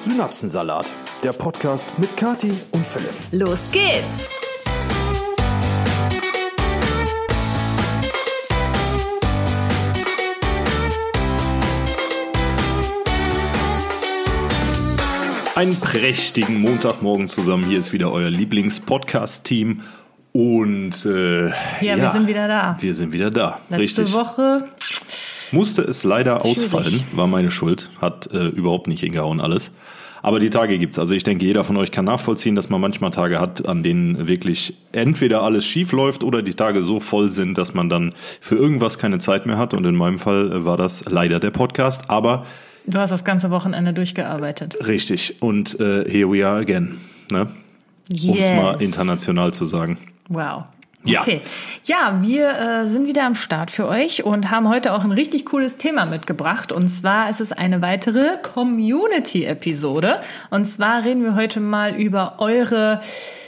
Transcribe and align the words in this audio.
Synapsensalat, 0.00 0.94
der 1.22 1.34
Podcast 1.34 1.92
mit 1.98 2.16
Kati 2.16 2.54
und 2.70 2.86
Philipp. 2.86 3.12
Los 3.32 3.70
geht's! 3.70 4.30
Einen 15.54 15.76
prächtigen 15.76 16.62
Montagmorgen 16.62 17.28
zusammen. 17.28 17.64
Hier 17.64 17.78
ist 17.78 17.92
wieder 17.92 18.10
euer 18.10 18.30
Lieblings-Podcast-Team. 18.30 19.82
Und 20.32 21.04
äh, 21.04 21.48
Ja, 21.82 21.96
wir 21.98 22.10
sind 22.10 22.26
wieder 22.26 22.48
da. 22.48 22.78
Wir 22.80 22.94
sind 22.94 23.12
wieder 23.12 23.30
da. 23.30 23.60
Letzte 23.68 24.02
Richtig. 24.04 24.14
Woche, 24.14 24.64
Musste 25.52 25.82
es 25.82 26.04
leider 26.04 26.40
Schwierig. 26.40 26.58
ausfallen, 26.58 27.02
war 27.12 27.26
meine 27.26 27.50
Schuld. 27.50 27.90
Hat 28.00 28.30
äh, 28.32 28.48
überhaupt 28.48 28.86
nicht 28.86 29.00
hingehauen 29.00 29.40
alles. 29.40 29.72
Aber 30.22 30.38
die 30.38 30.50
Tage 30.50 30.78
gibt's. 30.78 30.98
Also 30.98 31.14
ich 31.14 31.24
denke, 31.24 31.46
jeder 31.46 31.64
von 31.64 31.76
euch 31.78 31.90
kann 31.90 32.04
nachvollziehen, 32.04 32.54
dass 32.54 32.68
man 32.68 32.80
manchmal 32.80 33.10
Tage 33.10 33.40
hat, 33.40 33.66
an 33.66 33.82
denen 33.82 34.28
wirklich 34.28 34.74
entweder 34.92 35.42
alles 35.42 35.64
schief 35.64 35.92
läuft 35.92 36.24
oder 36.24 36.42
die 36.42 36.54
Tage 36.54 36.82
so 36.82 37.00
voll 37.00 37.30
sind, 37.30 37.56
dass 37.56 37.72
man 37.72 37.88
dann 37.88 38.12
für 38.40 38.56
irgendwas 38.56 38.98
keine 38.98 39.18
Zeit 39.18 39.46
mehr 39.46 39.56
hat. 39.56 39.72
Und 39.72 39.86
in 39.86 39.96
meinem 39.96 40.18
Fall 40.18 40.52
äh, 40.52 40.64
war 40.64 40.76
das 40.76 41.04
leider 41.08 41.40
der 41.40 41.50
Podcast. 41.50 42.10
Aber 42.10 42.44
du 42.86 42.98
hast 42.98 43.10
das 43.10 43.24
ganze 43.24 43.50
Wochenende 43.50 43.92
durchgearbeitet. 43.94 44.76
richtig. 44.86 45.36
Und 45.40 45.78
äh, 45.80 46.04
here 46.10 46.30
we 46.30 46.46
are 46.46 46.58
again. 46.58 46.98
Ne? 47.30 47.48
Um 48.10 48.36
es 48.36 48.50
mal 48.50 48.82
international 48.82 49.54
zu 49.54 49.64
sagen. 49.64 49.96
Wow. 50.28 50.64
Ja. 51.04 51.22
Okay. 51.22 51.40
Ja, 51.84 52.18
wir 52.22 52.50
äh, 52.50 52.86
sind 52.86 53.06
wieder 53.06 53.24
am 53.24 53.34
Start 53.34 53.70
für 53.70 53.88
euch 53.88 54.24
und 54.24 54.50
haben 54.50 54.68
heute 54.68 54.92
auch 54.92 55.02
ein 55.02 55.12
richtig 55.12 55.46
cooles 55.46 55.78
Thema 55.78 56.04
mitgebracht. 56.04 56.72
Und 56.72 56.88
zwar 56.88 57.30
ist 57.30 57.40
es 57.40 57.52
eine 57.52 57.80
weitere 57.80 58.36
Community-Episode. 58.42 60.20
Und 60.50 60.66
zwar 60.66 61.04
reden 61.04 61.24
wir 61.24 61.36
heute 61.36 61.60
mal 61.60 61.96
über 61.96 62.36
eure 62.38 63.00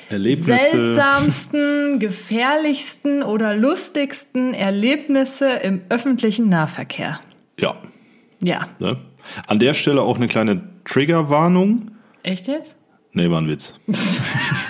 Erlebnisse. 0.08 0.58
seltsamsten, 0.70 1.98
gefährlichsten 1.98 3.22
oder 3.22 3.54
lustigsten 3.54 4.54
Erlebnisse 4.54 5.50
im 5.50 5.82
öffentlichen 5.90 6.48
Nahverkehr. 6.48 7.20
Ja. 7.58 7.76
Ja. 8.42 8.68
Ne? 8.78 8.96
An 9.46 9.58
der 9.58 9.74
Stelle 9.74 10.02
auch 10.02 10.16
eine 10.16 10.26
kleine 10.26 10.62
Triggerwarnung. 10.84 11.90
Echt 12.22 12.46
jetzt? 12.46 12.78
Nee, 13.12 13.28
war 13.30 13.42
ein 13.42 13.48
Witz. 13.48 13.78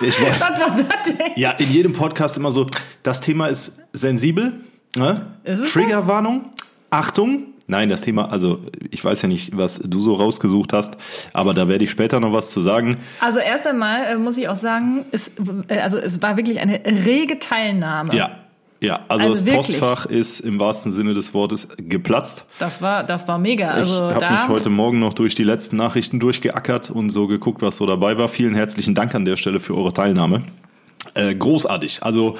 ich 0.00 0.20
war, 0.20 0.28
Was 0.28 0.60
war 0.60 0.76
das 0.76 1.02
denn? 1.06 1.32
ja, 1.36 1.50
in 1.52 1.70
jedem 1.70 1.92
Podcast 1.92 2.36
immer 2.36 2.50
so, 2.50 2.66
das 3.02 3.20
Thema 3.20 3.46
ist 3.48 3.80
sensibel. 3.92 4.60
Ne? 4.96 5.26
Triggerwarnung. 5.72 6.50
Achtung. 6.90 7.46
Nein, 7.66 7.88
das 7.88 8.00
Thema, 8.00 8.32
also 8.32 8.60
ich 8.90 9.04
weiß 9.04 9.22
ja 9.22 9.28
nicht, 9.28 9.56
was 9.56 9.78
du 9.78 10.00
so 10.00 10.14
rausgesucht 10.14 10.72
hast, 10.72 10.96
aber 11.32 11.54
da 11.54 11.68
werde 11.68 11.84
ich 11.84 11.90
später 11.92 12.18
noch 12.18 12.32
was 12.32 12.50
zu 12.50 12.60
sagen. 12.60 12.96
Also 13.20 13.38
erst 13.38 13.64
einmal 13.64 14.06
äh, 14.06 14.16
muss 14.18 14.36
ich 14.38 14.48
auch 14.48 14.56
sagen, 14.56 15.04
es, 15.12 15.30
äh, 15.68 15.78
also 15.78 15.96
es 15.98 16.20
war 16.20 16.36
wirklich 16.36 16.58
eine 16.58 16.80
rege 16.84 17.38
Teilnahme. 17.38 18.16
Ja, 18.16 18.40
ja, 18.80 19.00
also, 19.08 19.26
Also 19.26 19.28
das 19.28 19.44
wirklich. 19.44 19.78
Postfach 19.80 20.06
ist 20.06 20.40
im 20.40 20.58
wahrsten 20.58 20.90
Sinne 20.92 21.12
des 21.14 21.34
Wortes 21.34 21.68
geplatzt. 21.76 22.46
Das 22.58 22.80
war, 22.80 23.04
das 23.04 23.28
war 23.28 23.38
mega. 23.38 23.72
Ich 23.72 23.78
Also 23.78 24.04
habe 24.04 24.20
da, 24.20 24.30
mich 24.30 24.48
heute 24.48 24.70
Morgen 24.70 24.98
noch 24.98 25.12
durch 25.12 25.34
die 25.34 25.44
letzten 25.44 25.76
Nachrichten 25.76 26.18
durchgeackert 26.18 26.90
und 26.90 27.10
so 27.10 27.26
geguckt, 27.26 27.60
was 27.62 27.76
so 27.76 27.86
dabei 27.86 28.16
war. 28.16 28.28
Vielen 28.28 28.54
herzlichen 28.54 28.94
Dank 28.94 29.14
an 29.14 29.24
der 29.24 29.36
Stelle 29.36 29.60
für 29.60 29.76
eure 29.76 29.92
Teilnahme. 29.92 30.44
Äh, 31.14 31.34
großartig. 31.34 32.02
Also, 32.02 32.38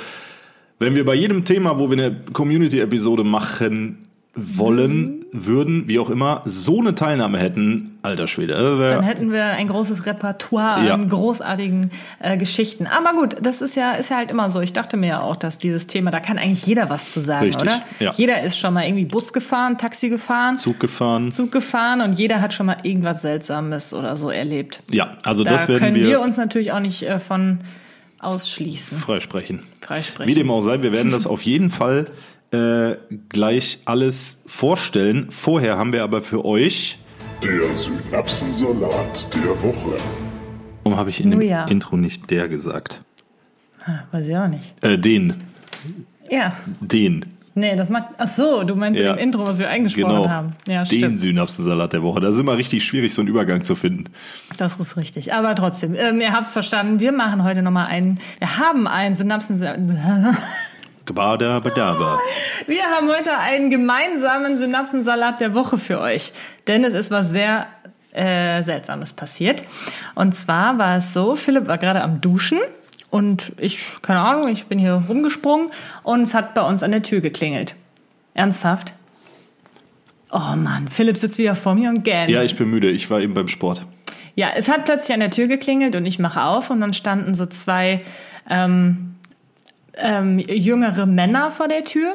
wenn 0.79 0.95
wir 0.95 1.05
bei 1.05 1.15
jedem 1.15 1.45
Thema, 1.45 1.79
wo 1.79 1.91
wir 1.91 1.99
eine 1.99 2.17
Community-Episode 2.33 3.23
machen 3.23 4.10
wollen, 4.35 5.25
würden, 5.33 5.89
wie 5.89 5.99
auch 5.99 6.09
immer, 6.09 6.43
so 6.45 6.79
eine 6.81 6.95
Teilnahme 6.95 7.39
hätten, 7.39 7.99
alter 8.03 8.29
Schwede. 8.29 8.55
äh, 8.55 8.89
dann 8.91 9.03
hätten 9.03 9.33
wir 9.33 9.45
ein 9.45 9.67
großes 9.67 10.07
Repertoire 10.07 10.87
Ja. 10.87 10.95
an 10.95 11.09
großartigen 11.09 11.91
äh, 12.21 12.37
Geschichten. 12.37 12.87
Aber 12.87 13.13
gut, 13.19 13.37
das 13.43 13.61
ist 13.61 13.75
ja, 13.75 13.93
ist 13.93 14.09
ja 14.11 14.17
halt 14.19 14.31
immer 14.31 14.49
so. 14.51 14.61
Ich 14.61 14.73
dachte 14.73 14.97
mir 14.97 15.09
ja 15.09 15.21
auch, 15.21 15.35
dass 15.35 15.59
dieses 15.59 15.89
Thema, 15.89 16.13
da 16.13 16.21
kann 16.21 16.39
eigentlich 16.39 16.65
jeder 16.65 16.89
was 16.91 17.13
zu 17.13 17.19
sagen, 17.19 17.47
Richtig, 17.47 17.63
oder? 17.63 17.83
ja. 17.99 18.13
Jeder 18.15 18.41
ist 18.43 18.57
schon 18.57 18.73
mal 18.73 18.85
irgendwie 18.85 19.05
Bus 19.05 19.33
gefahren, 19.33 19.79
Taxi 19.79 20.09
gefahren, 20.09 20.57
Zug 20.57 20.79
gefahren. 20.79 21.33
Zug 21.33 21.51
gefahren 21.51 22.01
und 22.01 22.13
jeder 22.19 22.41
hat 22.41 22.55
schon 22.55 22.67
mal 22.67 22.77
irgendwas 22.85 23.23
Seltsames 23.23 23.93
oder 23.93 24.15
so 24.17 24.31
erlebt. 24.31 24.81
Ja, 24.91 25.19
also 25.25 25.43
Da 25.43 25.51
das 25.51 25.67
werden 25.67 25.81
können 25.81 25.97
wir, 25.97 26.07
wir 26.07 26.21
uns 26.21 26.37
natürlich 26.37 26.71
auch 26.71 26.81
nicht 26.81 27.03
äh, 27.03 27.19
von 27.19 27.59
ausschließen, 28.21 28.99
freisprechen. 28.99 29.61
freisprechen. 29.81 30.31
Wie 30.31 30.35
dem 30.39 30.51
auch 30.51 30.61
sei, 30.61 30.83
wir 30.83 30.93
werden 30.93 31.11
das 31.11 31.27
auf 31.27 31.43
jeden 31.43 31.71
Fall 31.71 32.07
äh, 32.53 32.97
gleich 33.29 33.81
alles 33.85 34.43
vorstellen. 34.47 35.29
Vorher 35.31 35.77
haben 35.79 35.93
wir 35.93 36.03
aber 36.03 36.21
für 36.23 36.45
euch, 36.45 36.99
Der 37.43 37.75
Synapsensalat 37.75 39.29
der 39.35 39.63
Woche. 39.63 39.97
warum 40.85 40.99
habe 40.99 41.11
ich 41.11 41.21
in 41.21 41.31
dem 41.31 41.39
Oh 41.41 41.43
ja. 41.43 41.65
Intro 41.65 41.97
nicht 41.97 42.31
der 42.31 42.49
gesagt? 42.49 43.03
Weiß 44.13 44.29
ich 44.29 44.37
auch 44.37 44.49
nicht. 44.49 44.75
Äh, 44.85 44.99
den, 44.99 45.43
Ja, 46.31 46.53
den, 46.81 47.25
nee, 47.55 47.75
das 47.77 47.89
macht. 47.89 48.09
Ach 48.19 48.29
so, 48.29 48.63
du 48.63 48.77
meinst 48.77 49.01
Ja. 49.01 49.15
im 49.15 49.19
Intro, 49.19 49.47
was 49.47 49.59
wir 49.59 49.69
eingesprochen 49.71 50.09
genau, 50.17 50.29
haben. 50.29 50.53
Ja, 50.67 50.85
den 50.85 50.99
stimmt. 50.99 51.19
Synapsensalat 51.21 51.93
der 51.95 52.03
Woche. 52.03 52.21
Das 52.21 52.35
ist 52.35 52.41
immer 52.41 52.57
richtig 52.59 52.85
schwierig, 52.85 53.15
so 53.15 53.23
einen 53.23 53.29
Übergang 53.29 53.65
zu 53.65 53.75
finden. 53.75 54.05
Das 54.59 54.79
ist 54.79 54.97
richtig. 54.97 55.33
Aber 55.33 55.55
trotzdem, 55.55 55.95
ähm, 55.97 56.21
ihr 56.21 56.33
habt's 56.33 56.53
verstanden. 56.53 57.01
Wir 57.01 57.13
machen 57.13 57.43
heute 57.43 57.63
nochmal 57.63 57.87
einen. 57.87 58.21
Wir 58.39 58.59
haben 58.59 58.87
einen 58.87 59.15
Synapsen. 59.15 59.57
Wir 62.67 62.85
haben 62.85 63.09
heute 63.09 63.37
einen 63.37 63.71
gemeinsamen 63.71 64.57
Synapsensalat 64.57 65.41
der 65.41 65.55
Woche 65.55 65.79
für 65.79 66.01
euch. 66.01 66.33
Denn 66.67 66.85
es 66.85 66.95
ist 66.95 67.11
was 67.11 67.31
sehr 67.31 67.67
äh, 68.13 68.63
Seltsames 68.63 69.13
passiert. 69.13 69.63
Und 70.15 70.35
zwar 70.35 70.79
war 70.79 70.97
es 70.97 71.13
so, 71.13 71.35
Philipp 71.35 71.67
war 71.67 71.79
gerade 71.79 72.03
am 72.03 72.21
Duschen. 72.21 72.59
Und 73.11 73.53
ich, 73.59 73.81
keine 74.03 74.21
Ahnung, 74.21 74.49
ich 74.49 74.67
bin 74.67 74.79
hier 74.79 75.03
rumgesprungen 75.09 75.69
und 76.05 76.23
es 76.23 76.33
hat 76.33 76.55
bei 76.55 76.63
uns 76.63 76.83
an 76.83 76.93
der 76.93 77.03
Tür 77.03 77.21
geklingelt. 77.21 77.75
Ernsthaft? 78.35 78.95
Oh 80.31 80.55
Mann, 80.57 80.89
Philipp 80.89 81.17
sitzt 81.17 81.39
wieder 81.39 81.57
vor 81.57 81.75
mir 81.75 81.91
und 81.91 82.05
gähnt. 82.05 82.31
Ja, 82.31 82.43
ich 82.45 82.57
bin 82.57 82.71
müde. 82.71 82.89
Ich 82.89 83.11
war 83.11 83.21
eben 83.21 83.35
beim 83.35 83.49
Sport. 83.49 83.85
Ja, 84.37 84.49
es 84.55 84.69
hat 84.69 84.85
plötzlich 84.85 85.13
an 85.13 85.21
der 85.21 85.31
Tür 85.31 85.49
geklingelt 85.49 85.97
und 85.97 86.07
ich 86.07 86.21
mache 86.21 86.43
auf 86.43 86.71
und 86.71 86.81
dann 86.81 86.93
standen 86.93 87.35
so 87.35 87.47
zwei 87.47 88.03
ähm, 88.49 89.17
ähm, 90.01 90.39
jüngere 90.39 91.07
Männer 91.07 91.51
vor 91.51 91.69
der 91.69 91.85
Tür. 91.85 92.15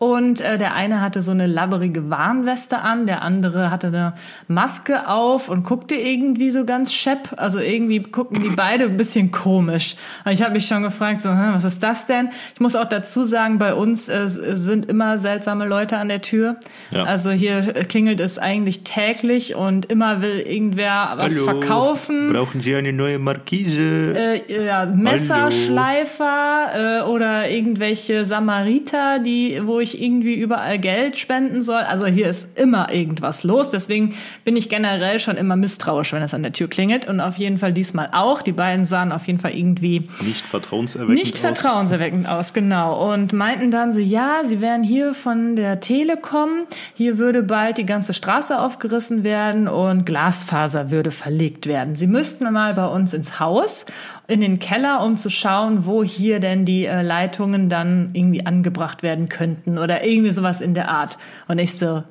Und 0.00 0.40
äh, 0.40 0.56
der 0.56 0.74
eine 0.74 1.02
hatte 1.02 1.20
so 1.20 1.30
eine 1.30 1.46
labberige 1.46 2.08
Warnweste 2.08 2.78
an, 2.78 3.06
der 3.06 3.20
andere 3.20 3.70
hatte 3.70 3.88
eine 3.88 4.14
Maske 4.48 5.06
auf 5.06 5.50
und 5.50 5.62
guckte 5.62 5.94
irgendwie 5.94 6.48
so 6.48 6.64
ganz 6.64 6.94
schepp. 6.94 7.34
Also 7.36 7.58
irgendwie 7.58 8.02
gucken 8.02 8.42
die 8.42 8.48
beide 8.48 8.86
ein 8.86 8.96
bisschen 8.96 9.30
komisch. 9.30 9.96
Und 10.24 10.32
ich 10.32 10.40
habe 10.40 10.54
mich 10.54 10.66
schon 10.66 10.82
gefragt, 10.82 11.20
so, 11.20 11.28
hm, 11.28 11.52
was 11.52 11.64
ist 11.64 11.82
das 11.82 12.06
denn? 12.06 12.30
Ich 12.54 12.60
muss 12.60 12.76
auch 12.76 12.88
dazu 12.88 13.24
sagen, 13.24 13.58
bei 13.58 13.74
uns 13.74 14.08
äh, 14.08 14.26
sind 14.26 14.86
immer 14.86 15.18
seltsame 15.18 15.66
Leute 15.66 15.98
an 15.98 16.08
der 16.08 16.22
Tür. 16.22 16.56
Ja. 16.90 17.02
Also 17.02 17.30
hier 17.30 17.60
klingelt 17.60 18.20
es 18.20 18.38
eigentlich 18.38 18.84
täglich 18.84 19.54
und 19.54 19.92
immer 19.92 20.22
will 20.22 20.40
irgendwer 20.40 21.12
was 21.16 21.38
verkaufen. 21.38 22.32
Brauchen 22.32 22.62
Sie 22.62 22.74
eine 22.74 22.94
neue 22.94 23.18
Markise? 23.18 24.14
Äh, 24.16 24.64
ja, 24.64 24.86
Messerschleifer 24.86 26.70
äh, 26.74 27.02
oder 27.02 27.50
irgendwelche 27.50 28.24
Samariter, 28.24 29.18
die, 29.18 29.60
wo 29.62 29.78
ich 29.78 29.89
irgendwie 29.98 30.34
überall 30.34 30.78
Geld 30.78 31.16
spenden 31.16 31.62
soll. 31.62 31.82
Also 31.82 32.06
hier 32.06 32.28
ist 32.28 32.46
immer 32.56 32.92
irgendwas 32.92 33.44
los. 33.44 33.70
Deswegen 33.70 34.14
bin 34.44 34.56
ich 34.56 34.68
generell 34.68 35.20
schon 35.20 35.36
immer 35.36 35.56
misstrauisch, 35.56 36.12
wenn 36.12 36.22
es 36.22 36.34
an 36.34 36.42
der 36.42 36.52
Tür 36.52 36.68
klingelt. 36.68 37.08
Und 37.08 37.20
auf 37.20 37.36
jeden 37.36 37.58
Fall 37.58 37.72
diesmal 37.72 38.10
auch. 38.12 38.42
Die 38.42 38.52
beiden 38.52 38.84
sahen 38.84 39.12
auf 39.12 39.26
jeden 39.26 39.38
Fall 39.38 39.52
irgendwie 39.52 40.08
Nicht 40.20 40.44
vertrauenserweckend 40.44 41.18
nicht 41.18 41.34
aus? 41.34 41.40
vertrauenserweckend 41.40 42.28
aus, 42.28 42.52
genau. 42.52 43.12
Und 43.12 43.32
meinten 43.32 43.70
dann 43.70 43.92
so, 43.92 44.00
ja, 44.00 44.40
sie 44.44 44.60
wären 44.60 44.82
hier 44.82 45.14
von 45.14 45.56
der 45.56 45.80
Telekom. 45.80 46.66
Hier 46.94 47.18
würde 47.18 47.42
bald 47.42 47.78
die 47.78 47.86
ganze 47.86 48.12
Straße 48.14 48.58
aufgerissen 48.58 49.24
werden 49.24 49.68
und 49.68 50.04
Glasfaser 50.04 50.90
würde 50.90 51.10
verlegt 51.10 51.66
werden. 51.66 51.94
Sie 51.94 52.06
müssten 52.06 52.50
mal 52.52 52.74
bei 52.74 52.86
uns 52.86 53.14
ins 53.14 53.40
Haus, 53.40 53.86
in 54.30 54.40
den 54.40 54.58
Keller, 54.58 55.04
um 55.04 55.16
zu 55.16 55.28
schauen, 55.30 55.84
wo 55.86 56.02
hier 56.04 56.40
denn 56.40 56.64
die 56.64 56.86
äh, 56.86 57.02
Leitungen 57.02 57.68
dann 57.68 58.10
irgendwie 58.12 58.46
angebracht 58.46 59.02
werden 59.02 59.28
könnten 59.28 59.78
oder 59.78 60.04
irgendwie 60.04 60.30
sowas 60.30 60.60
in 60.60 60.74
der 60.74 60.88
Art. 60.88 61.18
Und 61.48 61.58
ich 61.58 61.76
so, 61.76 62.02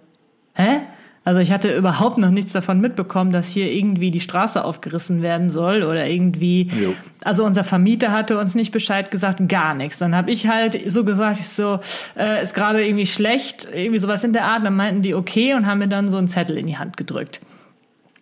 hä? 0.55 0.81
Also 1.25 1.41
ich 1.41 1.51
hatte 1.51 1.75
überhaupt 1.75 2.17
noch 2.17 2.31
nichts 2.31 2.53
davon 2.53 2.79
mitbekommen, 2.79 3.31
dass 3.31 3.49
hier 3.49 3.71
irgendwie 3.71 4.09
die 4.09 4.19
Straße 4.19 4.63
aufgerissen 4.63 5.21
werden 5.21 5.49
soll 5.49 5.83
oder 5.83 6.07
irgendwie. 6.07 6.71
Jo. 6.81 6.95
Also 7.23 7.45
unser 7.45 7.63
Vermieter 7.63 8.11
hatte 8.11 8.39
uns 8.39 8.55
nicht 8.55 8.71
Bescheid 8.71 9.11
gesagt, 9.11 9.47
gar 9.47 9.75
nichts. 9.75 9.99
Dann 9.99 10.15
habe 10.15 10.31
ich 10.31 10.47
halt 10.47 10.79
so 10.89 11.03
gesagt, 11.03 11.39
ich 11.39 11.49
so, 11.49 11.81
äh, 12.17 12.41
ist 12.41 12.55
gerade 12.55 12.83
irgendwie 12.83 13.05
schlecht, 13.05 13.67
irgendwie 13.71 13.99
sowas 13.99 14.23
in 14.23 14.33
der 14.33 14.45
Art. 14.45 14.65
Dann 14.65 14.75
meinten 14.75 15.01
die 15.01 15.13
okay 15.13 15.53
und 15.53 15.67
haben 15.67 15.79
mir 15.79 15.89
dann 15.89 16.07
so 16.07 16.17
einen 16.17 16.27
Zettel 16.27 16.57
in 16.57 16.65
die 16.65 16.77
Hand 16.77 16.97
gedrückt. 16.97 17.41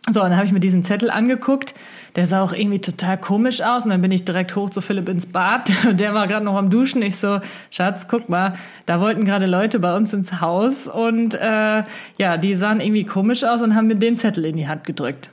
So, 0.10 0.24
und 0.24 0.30
dann 0.30 0.38
habe 0.38 0.46
ich 0.46 0.54
mir 0.54 0.62
diesen 0.62 0.84
Zettel 0.84 1.10
angeguckt. 1.10 1.76
Der 2.16 2.26
sah 2.26 2.42
auch 2.42 2.54
irgendwie 2.54 2.80
total 2.80 3.20
komisch 3.20 3.62
aus. 3.62 3.84
Und 3.84 3.92
dann 3.92 4.02
bin 4.02 4.12
ich 4.12 4.24
direkt 4.24 4.56
hoch 4.56 4.70
zu 4.70 4.80
Philipp 4.80 5.10
ins 5.10 5.26
Bad. 5.26 5.72
Und 5.88 6.00
der 6.00 6.14
war 6.14 6.28
gerade 6.28 6.46
noch 6.46 6.56
am 6.56 6.70
Duschen. 6.70 7.02
Ich 7.02 7.18
so, 7.18 7.42
Schatz, 7.72 8.08
guck 8.08 8.30
mal, 8.30 8.54
da 8.86 9.02
wollten 9.02 9.26
gerade 9.26 9.46
Leute 9.46 9.80
bei 9.80 9.96
uns 9.96 10.14
ins 10.14 10.40
Haus. 10.40 10.88
Und 10.88 11.36
äh, 11.36 11.84
ja, 12.18 12.38
die 12.38 12.56
sahen 12.56 12.80
irgendwie 12.80 13.04
komisch 13.04 13.44
aus 13.44 13.62
und 13.62 13.76
haben 13.76 13.88
mir 13.88 13.96
den 13.96 14.16
Zettel 14.16 14.46
in 14.46 14.56
die 14.56 14.68
Hand 14.68 14.86
gedrückt. 14.86 15.30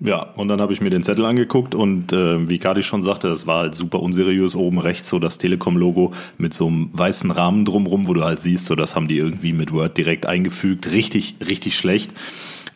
Ja, 0.00 0.32
und 0.36 0.48
dann 0.48 0.60
habe 0.60 0.72
ich 0.72 0.80
mir 0.80 0.90
den 0.90 1.02
Zettel 1.02 1.24
angeguckt 1.24 1.74
und 1.74 2.12
äh, 2.12 2.48
wie 2.48 2.58
Kadi 2.58 2.82
schon 2.82 3.00
sagte, 3.00 3.28
das 3.28 3.46
war 3.46 3.60
halt 3.60 3.74
super 3.74 4.00
unseriös. 4.00 4.56
Oben 4.56 4.78
rechts 4.78 5.08
so 5.08 5.18
das 5.18 5.38
Telekom-Logo 5.38 6.12
mit 6.36 6.52
so 6.52 6.66
einem 6.66 6.90
weißen 6.92 7.30
Rahmen 7.30 7.64
drumrum, 7.64 8.08
wo 8.08 8.12
du 8.12 8.24
halt 8.24 8.40
siehst, 8.40 8.66
so 8.66 8.74
das 8.74 8.96
haben 8.96 9.06
die 9.06 9.18
irgendwie 9.18 9.52
mit 9.52 9.72
Word 9.72 9.96
direkt 9.96 10.26
eingefügt. 10.26 10.90
Richtig, 10.90 11.36
richtig 11.46 11.76
schlecht. 11.76 12.12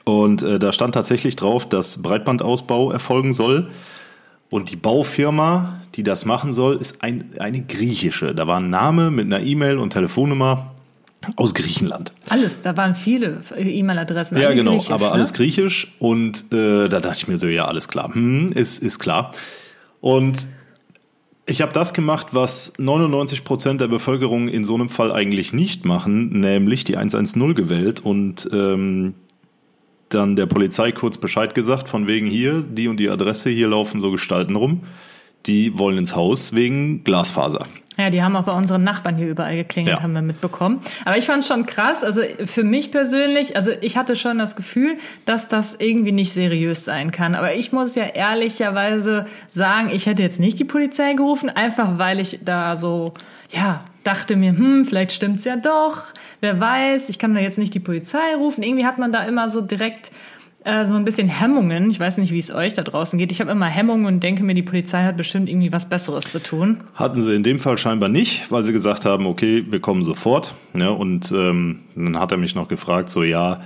Und 0.09 0.43
äh, 0.43 0.59
da 0.59 0.73
stand 0.73 0.95
tatsächlich 0.95 1.37
drauf, 1.37 1.69
dass 1.69 2.01
Breitbandausbau 2.01 2.91
erfolgen 2.91 3.35
soll. 3.35 3.69
Und 4.49 4.71
die 4.71 4.77
Baufirma, 4.77 5.83
die 5.97 6.03
das 6.03 6.25
machen 6.25 6.55
soll, 6.55 6.77
ist 6.77 7.03
ein, 7.03 7.33
eine 7.39 7.61
griechische. 7.61 8.35
Da 8.35 8.47
war 8.47 8.59
ein 8.59 8.71
Name 8.71 9.11
mit 9.11 9.27
einer 9.27 9.41
E-Mail 9.41 9.77
und 9.77 9.93
Telefonnummer 9.93 10.73
aus 11.37 11.53
Griechenland. 11.53 12.15
Alles, 12.31 12.63
da 12.63 12.75
waren 12.79 12.95
viele 12.95 13.43
E-Mail-Adressen. 13.55 14.39
Ja, 14.39 14.55
genau, 14.55 14.83
aber 14.89 15.09
ne? 15.09 15.13
alles 15.13 15.35
griechisch. 15.35 15.95
Und 15.99 16.51
äh, 16.55 16.89
da 16.89 17.01
dachte 17.01 17.19
ich 17.19 17.29
mir 17.29 17.37
so, 17.37 17.47
ja, 17.47 17.67
alles 17.67 17.89
klar. 17.89 18.15
Hm, 18.15 18.53
ist, 18.53 18.83
ist 18.83 18.99
klar. 18.99 19.33
Und 20.01 20.49
ich 21.45 21.61
habe 21.61 21.75
das 21.75 21.93
gemacht, 21.93 22.29
was 22.31 22.73
99 22.79 23.45
Prozent 23.45 23.83
der 23.83 23.89
Bevölkerung 23.89 24.49
in 24.49 24.65
so 24.65 24.75
einem 24.75 24.89
Fall 24.89 25.13
eigentlich 25.13 25.53
nicht 25.53 25.85
machen, 25.85 26.41
nämlich 26.41 26.85
die 26.85 26.97
110 26.97 27.55
gewählt 27.55 28.01
und 28.01 28.49
ähm, 28.55 29.13
dann 30.11 30.37
der 30.37 30.47
Polizei 30.47 30.93
kurz 30.93 31.19
Bescheid 31.19 31.55
gesagt, 31.55 31.89
von 31.89 32.07
wegen 32.07 32.27
hier, 32.27 32.63
die 32.63 32.89
und 32.89 32.99
die 32.99 33.09
Adresse, 33.11 33.51
hier 33.51 33.69
laufen 33.69 34.01
so 34.01 34.11
Gestalten 34.11 34.57
rum. 34.57 34.83
Die 35.47 35.79
wollen 35.79 35.99
ins 35.99 36.15
Haus 36.17 36.53
wegen 36.55 37.05
Glasfaser. 37.05 37.65
Ja, 37.97 38.11
die 38.11 38.23
haben 38.23 38.37
auch 38.37 38.45
bei 38.45 38.53
unseren 38.53 38.85
Nachbarn 38.85 39.17
hier 39.17 39.29
überall 39.29 39.57
geklingelt, 39.57 39.97
Ja. 39.99 40.03
haben 40.05 40.13
wir 40.13 40.23
mitbekommen. 40.23 40.79
Aber 41.05 41.19
ich 41.19 41.25
fand 41.27 41.45
schon 41.45 41.67
krass, 41.67 42.05
also 42.05 42.23
für 42.45 42.63
mich 42.63 42.93
persönlich, 42.93 43.57
also 43.57 43.73
ich 43.81 43.97
hatte 43.97 44.15
schon 44.15 44.39
das 44.39 44.55
Gefühl, 44.55 44.97
dass 45.25 45.49
das 45.49 45.75
irgendwie 45.79 46.13
nicht 46.13 46.33
seriös 46.33 46.85
sein 46.85 47.11
kann. 47.11 47.35
Aber 47.35 47.55
ich 47.55 47.73
muss 47.73 47.97
ja 47.97 48.05
ehrlicherweise 48.05 49.27
sagen, 49.49 49.91
ich 49.93 50.07
hätte 50.07 50.23
jetzt 50.23 50.39
nicht 50.41 50.59
die 50.61 50.65
Polizei 50.65 51.15
gerufen, 51.15 51.49
einfach 51.51 51.99
weil 51.99 52.21
ich 52.21 52.39
da 52.45 52.77
so, 52.77 53.15
ja, 53.51 53.85
dachte 54.09 54.37
mir, 54.37 54.57
hm, 54.57 54.87
vielleicht 54.87 55.13
stimmt's 55.13 55.45
ja 55.45 55.57
doch, 55.57 56.15
wer 56.41 56.59
weiß, 56.59 57.11
ich 57.11 57.19
kann 57.19 57.35
da 57.35 57.41
jetzt 57.41 57.59
nicht 57.59 57.75
die 57.75 57.81
Polizei 57.81 58.35
rufen. 58.37 58.63
Irgendwie 58.63 58.87
hat 58.87 58.99
man 58.99 59.13
da 59.13 59.25
immer 59.25 59.51
so 59.51 59.61
direkt 59.61 60.11
äh, 60.65 60.87
so 60.87 60.97
ein 60.97 61.05
bisschen 61.05 61.29
Hemmungen. 61.29 61.91
Ich 61.91 62.01
weiß 62.01 62.17
nicht, 62.17 62.33
wie 62.33 62.39
es 62.39 62.53
euch 62.53 62.73
da 62.73 62.83
draußen 62.83 63.19
geht. 63.19 63.31
Ich 63.33 63.41
habe 63.41 63.51
immer 63.51 63.67
Hemmungen 63.67 64.07
und 64.07 64.23
denke 64.23 64.43
mir, 64.45 64.55
die 64.55 64.63
Polizei 64.63 65.05
hat 65.05 65.19
bestimmt 65.19 65.49
irgendwie 65.49 65.73
was 65.73 65.89
Besseres 65.89 66.33
zu 66.33 66.43
tun. 66.43 66.81
Hatten 66.95 67.21
sie 67.21 67.35
in 67.35 67.43
dem 67.43 67.59
Fall 67.59 67.77
scheinbar 67.77 68.09
nicht, 68.09 68.51
weil 68.51 68.65
sie 68.65 68.73
gesagt 68.73 69.05
haben, 69.05 69.27
okay, 69.27 69.67
wir 69.69 69.81
kommen 69.81 70.03
sofort. 70.05 70.55
Ja, 70.75 70.89
und 70.89 71.31
ähm, 71.31 71.81
dann 71.95 72.19
hat 72.19 72.33
er 72.33 72.39
mich 72.39 72.55
noch 72.55 72.69
gefragt, 72.69 73.11
so 73.11 73.23
ja, 73.23 73.61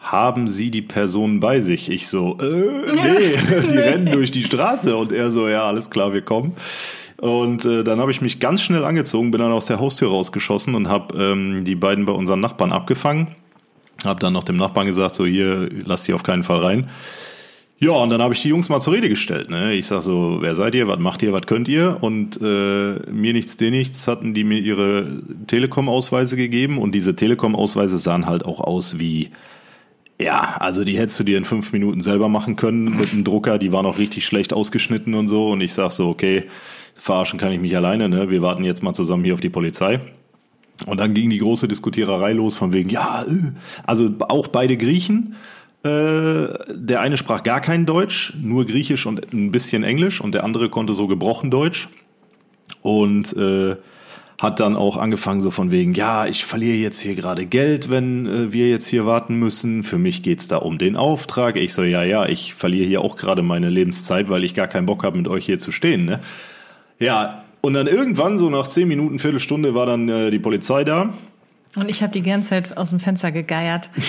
haben 0.00 0.48
Sie 0.48 0.70
die 0.70 0.82
Person 0.82 1.40
bei 1.40 1.60
sich? 1.60 1.90
Ich 1.90 2.08
so, 2.08 2.38
äh, 2.40 2.92
nee, 2.94 3.66
die 3.70 3.78
rennen 3.78 4.12
durch 4.12 4.30
die 4.30 4.44
Straße. 4.44 4.96
Und 4.96 5.12
er 5.12 5.30
so, 5.30 5.48
ja, 5.48 5.64
alles 5.64 5.90
klar, 5.90 6.12
wir 6.12 6.22
kommen. 6.22 6.54
Und 7.20 7.64
äh, 7.64 7.82
dann 7.82 8.00
habe 8.00 8.12
ich 8.12 8.20
mich 8.20 8.38
ganz 8.38 8.62
schnell 8.62 8.84
angezogen, 8.84 9.32
bin 9.32 9.40
dann 9.40 9.52
aus 9.52 9.66
der 9.66 9.80
Haustür 9.80 10.08
rausgeschossen 10.08 10.74
und 10.74 10.88
habe 10.88 11.16
ähm, 11.20 11.64
die 11.64 11.74
beiden 11.74 12.04
bei 12.04 12.12
unseren 12.12 12.40
Nachbarn 12.40 12.72
abgefangen. 12.72 13.34
Habe 14.04 14.20
dann 14.20 14.32
noch 14.32 14.44
dem 14.44 14.56
Nachbarn 14.56 14.86
gesagt, 14.86 15.16
so 15.16 15.26
hier, 15.26 15.68
lass 15.84 16.04
die 16.04 16.14
auf 16.14 16.22
keinen 16.22 16.44
Fall 16.44 16.60
rein. 16.60 16.90
Ja, 17.80 17.92
und 17.92 18.10
dann 18.10 18.20
habe 18.22 18.34
ich 18.34 18.42
die 18.42 18.48
Jungs 18.48 18.68
mal 18.68 18.80
zur 18.80 18.94
Rede 18.94 19.08
gestellt. 19.08 19.50
Ne? 19.50 19.74
Ich 19.74 19.86
sag 19.86 20.02
so, 20.02 20.38
wer 20.40 20.56
seid 20.56 20.74
ihr, 20.74 20.88
was 20.88 20.98
macht 20.98 21.22
ihr, 21.22 21.32
was 21.32 21.46
könnt 21.46 21.68
ihr? 21.68 21.98
Und 22.00 22.40
äh, 22.40 23.10
mir 23.10 23.32
nichts, 23.32 23.56
dir 23.56 23.70
nichts, 23.70 24.08
hatten 24.08 24.34
die 24.34 24.42
mir 24.42 24.58
ihre 24.58 25.22
Telekom-Ausweise 25.46 26.36
gegeben 26.36 26.78
und 26.78 26.92
diese 26.92 27.14
Telekom-Ausweise 27.14 27.98
sahen 27.98 28.26
halt 28.26 28.44
auch 28.44 28.60
aus 28.60 28.98
wie, 28.98 29.30
ja, 30.20 30.56
also 30.58 30.84
die 30.84 30.98
hättest 30.98 31.20
du 31.20 31.24
dir 31.24 31.38
in 31.38 31.44
fünf 31.44 31.72
Minuten 31.72 32.00
selber 32.00 32.28
machen 32.28 32.56
können 32.56 32.96
mit 32.96 33.12
einem 33.12 33.22
Drucker, 33.22 33.58
die 33.58 33.72
waren 33.72 33.86
auch 33.86 33.98
richtig 33.98 34.26
schlecht 34.26 34.52
ausgeschnitten 34.52 35.14
und 35.14 35.28
so. 35.28 35.50
Und 35.50 35.60
ich 35.60 35.72
sag 35.72 35.92
so, 35.92 36.08
okay, 36.08 36.44
verarschen 36.94 37.38
kann 37.38 37.52
ich 37.52 37.60
mich 37.60 37.76
alleine, 37.76 38.08
ne? 38.08 38.30
Wir 38.30 38.42
warten 38.42 38.64
jetzt 38.64 38.82
mal 38.82 38.92
zusammen 38.92 39.24
hier 39.24 39.34
auf 39.34 39.40
die 39.40 39.50
Polizei. 39.50 40.00
Und 40.86 40.98
dann 40.98 41.14
ging 41.14 41.30
die 41.30 41.38
große 41.38 41.66
Diskutiererei 41.66 42.32
los 42.32 42.56
von 42.56 42.72
wegen, 42.72 42.88
ja, 42.88 43.22
äh, 43.22 43.52
also 43.84 44.10
auch 44.20 44.48
beide 44.48 44.76
Griechen. 44.76 45.34
Äh, 45.82 46.48
der 46.70 47.00
eine 47.00 47.16
sprach 47.16 47.42
gar 47.42 47.60
kein 47.60 47.86
Deutsch, 47.86 48.34
nur 48.40 48.64
Griechisch 48.66 49.06
und 49.06 49.32
ein 49.32 49.50
bisschen 49.50 49.84
Englisch 49.84 50.20
und 50.20 50.32
der 50.32 50.44
andere 50.44 50.68
konnte 50.68 50.94
so 50.94 51.06
gebrochen 51.06 51.50
Deutsch. 51.50 51.88
Und 52.82 53.36
äh, 53.36 53.76
hat 54.38 54.60
dann 54.60 54.76
auch 54.76 54.96
angefangen 54.96 55.40
so 55.40 55.50
von 55.50 55.72
wegen, 55.72 55.94
ja, 55.94 56.26
ich 56.26 56.44
verliere 56.44 56.76
jetzt 56.76 57.00
hier 57.00 57.16
gerade 57.16 57.44
Geld, 57.44 57.90
wenn 57.90 58.26
äh, 58.26 58.52
wir 58.52 58.70
jetzt 58.70 58.86
hier 58.86 59.04
warten 59.04 59.36
müssen. 59.36 59.82
Für 59.82 59.98
mich 59.98 60.22
geht's 60.22 60.46
da 60.46 60.58
um 60.58 60.78
den 60.78 60.96
Auftrag. 60.96 61.56
Ich 61.56 61.74
so, 61.74 61.82
ja, 61.82 62.04
ja, 62.04 62.24
ich 62.26 62.54
verliere 62.54 62.86
hier 62.86 63.00
auch 63.00 63.16
gerade 63.16 63.42
meine 63.42 63.68
Lebenszeit, 63.68 64.28
weil 64.28 64.44
ich 64.44 64.54
gar 64.54 64.68
keinen 64.68 64.86
Bock 64.86 65.02
habe, 65.02 65.18
mit 65.18 65.26
euch 65.26 65.44
hier 65.44 65.58
zu 65.58 65.72
stehen. 65.72 66.04
Ne? 66.04 66.20
Ja, 66.98 67.44
und 67.60 67.74
dann 67.74 67.86
irgendwann, 67.86 68.38
so 68.38 68.50
nach 68.50 68.66
zehn 68.68 68.88
Minuten, 68.88 69.18
Viertelstunde, 69.18 69.74
war 69.74 69.86
dann 69.86 70.08
äh, 70.08 70.30
die 70.30 70.38
Polizei 70.38 70.84
da. 70.84 71.14
Und 71.76 71.90
ich 71.90 72.02
habe 72.02 72.12
die 72.12 72.22
ganze 72.22 72.50
Zeit 72.50 72.76
aus 72.76 72.90
dem 72.90 73.00
Fenster 73.00 73.30
gegeiert. 73.30 73.90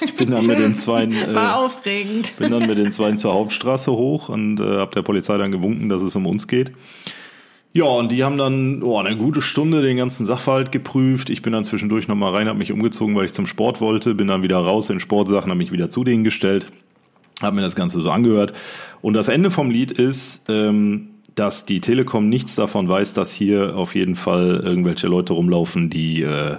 Ich 0.00 0.14
bin 0.14 0.30
dann 0.30 0.46
mit 0.46 0.58
den 0.58 0.74
Zweien, 0.74 1.14
War 1.32 1.52
äh, 1.52 1.64
aufregend. 1.64 2.36
bin 2.38 2.50
dann 2.50 2.66
mit 2.66 2.76
den 2.76 2.90
Zweien 2.90 3.18
zur 3.18 3.34
Hauptstraße 3.34 3.92
hoch 3.92 4.28
und 4.28 4.60
äh, 4.60 4.64
habe 4.64 4.92
der 4.94 5.02
Polizei 5.02 5.36
dann 5.38 5.52
gewunken, 5.52 5.88
dass 5.88 6.02
es 6.02 6.14
um 6.16 6.26
uns 6.26 6.48
geht. 6.48 6.72
Ja, 7.72 7.84
und 7.84 8.10
die 8.10 8.24
haben 8.24 8.36
dann 8.36 8.82
oh, 8.82 8.98
eine 8.98 9.16
gute 9.16 9.42
Stunde 9.42 9.82
den 9.82 9.96
ganzen 9.96 10.26
Sachverhalt 10.26 10.72
geprüft. 10.72 11.30
Ich 11.30 11.42
bin 11.42 11.52
dann 11.52 11.62
zwischendurch 11.64 12.08
nochmal 12.08 12.34
rein, 12.34 12.48
habe 12.48 12.58
mich 12.58 12.72
umgezogen, 12.72 13.14
weil 13.14 13.26
ich 13.26 13.32
zum 13.32 13.46
Sport 13.46 13.80
wollte, 13.80 14.14
bin 14.14 14.26
dann 14.26 14.42
wieder 14.42 14.58
raus 14.58 14.90
in 14.90 14.98
Sportsachen, 14.98 15.50
habe 15.50 15.58
mich 15.58 15.72
wieder 15.72 15.90
zu 15.90 16.02
denen 16.02 16.24
gestellt, 16.24 16.66
habe 17.40 17.56
mir 17.56 17.62
das 17.62 17.76
Ganze 17.76 18.00
so 18.00 18.10
angehört. 18.10 18.52
Und 19.00 19.14
das 19.14 19.28
Ende 19.28 19.52
vom 19.52 19.70
Lied 19.70 19.92
ist, 19.92 20.46
ähm, 20.48 21.10
dass 21.38 21.64
die 21.64 21.80
Telekom 21.80 22.28
nichts 22.28 22.54
davon 22.56 22.88
weiß, 22.88 23.14
dass 23.14 23.32
hier 23.32 23.76
auf 23.76 23.94
jeden 23.94 24.16
Fall 24.16 24.60
irgendwelche 24.64 25.06
Leute 25.06 25.34
rumlaufen, 25.34 25.90
die 25.90 26.22
äh, 26.22 26.56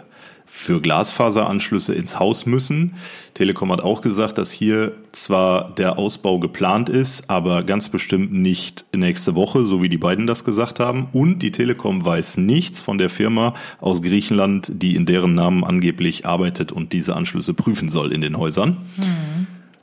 für 0.51 0.81
Glasfaseranschlüsse 0.81 1.93
ins 1.93 2.17
Haus 2.17 2.47
müssen. 2.47 2.95
Telekom 3.35 3.71
hat 3.71 3.81
auch 3.81 4.01
gesagt, 4.01 4.39
dass 4.39 4.51
hier 4.51 4.93
zwar 5.11 5.75
der 5.75 5.99
Ausbau 5.99 6.39
geplant 6.39 6.89
ist, 6.89 7.29
aber 7.29 7.61
ganz 7.61 7.89
bestimmt 7.89 8.33
nicht 8.33 8.85
nächste 8.95 9.35
Woche, 9.35 9.63
so 9.65 9.83
wie 9.83 9.89
die 9.89 9.97
beiden 9.97 10.25
das 10.25 10.45
gesagt 10.45 10.79
haben. 10.79 11.07
Und 11.13 11.39
die 11.39 11.51
Telekom 11.51 12.03
weiß 12.03 12.37
nichts 12.37 12.81
von 12.81 12.97
der 12.97 13.11
Firma 13.11 13.53
aus 13.79 14.01
Griechenland, 14.01 14.71
die 14.73 14.95
in 14.95 15.05
deren 15.05 15.35
Namen 15.35 15.63
angeblich 15.63 16.25
arbeitet 16.25 16.71
und 16.71 16.93
diese 16.93 17.15
Anschlüsse 17.15 17.53
prüfen 17.53 17.87
soll 17.87 18.11
in 18.11 18.21
den 18.21 18.35
Häusern. 18.35 18.77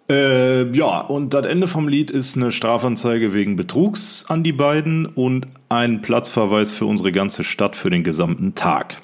Äh, 0.08 0.70
ja, 0.76 1.00
und 1.00 1.35
das 1.35 1.47
Ende 1.47 1.67
vom 1.67 1.88
Lied 1.88 2.11
ist 2.12 2.37
eine 2.37 2.53
Strafanzeige 2.53 3.33
wegen 3.33 3.57
Betrugs 3.57 4.25
an 4.28 4.45
die 4.45 4.52
beiden 4.52 5.07
und 5.07 5.47
ein 5.69 6.00
Platzverweis 6.00 6.73
für 6.73 6.87
unsere 6.87 7.11
ganze 7.11 7.42
Stadt 7.42 7.75
für 7.75 7.90
den 7.90 8.04
gesamten 8.04 8.54
Tag. 8.54 8.97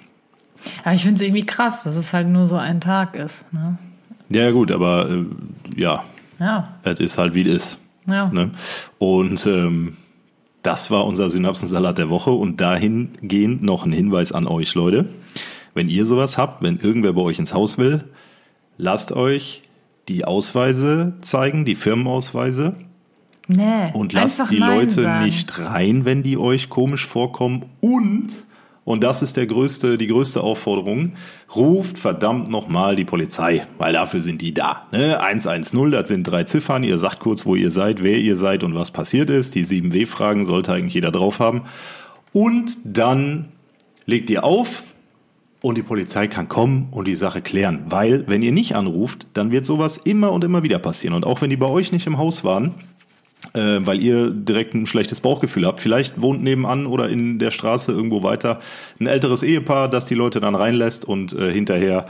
Aber 0.85 0.95
ich 0.95 1.03
finde 1.03 1.17
es 1.17 1.23
irgendwie 1.23 1.45
krass, 1.45 1.83
dass 1.83 1.97
es 1.97 2.13
halt 2.13 2.29
nur 2.29 2.47
so 2.47 2.57
ein 2.57 2.81
Tag 2.81 3.17
ist. 3.17 3.53
Ne? 3.53 3.79
Ja, 4.29 4.53
gut, 4.53 4.71
aber 4.71 5.11
äh, 5.11 5.25
ja, 5.77 6.05
Ja, 6.39 6.69
es 6.85 7.01
ist 7.01 7.19
halt 7.19 7.35
wie 7.35 7.43
es 7.43 7.73
ist. 7.73 7.79
ja. 8.09 8.29
Ne? 8.29 8.53
Und 8.99 9.45
ähm, 9.47 9.97
das 10.63 10.93
war 10.93 11.05
unser 11.05 11.29
Synapsensalat 11.29 11.99
der 11.99 12.11
Woche 12.11 12.31
und 12.31 12.61
dahingehend 12.61 13.65
noch 13.65 13.85
ein 13.85 13.91
Hinweis 13.91 14.31
an 14.31 14.47
euch, 14.47 14.77
Leute. 14.77 15.07
Wenn 15.75 15.89
ihr 15.89 16.07
sowas 16.07 16.39
habt, 16.39 16.63
wenn 16.63 16.79
irgendwer 16.79 17.15
bei 17.15 17.23
euch 17.23 17.41
ins 17.41 17.53
Haus 17.53 17.79
will, 17.79 18.05
lasst 18.79 19.11
euch 19.11 19.63
die 20.09 20.25
Ausweise 20.25 21.15
zeigen, 21.21 21.65
die 21.65 21.75
Firmenausweise 21.75 22.77
Nee, 23.49 23.91
und 23.93 24.13
lasst 24.13 24.51
die 24.51 24.61
Nein 24.61 24.79
Leute 24.79 25.03
sagen. 25.03 25.25
nicht 25.25 25.59
rein, 25.59 26.05
wenn 26.05 26.23
die 26.23 26.39
euch 26.39 26.69
komisch 26.69 27.07
vorkommen 27.07 27.67
und 27.81 28.29
und 28.85 29.05
das 29.05 29.23
ist 29.23 29.37
der 29.37 29.47
größte, 29.47 29.97
die 29.97 30.09
größte 30.09 30.41
Aufforderung. 30.41 31.13
Ruft 31.55 31.99
verdammt 31.99 32.51
nochmal 32.51 32.97
die 32.97 33.05
Polizei, 33.05 33.67
weil 33.79 33.93
dafür 33.93 34.21
sind 34.21 34.43
die 34.43 34.53
da. 34.53 34.89
Ne? 34.91 35.21
110, 35.21 35.93
das 35.93 36.09
sind 36.09 36.25
drei 36.25 36.43
Ziffern. 36.43 36.83
Ihr 36.83 36.99
sagt 36.99 37.21
kurz, 37.21 37.47
wo 37.47 37.55
ihr 37.55 37.71
seid, 37.71 38.03
wer 38.03 38.19
ihr 38.19 38.35
seid 38.35 38.65
und 38.65 38.75
was 38.75 38.91
passiert 38.91 39.31
ist. 39.31 39.55
Die 39.55 39.65
7W-Fragen 39.65 40.45
sollte 40.47 40.73
eigentlich 40.73 40.95
jeder 40.95 41.13
drauf 41.13 41.39
haben. 41.39 41.63
Und 42.33 42.73
dann 42.85 43.51
legt 44.05 44.31
ihr 44.31 44.43
auf 44.43 44.92
und 45.63 45.79
die 45.79 45.83
Polizei 45.83 46.27
kann 46.27 46.49
kommen 46.49 46.89
und 46.91 47.09
die 47.09 47.15
Sache 47.15 47.41
klären. 47.41 47.85
Weil, 47.87 48.25
wenn 48.27 48.43
ihr 48.43 48.53
nicht 48.53 48.75
anruft, 48.75 49.27
dann 49.33 49.51
wird 49.51 49.65
sowas 49.65 49.97
immer 49.97 50.33
und 50.33 50.45
immer 50.45 50.63
wieder 50.63 50.79
passieren. 50.79 51.15
Und 51.15 51.25
auch 51.25 51.41
wenn 51.41 51.51
die 51.51 51.57
bei 51.57 51.69
euch 51.69 51.93
nicht 51.93 52.07
im 52.07 52.19
Haus 52.19 52.45
waren, 52.45 52.75
äh, 53.55 53.79
weil 53.81 54.01
ihr 54.01 54.31
direkt 54.31 54.75
ein 54.75 54.87
schlechtes 54.87 55.21
Bauchgefühl 55.21 55.67
habt. 55.67 55.81
Vielleicht 55.81 56.21
wohnt 56.21 56.43
nebenan 56.43 56.87
oder 56.87 57.09
in 57.09 57.39
der 57.39 57.51
Straße 57.51 57.93
irgendwo 57.93 58.23
weiter 58.23 58.61
ein 59.01 59.07
älteres 59.07 59.43
Ehepaar, 59.43 59.89
das 59.89 60.07
die 60.07 60.15
Leute 60.15 60.41
dann 60.41 60.55
reinlässt 60.55 61.05
und 61.05 61.33
äh, 61.33 61.53
hinterher 61.53 62.07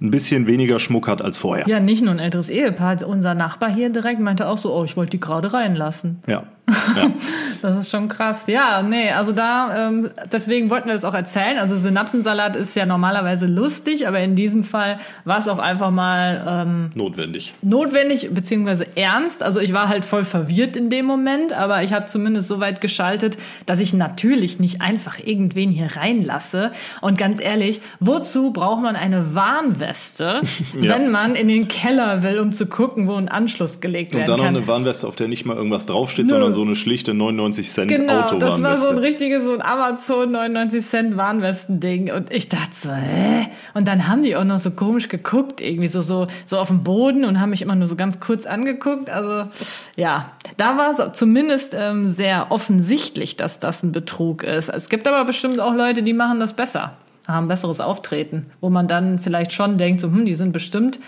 ein 0.00 0.10
bisschen 0.10 0.46
weniger 0.46 0.78
Schmuck 0.78 1.08
hat 1.08 1.22
als 1.22 1.38
vorher. 1.38 1.66
Ja, 1.66 1.80
nicht 1.80 2.04
nur 2.04 2.12
ein 2.12 2.18
älteres 2.18 2.50
Ehepaar. 2.50 3.06
Unser 3.06 3.34
Nachbar 3.34 3.72
hier 3.72 3.88
direkt 3.88 4.20
meinte 4.20 4.48
auch 4.48 4.58
so, 4.58 4.74
oh, 4.74 4.84
ich 4.84 4.96
wollte 4.96 5.10
die 5.10 5.20
gerade 5.20 5.52
reinlassen. 5.52 6.20
Ja. 6.26 6.44
Ja. 6.68 7.10
Das 7.62 7.78
ist 7.78 7.90
schon 7.90 8.08
krass. 8.10 8.44
Ja, 8.48 8.82
nee, 8.82 9.10
also 9.10 9.32
da, 9.32 9.88
ähm, 9.88 10.10
deswegen 10.30 10.68
wollten 10.68 10.86
wir 10.88 10.92
das 10.92 11.06
auch 11.06 11.14
erzählen. 11.14 11.58
Also 11.58 11.74
Synapsensalat 11.74 12.54
ist 12.54 12.76
ja 12.76 12.84
normalerweise 12.84 13.46
lustig, 13.46 14.06
aber 14.06 14.20
in 14.20 14.36
diesem 14.36 14.62
Fall 14.62 14.98
war 15.24 15.38
es 15.38 15.48
auch 15.48 15.58
einfach 15.58 15.90
mal 15.90 16.44
ähm, 16.46 16.90
Notwendig. 16.94 17.54
notwendig 17.62 18.28
beziehungsweise 18.32 18.86
ernst. 18.96 19.42
Also 19.42 19.58
ich 19.60 19.72
war 19.72 19.88
halt 19.88 20.04
voll 20.04 20.22
verwirrt 20.22 20.76
in 20.76 20.90
dem 20.90 21.06
Moment, 21.06 21.54
aber 21.54 21.82
ich 21.82 21.94
habe 21.94 22.04
zumindest 22.06 22.46
so 22.46 22.60
weit 22.60 22.82
geschaltet, 22.82 23.38
dass 23.64 23.80
ich 23.80 23.94
natürlich 23.94 24.60
nicht 24.60 24.82
einfach 24.82 25.18
irgendwen 25.18 25.70
hier 25.70 25.96
reinlasse. 25.96 26.72
Und 27.00 27.16
ganz 27.16 27.40
ehrlich, 27.42 27.80
wozu 28.00 28.52
braucht 28.52 28.82
man 28.82 28.96
eine 28.96 29.34
Warnweste, 29.34 30.42
Ja. 30.80 30.94
wenn 30.94 31.10
man 31.10 31.34
in 31.34 31.48
den 31.48 31.68
Keller 31.68 32.22
will, 32.22 32.38
um 32.38 32.52
zu 32.52 32.66
gucken, 32.66 33.08
wo 33.08 33.14
ein 33.14 33.28
Anschluss 33.28 33.80
gelegt 33.80 34.12
Und 34.12 34.18
werden 34.20 34.26
dann 34.28 34.36
noch 34.38 34.44
kann? 34.44 34.56
eine 34.56 34.68
Warnweste, 34.68 35.08
auf 35.08 35.16
der 35.16 35.26
nicht 35.28 35.46
mal 35.46 35.56
irgendwas 35.56 35.86
draufsteht, 35.86 36.26
Nö. 36.26 36.30
sondern 36.32 36.52
so 36.56 36.62
eine 36.62 36.74
schlichte 36.74 37.12
99 37.12 37.70
Cent 37.70 37.90
Genau, 37.90 38.32
das 38.38 38.62
war 38.62 38.78
so 38.78 38.88
ein 38.88 38.96
richtiges, 38.96 39.44
so 39.44 39.52
ein 39.52 39.60
Amazon 39.60 40.32
99 40.32 40.84
Cent 40.84 41.16
Warnwestending. 41.18 42.10
Und 42.10 42.32
ich 42.32 42.48
dachte 42.48 42.74
so, 42.74 42.90
hä? 42.90 43.48
Und 43.74 43.86
dann 43.86 44.08
haben 44.08 44.22
die 44.22 44.34
auch 44.36 44.44
noch 44.44 44.58
so 44.58 44.70
komisch 44.70 45.08
geguckt, 45.08 45.60
irgendwie 45.60 45.86
so, 45.86 46.00
so, 46.00 46.28
so 46.46 46.58
auf 46.58 46.68
dem 46.68 46.82
Boden 46.82 47.26
und 47.26 47.40
haben 47.40 47.50
mich 47.50 47.60
immer 47.60 47.74
nur 47.74 47.88
so 47.88 47.94
ganz 47.94 48.20
kurz 48.20 48.46
angeguckt. 48.46 49.10
Also, 49.10 49.50
ja, 49.96 50.32
da 50.56 50.78
war 50.78 50.98
es 50.98 51.18
zumindest 51.18 51.76
ähm, 51.78 52.08
sehr 52.08 52.46
offensichtlich, 52.50 53.36
dass 53.36 53.60
das 53.60 53.82
ein 53.82 53.92
Betrug 53.92 54.42
ist. 54.42 54.70
Es 54.70 54.88
gibt 54.88 55.06
aber 55.06 55.26
bestimmt 55.26 55.60
auch 55.60 55.74
Leute, 55.74 56.02
die 56.02 56.14
machen 56.14 56.40
das 56.40 56.54
besser, 56.54 56.96
haben 57.28 57.48
besseres 57.48 57.82
Auftreten, 57.82 58.46
wo 58.62 58.70
man 58.70 58.88
dann 58.88 59.18
vielleicht 59.18 59.52
schon 59.52 59.76
denkt, 59.76 60.00
so, 60.00 60.08
hm, 60.08 60.24
die 60.24 60.34
sind 60.34 60.52
bestimmt 60.52 61.00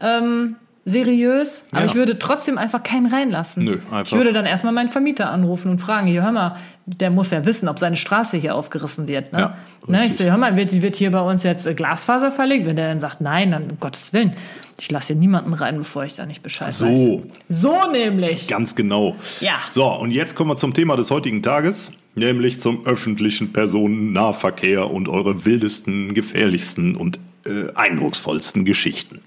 ähm, 0.00 0.56
seriös, 0.88 1.66
aber 1.72 1.80
Ja. 1.80 1.86
ich 1.86 1.94
würde 1.96 2.16
trotzdem 2.18 2.58
einfach 2.58 2.80
keinen 2.82 3.06
reinlassen. 3.06 3.64
Nö, 3.64 3.72
einfach. 3.90 4.04
Ich 4.06 4.12
würde 4.12 4.32
dann 4.32 4.46
erstmal 4.46 4.72
meinen 4.72 4.88
Vermieter 4.88 5.30
anrufen 5.30 5.68
und 5.68 5.78
fragen, 5.78 6.06
hier, 6.06 6.22
hör 6.22 6.30
mal, 6.30 6.56
der 6.86 7.10
muss 7.10 7.32
ja 7.32 7.44
wissen, 7.44 7.68
ob 7.68 7.80
seine 7.80 7.96
Straße 7.96 8.36
hier 8.36 8.54
aufgerissen 8.54 9.08
wird. 9.08 9.32
Ne? 9.32 9.40
Ja, 9.40 9.56
ne, 9.88 10.06
ich 10.06 10.16
so, 10.16 10.22
hör 10.22 10.36
mal, 10.36 10.56
wird, 10.56 10.80
wird 10.80 10.94
hier 10.94 11.10
bei 11.10 11.20
uns 11.20 11.42
jetzt 11.42 11.66
äh, 11.66 11.74
Glasfaser 11.74 12.30
verlegt? 12.30 12.66
Wenn 12.66 12.76
der 12.76 12.88
dann 12.88 13.00
sagt, 13.00 13.20
nein, 13.20 13.50
dann 13.50 13.64
um 13.72 13.80
Gottes 13.80 14.12
Willen, 14.12 14.36
ich 14.78 14.88
lasse 14.92 15.08
hier 15.14 15.16
niemanden 15.16 15.54
rein, 15.54 15.76
bevor 15.78 16.04
ich 16.04 16.14
da 16.14 16.24
nicht 16.24 16.44
Bescheid 16.44 16.72
So. 16.72 16.86
weiß. 16.86 17.20
So 17.48 17.90
nämlich. 17.90 18.46
Ganz 18.46 18.76
genau. 18.76 19.16
Ja. 19.40 19.56
So, 19.68 19.86
und 19.92 20.12
jetzt 20.12 20.36
kommen 20.36 20.50
wir 20.50 20.56
zum 20.56 20.72
Thema 20.72 20.94
des 20.96 21.10
heutigen 21.10 21.42
Tages, 21.42 21.92
nämlich 22.14 22.60
zum 22.60 22.86
öffentlichen 22.86 23.52
Personennahverkehr 23.52 24.88
und 24.88 25.08
eure 25.08 25.44
wildesten, 25.44 26.14
gefährlichsten 26.14 26.94
und 26.94 27.18
äh, 27.44 27.72
eindrucksvollsten 27.74 28.64
Geschichten. 28.64 29.20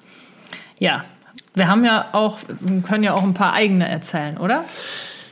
Ja, 0.78 1.04
wir 1.60 1.68
haben 1.68 1.86
ja 1.86 2.08
auch, 2.14 2.40
können 2.84 3.04
ja 3.04 3.14
auch 3.14 3.24
ein 3.24 3.36
paar 3.36 3.54
eigene 3.54 3.88
erzählen, 3.88 4.38
oder? 4.38 4.66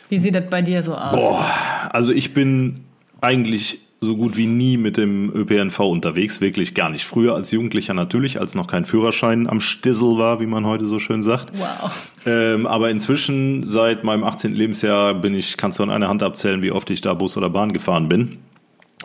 Wie 0.09 0.19
sieht 0.19 0.35
das 0.35 0.43
bei 0.49 0.61
dir 0.61 0.83
so 0.83 0.93
aus? 0.93 1.15
Boah, 1.17 1.89
also 1.91 2.11
ich 2.11 2.33
bin 2.33 2.81
eigentlich 3.19 3.79
so 3.99 4.15
gut 4.15 4.37
wie 4.37 4.45
nie 4.45 4.77
mit 4.77 4.95
dem 4.97 5.31
ÖPNV 5.33 5.79
unterwegs, 5.79 6.39
wirklich 6.39 6.75
gar 6.75 6.89
nicht. 6.89 7.05
Früher 7.05 7.33
als 7.33 7.51
Jugendlicher 7.51 7.95
natürlich, 7.95 8.39
als 8.39 8.53
noch 8.53 8.67
kein 8.67 8.85
Führerschein 8.85 9.49
am 9.49 9.59
Stissel 9.59 10.19
war, 10.19 10.39
wie 10.39 10.45
man 10.45 10.67
heute 10.67 10.85
so 10.85 10.99
schön 10.99 11.23
sagt. 11.23 11.51
Wow. 11.57 12.11
Ähm, 12.25 12.67
aber 12.67 12.91
inzwischen, 12.91 13.63
seit 13.63 14.03
meinem 14.03 14.23
18. 14.23 14.53
Lebensjahr, 14.53 15.15
bin 15.15 15.33
ich, 15.33 15.57
kannst 15.57 15.79
du 15.79 15.83
an 15.83 15.89
einer 15.89 16.09
Hand 16.09 16.21
abzählen, 16.21 16.61
wie 16.61 16.71
oft 16.71 16.89
ich 16.91 17.01
da 17.01 17.15
Bus 17.15 17.37
oder 17.37 17.49
Bahn 17.49 17.73
gefahren 17.73 18.07
bin. 18.07 18.37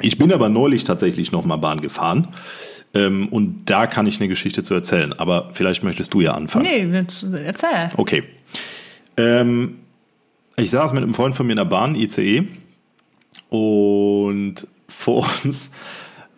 Ich 0.02 0.18
bin 0.18 0.32
aber 0.32 0.48
neulich 0.50 0.84
tatsächlich 0.84 1.32
noch 1.32 1.44
mal 1.44 1.56
Bahn 1.56 1.80
gefahren. 1.80 2.28
Ähm, 2.94 3.28
und 3.28 3.64
da 3.66 3.86
kann 3.86 4.06
ich 4.06 4.20
eine 4.20 4.28
Geschichte 4.28 4.62
zu 4.62 4.74
erzählen. 4.74 5.12
Aber 5.12 5.50
vielleicht 5.52 5.82
möchtest 5.82 6.12
du 6.14 6.20
ja 6.20 6.32
anfangen. 6.32 6.66
Nee, 6.66 7.04
erzähl. 7.44 7.88
Okay. 7.96 8.24
Ähm, 9.16 9.78
ich 10.56 10.70
saß 10.70 10.92
mit 10.92 11.02
einem 11.02 11.14
Freund 11.14 11.34
von 11.34 11.46
mir 11.46 11.52
in 11.52 11.58
der 11.58 11.64
Bahn, 11.64 11.94
ICE, 11.94 12.46
und 13.48 14.66
vor 14.88 15.28
uns 15.44 15.70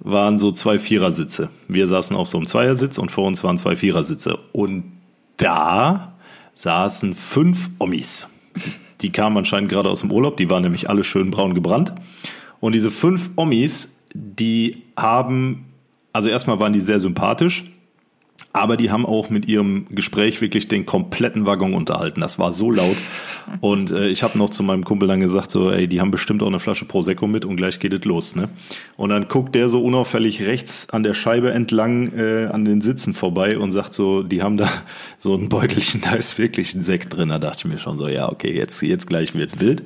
waren 0.01 0.39
so 0.39 0.53
zwei 0.53 0.79
Vierersitze. 0.79 1.51
Wir 1.69 1.87
saßen 1.87 2.15
auf 2.15 2.29
so 2.29 2.39
einem 2.39 2.47
Zweiersitz 2.47 2.99
und 2.99 3.11
vor 3.11 3.27
uns 3.27 3.43
waren 3.43 3.57
zwei 3.57 3.75
Vierersitze. 3.77 4.39
Und 4.53 4.93
da 5.37 6.15
saßen 6.55 7.15
fünf 7.15 7.71
Omis. 7.79 8.29
Die 9.01 9.11
kamen 9.11 9.37
anscheinend 9.37 9.71
gerade 9.71 9.91
aus 9.91 10.01
dem 10.01 10.13
Urlaub, 10.13 10.37
die 10.37 10.49
waren 10.49 10.63
nämlich 10.63 10.89
alle 10.89 11.05
schön 11.05 11.31
braun 11.31 11.55
gebrannt. 11.55 11.93
Und 12.61 12.73
diese 12.73 12.91
fünf 12.91 13.31
Omis, 13.37 13.97
die 14.15 14.83
haben, 14.97 15.67
also 16.15 16.29
erstmal 16.29 16.59
waren 16.61 16.73
die 16.73 16.81
sehr 16.81 17.01
sympathisch, 17.01 17.65
aber 18.55 18.77
die 18.77 18.93
haben 18.93 19.05
auch 19.05 19.31
mit 19.31 19.49
ihrem 19.49 19.87
Gespräch 19.91 20.41
wirklich 20.41 20.69
den 20.69 20.87
kompletten 20.87 21.45
Waggon 21.45 21.75
unterhalten. 21.75 22.21
Das 22.21 22.39
war 22.39 22.53
so 22.53 22.71
laut. 22.71 22.97
Und 23.61 23.91
äh, 23.91 24.07
ich 24.07 24.23
habe 24.23 24.39
noch 24.39 24.49
zu 24.49 24.63
meinem 24.63 24.85
Kumpel 24.85 25.09
dann 25.09 25.19
gesagt, 25.19 25.51
so, 25.51 25.73
ey, 25.73 25.89
die 25.89 26.01
haben 26.01 26.13
bestimmt 26.13 26.41
auch 26.41 26.47
eine 26.47 26.61
Flasche 26.61 26.85
Prosecco 26.85 27.27
mit 27.27 27.45
und 27.45 27.57
gleich 27.57 27.81
geht 27.81 27.93
es 27.93 28.05
los. 28.05 28.37
Ne? 28.37 28.49
Und 28.97 29.11
dann 29.11 29.27
guckt 29.27 29.57
der 29.57 29.69
so 29.69 29.83
unauffällig 29.83 30.43
rechts 30.43 30.89
an 30.91 31.03
der 31.03 31.15
Scheibe 31.15 31.51
entlang 31.51 32.13
äh, 32.17 32.47
an 32.47 32.65
den 32.65 32.81
Sitzen 32.81 33.13
vorbei 33.13 33.59
und 33.59 33.73
sagt 33.73 33.93
so, 33.93 34.23
die 34.23 34.41
haben 34.41 34.57
da 34.57 34.71
so 35.19 35.35
ein 35.35 35.49
Beutelchen, 35.49 36.01
da 36.03 36.13
ist 36.13 36.39
wirklich 36.39 36.77
ein 36.77 36.83
Sekt 36.83 37.17
drin. 37.17 37.31
Da 37.31 37.41
dachte 37.41 37.59
ich 37.59 37.65
mir 37.65 37.79
schon 37.79 37.99
so, 37.99 38.07
ja, 38.07 38.31
okay, 38.31 38.57
jetzt, 38.57 38.81
jetzt 38.83 39.09
gleich 39.09 39.35
wird's 39.35 39.59
wild. 39.59 39.83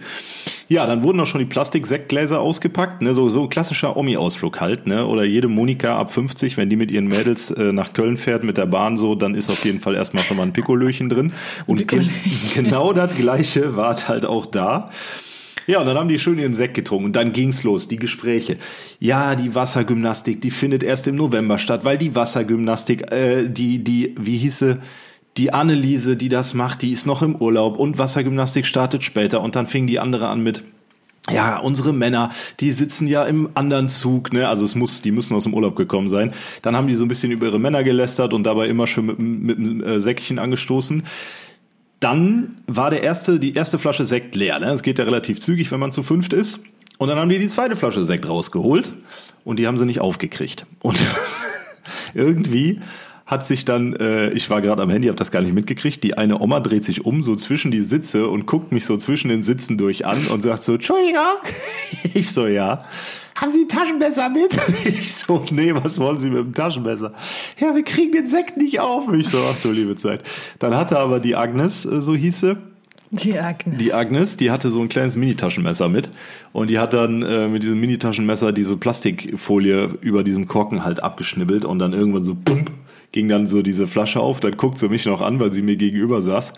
Ja, 0.68 0.86
dann 0.86 1.02
wurden 1.02 1.18
auch 1.20 1.26
schon 1.26 1.38
die 1.38 1.46
Plastik-Sektgläser 1.46 2.38
ausgepackt, 2.38 3.00
ne? 3.00 3.14
so, 3.14 3.30
so 3.30 3.44
ein 3.44 3.48
klassischer 3.48 3.96
Omi-Ausflug 3.96 4.60
halt. 4.60 4.86
Ne? 4.86 5.06
Oder 5.06 5.24
jede 5.24 5.48
Monika 5.48 5.96
ab 5.96 6.12
50, 6.12 6.58
wenn 6.58 6.68
die 6.68 6.76
mit 6.76 6.90
ihren 6.90 7.06
Mädels 7.06 7.50
äh, 7.50 7.72
nach 7.72 7.94
Köln 7.94 8.18
fährt 8.18 8.44
mit 8.44 8.57
der 8.58 8.66
Bahn 8.66 8.96
so, 8.96 9.14
dann 9.14 9.34
ist 9.34 9.48
auf 9.48 9.64
jeden 9.64 9.80
Fall 9.80 9.94
erstmal 9.94 10.22
schon 10.24 10.36
mal 10.36 10.42
ein 10.42 10.52
Pikolöchen 10.52 11.08
drin. 11.08 11.32
Und 11.66 11.78
Pikolöchen. 11.78 12.10
genau 12.54 12.92
das 12.92 13.14
Gleiche 13.16 13.76
war 13.76 13.96
halt 14.08 14.26
auch 14.26 14.46
da. 14.46 14.90
Ja, 15.68 15.80
und 15.80 15.86
dann 15.86 15.98
haben 15.98 16.08
die 16.08 16.18
schön 16.18 16.38
ihren 16.38 16.54
Sekt 16.54 16.72
getrunken 16.74 17.04
und 17.06 17.16
dann 17.16 17.32
ging's 17.32 17.62
los, 17.62 17.88
die 17.88 17.96
Gespräche. 17.96 18.56
Ja, 19.00 19.34
die 19.34 19.54
Wassergymnastik, 19.54 20.40
die 20.40 20.50
findet 20.50 20.82
erst 20.82 21.06
im 21.08 21.16
November 21.16 21.58
statt, 21.58 21.84
weil 21.84 21.98
die 21.98 22.14
Wassergymnastik, 22.14 23.12
äh, 23.12 23.48
die, 23.48 23.84
die, 23.84 24.14
wie 24.18 24.38
hieße, 24.38 24.78
die 25.36 25.52
Anneliese, 25.52 26.16
die 26.16 26.30
das 26.30 26.54
macht, 26.54 26.80
die 26.80 26.90
ist 26.90 27.06
noch 27.06 27.20
im 27.20 27.36
Urlaub 27.36 27.78
und 27.78 27.98
Wassergymnastik 27.98 28.64
startet 28.64 29.04
später 29.04 29.42
und 29.42 29.56
dann 29.56 29.66
fing 29.66 29.86
die 29.86 29.98
andere 29.98 30.28
an 30.28 30.42
mit, 30.42 30.64
ja, 31.30 31.58
unsere 31.58 31.92
Männer, 31.92 32.30
die 32.60 32.72
sitzen 32.72 33.06
ja 33.06 33.24
im 33.24 33.50
anderen 33.54 33.88
Zug, 33.88 34.32
ne? 34.32 34.48
Also 34.48 34.64
es 34.64 34.74
muss, 34.74 35.02
die 35.02 35.10
müssen 35.10 35.34
aus 35.34 35.44
dem 35.44 35.54
Urlaub 35.54 35.76
gekommen 35.76 36.08
sein. 36.08 36.32
Dann 36.62 36.76
haben 36.76 36.88
die 36.88 36.94
so 36.94 37.04
ein 37.04 37.08
bisschen 37.08 37.32
über 37.32 37.46
ihre 37.46 37.58
Männer 37.58 37.84
gelästert 37.84 38.32
und 38.32 38.44
dabei 38.44 38.68
immer 38.68 38.86
schön 38.86 39.06
mit, 39.06 39.18
mit 39.18 39.58
einem 39.58 39.82
äh, 39.82 40.00
Säckchen 40.00 40.38
angestoßen. 40.38 41.04
Dann 42.00 42.58
war 42.66 42.90
der 42.90 43.02
erste, 43.02 43.40
die 43.40 43.54
erste 43.54 43.78
Flasche 43.78 44.04
Sekt 44.04 44.34
leer. 44.36 44.58
Ne? 44.60 44.66
Es 44.66 44.82
geht 44.82 44.98
ja 44.98 45.04
relativ 45.04 45.40
zügig, 45.40 45.70
wenn 45.72 45.80
man 45.80 45.92
zu 45.92 46.02
fünft 46.02 46.32
ist. 46.32 46.60
Und 46.98 47.08
dann 47.08 47.18
haben 47.18 47.28
die 47.28 47.38
die 47.38 47.48
zweite 47.48 47.76
Flasche 47.76 48.04
Sekt 48.04 48.28
rausgeholt 48.28 48.92
und 49.44 49.58
die 49.58 49.66
haben 49.66 49.78
sie 49.78 49.86
nicht 49.86 50.00
aufgekriegt. 50.00 50.66
Und 50.80 51.00
irgendwie 52.14 52.80
hat 53.28 53.44
sich 53.46 53.66
dann, 53.66 53.92
äh, 53.94 54.30
ich 54.30 54.48
war 54.48 54.62
gerade 54.62 54.82
am 54.82 54.88
Handy, 54.88 55.06
habe 55.06 55.16
das 55.18 55.30
gar 55.30 55.42
nicht 55.42 55.54
mitgekriegt, 55.54 56.02
die 56.02 56.16
eine 56.16 56.40
Oma 56.40 56.60
dreht 56.60 56.82
sich 56.82 57.04
um, 57.04 57.22
so 57.22 57.36
zwischen 57.36 57.70
die 57.70 57.82
Sitze 57.82 58.26
und 58.26 58.46
guckt 58.46 58.72
mich 58.72 58.86
so 58.86 58.96
zwischen 58.96 59.28
den 59.28 59.42
Sitzen 59.42 59.76
durch 59.76 60.06
an 60.06 60.18
und 60.32 60.42
sagt 60.42 60.64
so, 60.64 60.74
Entschuldigung. 60.74 61.22
Ich 62.14 62.30
so, 62.32 62.46
ja. 62.46 62.84
Haben 63.36 63.50
Sie 63.50 63.60
ein 63.60 63.68
Taschenmesser 63.68 64.30
mit? 64.30 64.56
Ich 64.84 65.14
so, 65.14 65.44
nee, 65.50 65.72
was 65.74 66.00
wollen 66.00 66.18
Sie 66.18 66.30
mit 66.30 66.38
dem 66.38 66.54
Taschenmesser? 66.54 67.12
Ja, 67.58 67.74
wir 67.74 67.84
kriegen 67.84 68.12
den 68.12 68.24
Sekt 68.26 68.56
nicht 68.56 68.80
auf. 68.80 69.12
Ich 69.12 69.28
so, 69.28 69.38
ach 69.52 69.56
du 69.62 69.72
liebe 69.72 69.94
Zeit. 69.96 70.22
Dann 70.58 70.74
hatte 70.74 70.98
aber 70.98 71.20
die 71.20 71.36
Agnes, 71.36 71.84
äh, 71.84 72.00
so 72.00 72.14
hieß 72.16 72.40
sie, 72.40 72.56
Die 73.10 73.38
Agnes. 73.38 73.78
die 73.78 73.92
Agnes, 73.92 74.36
die 74.38 74.50
hatte 74.50 74.70
so 74.70 74.80
ein 74.80 74.88
kleines 74.88 75.16
Mini-Taschenmesser 75.16 75.90
mit 75.90 76.08
und 76.52 76.68
die 76.68 76.78
hat 76.78 76.94
dann 76.94 77.22
äh, 77.22 77.46
mit 77.46 77.62
diesem 77.62 77.78
Mini-Taschenmesser 77.78 78.52
diese 78.52 78.78
Plastikfolie 78.78 79.98
über 80.00 80.24
diesem 80.24 80.46
Korken 80.46 80.82
halt 80.84 81.02
abgeschnibbelt 81.02 81.66
und 81.66 81.78
dann 81.78 81.92
irgendwann 81.92 82.22
so 82.22 82.34
pump, 82.34 82.70
ging 83.12 83.28
dann 83.28 83.46
so 83.46 83.62
diese 83.62 83.86
Flasche 83.86 84.20
auf. 84.20 84.40
Dann 84.40 84.56
guckt 84.56 84.78
sie 84.78 84.88
mich 84.88 85.06
noch 85.06 85.20
an, 85.20 85.40
weil 85.40 85.52
sie 85.52 85.62
mir 85.62 85.76
gegenüber 85.76 86.22
saß 86.22 86.52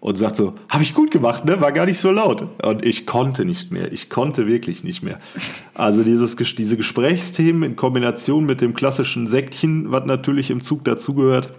und 0.00 0.16
sagt 0.16 0.36
so, 0.36 0.54
habe 0.68 0.82
ich 0.82 0.94
gut 0.94 1.10
gemacht, 1.10 1.44
ne? 1.44 1.60
War 1.60 1.72
gar 1.72 1.86
nicht 1.86 1.98
so 1.98 2.10
laut. 2.10 2.46
Und 2.62 2.84
ich 2.84 3.06
konnte 3.06 3.44
nicht 3.44 3.70
mehr. 3.70 3.92
Ich 3.92 4.08
konnte 4.08 4.46
wirklich 4.46 4.82
nicht 4.82 5.02
mehr. 5.02 5.20
Also 5.74 6.02
dieses, 6.02 6.36
diese 6.36 6.76
Gesprächsthemen 6.76 7.62
in 7.62 7.76
Kombination 7.76 8.46
mit 8.46 8.60
dem 8.60 8.74
klassischen 8.74 9.26
Sektchen, 9.26 9.92
was 9.92 10.06
natürlich 10.06 10.50
im 10.50 10.62
Zug 10.62 10.84
dazugehört, 10.84 11.50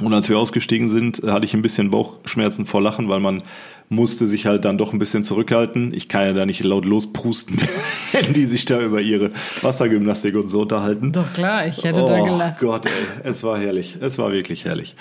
und 0.00 0.14
als 0.14 0.28
wir 0.28 0.38
ausgestiegen 0.38 0.88
sind, 0.88 1.22
hatte 1.26 1.44
ich 1.44 1.54
ein 1.54 1.62
bisschen 1.62 1.90
Bauchschmerzen 1.90 2.66
vor 2.66 2.80
Lachen, 2.80 3.08
weil 3.08 3.18
man 3.18 3.42
musste 3.90 4.28
sich 4.28 4.46
halt 4.46 4.64
dann 4.64 4.76
doch 4.78 4.92
ein 4.92 4.98
bisschen 4.98 5.24
zurückhalten. 5.24 5.92
Ich 5.94 6.08
kann 6.08 6.24
ja 6.26 6.32
da 6.32 6.46
nicht 6.46 6.62
laut 6.64 6.84
losprusten, 6.84 7.56
wenn 8.12 8.32
die 8.34 8.46
sich 8.46 8.64
da 8.64 8.80
über 8.80 9.00
ihre 9.00 9.30
Wassergymnastik 9.62 10.34
und 10.34 10.48
so 10.48 10.62
unterhalten. 10.62 11.12
Doch 11.12 11.32
klar, 11.32 11.66
ich 11.66 11.82
hätte 11.84 12.00
da 12.00 12.18
oh 12.20 12.24
gelacht. 12.24 12.58
Gott, 12.60 12.86
ey, 12.86 12.92
es 13.24 13.42
war 13.42 13.58
herrlich. 13.58 13.96
Es 14.00 14.18
war 14.18 14.32
wirklich 14.32 14.64
herrlich. 14.64 14.94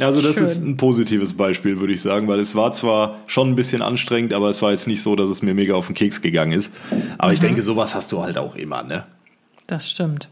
Also 0.00 0.22
das 0.22 0.36
Schön. 0.36 0.44
ist 0.44 0.64
ein 0.64 0.76
positives 0.78 1.34
Beispiel, 1.34 1.78
würde 1.80 1.92
ich 1.92 2.00
sagen, 2.00 2.26
weil 2.28 2.40
es 2.40 2.54
war 2.54 2.72
zwar 2.72 3.18
schon 3.26 3.50
ein 3.50 3.56
bisschen 3.56 3.82
anstrengend, 3.82 4.32
aber 4.32 4.48
es 4.48 4.62
war 4.62 4.70
jetzt 4.70 4.86
nicht 4.86 5.02
so, 5.02 5.14
dass 5.14 5.28
es 5.28 5.42
mir 5.42 5.52
mega 5.52 5.74
auf 5.74 5.88
den 5.88 5.94
Keks 5.94 6.22
gegangen 6.22 6.52
ist. 6.52 6.74
Aber 7.18 7.28
Mhm. 7.28 7.34
ich 7.34 7.40
denke, 7.40 7.60
sowas 7.60 7.94
hast 7.94 8.10
du 8.12 8.22
halt 8.22 8.38
auch 8.38 8.56
immer, 8.56 8.82
ne? 8.82 9.04
Das 9.66 9.90
stimmt. 9.90 10.28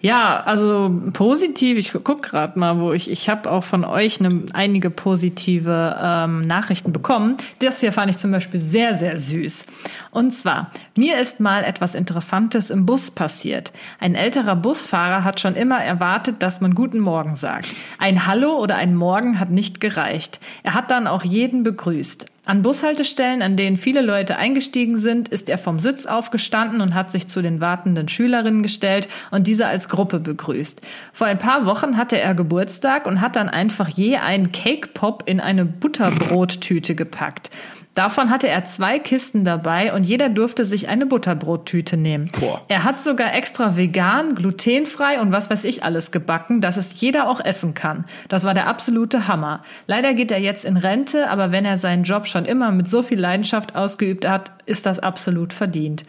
Ja, 0.00 0.42
also 0.44 1.00
positiv. 1.12 1.78
Ich 1.78 1.92
guck 1.92 2.22
gerade 2.22 2.58
mal, 2.58 2.78
wo 2.78 2.92
ich 2.92 3.10
ich 3.10 3.28
habe 3.28 3.50
auch 3.50 3.64
von 3.64 3.84
euch 3.84 4.20
ne, 4.20 4.42
einige 4.52 4.90
positive 4.90 5.98
ähm, 6.00 6.42
Nachrichten 6.42 6.92
bekommen. 6.92 7.36
Das 7.60 7.80
hier 7.80 7.92
fand 7.92 8.10
ich 8.10 8.18
zum 8.18 8.30
Beispiel 8.30 8.60
sehr 8.60 8.96
sehr 8.96 9.18
süß. 9.18 9.66
Und 10.10 10.32
zwar 10.32 10.70
mir 10.96 11.18
ist 11.18 11.40
mal 11.40 11.64
etwas 11.64 11.94
Interessantes 11.94 12.70
im 12.70 12.86
Bus 12.86 13.10
passiert. 13.10 13.72
Ein 14.00 14.14
älterer 14.14 14.56
Busfahrer 14.56 15.24
hat 15.24 15.40
schon 15.40 15.54
immer 15.54 15.82
erwartet, 15.82 16.42
dass 16.42 16.60
man 16.60 16.74
Guten 16.74 17.00
Morgen 17.00 17.34
sagt. 17.34 17.74
Ein 17.98 18.26
Hallo 18.26 18.58
oder 18.58 18.76
ein 18.76 18.94
Morgen 18.94 19.40
hat 19.40 19.50
nicht 19.50 19.80
gereicht. 19.80 20.40
Er 20.62 20.74
hat 20.74 20.90
dann 20.90 21.06
auch 21.06 21.24
jeden 21.24 21.62
begrüßt. 21.62 22.26
An 22.46 22.60
Bushaltestellen, 22.60 23.40
an 23.40 23.56
denen 23.56 23.78
viele 23.78 24.02
Leute 24.02 24.36
eingestiegen 24.36 24.98
sind, 24.98 25.30
ist 25.30 25.48
er 25.48 25.56
vom 25.56 25.78
Sitz 25.78 26.04
aufgestanden 26.04 26.82
und 26.82 26.94
hat 26.94 27.10
sich 27.10 27.26
zu 27.26 27.40
den 27.40 27.62
wartenden 27.62 28.06
Schülerinnen 28.06 28.62
gestellt 28.62 29.08
und 29.30 29.46
diese 29.46 29.66
als 29.66 29.88
Gruppe 29.88 30.20
begrüßt. 30.20 30.82
Vor 31.14 31.26
ein 31.26 31.38
paar 31.38 31.64
Wochen 31.64 31.96
hatte 31.96 32.20
er 32.20 32.34
Geburtstag 32.34 33.06
und 33.06 33.22
hat 33.22 33.36
dann 33.36 33.48
einfach 33.48 33.88
je 33.88 34.16
einen 34.16 34.52
Cake 34.52 34.88
Pop 34.92 35.22
in 35.24 35.40
eine 35.40 35.64
Butterbrottüte 35.64 36.94
gepackt. 36.94 37.50
Davon 37.94 38.30
hatte 38.30 38.48
er 38.48 38.64
zwei 38.64 38.98
Kisten 38.98 39.44
dabei 39.44 39.92
und 39.92 40.02
jeder 40.02 40.28
durfte 40.28 40.64
sich 40.64 40.88
eine 40.88 41.06
Butterbrottüte 41.06 41.96
nehmen. 41.96 42.28
Boah. 42.40 42.60
Er 42.66 42.82
hat 42.82 43.00
sogar 43.00 43.34
extra 43.34 43.76
vegan, 43.76 44.34
glutenfrei 44.34 45.20
und 45.20 45.30
was 45.30 45.48
weiß 45.48 45.62
ich 45.62 45.84
alles 45.84 46.10
gebacken, 46.10 46.60
dass 46.60 46.76
es 46.76 47.00
jeder 47.00 47.28
auch 47.28 47.38
essen 47.40 47.74
kann. 47.74 48.04
Das 48.28 48.42
war 48.42 48.52
der 48.52 48.66
absolute 48.66 49.28
Hammer. 49.28 49.62
Leider 49.86 50.12
geht 50.12 50.32
er 50.32 50.40
jetzt 50.40 50.64
in 50.64 50.76
Rente, 50.76 51.30
aber 51.30 51.52
wenn 51.52 51.64
er 51.64 51.78
seinen 51.78 52.02
Job 52.02 52.26
schon 52.26 52.44
immer 52.46 52.72
mit 52.72 52.88
so 52.88 53.02
viel 53.02 53.20
Leidenschaft 53.20 53.76
ausgeübt 53.76 54.26
hat, 54.26 54.50
ist 54.66 54.86
das 54.86 54.98
absolut 54.98 55.52
verdient. 55.52 56.02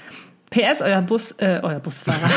PS, 0.50 0.82
euer 0.82 1.02
Bus, 1.02 1.34
äh, 1.34 1.60
euer 1.62 1.80
Busfahrer. 1.80 2.18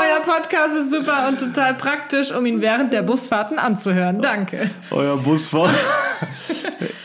euer 0.00 0.22
Podcast 0.22 0.74
ist 0.76 0.90
super 0.90 1.28
und 1.28 1.38
total 1.38 1.74
praktisch, 1.74 2.32
um 2.32 2.46
ihn 2.46 2.60
während 2.60 2.92
der 2.92 3.02
Busfahrten 3.02 3.58
anzuhören. 3.58 4.20
Danke. 4.20 4.70
Euer 4.90 5.18
Busfahrer. 5.18 5.70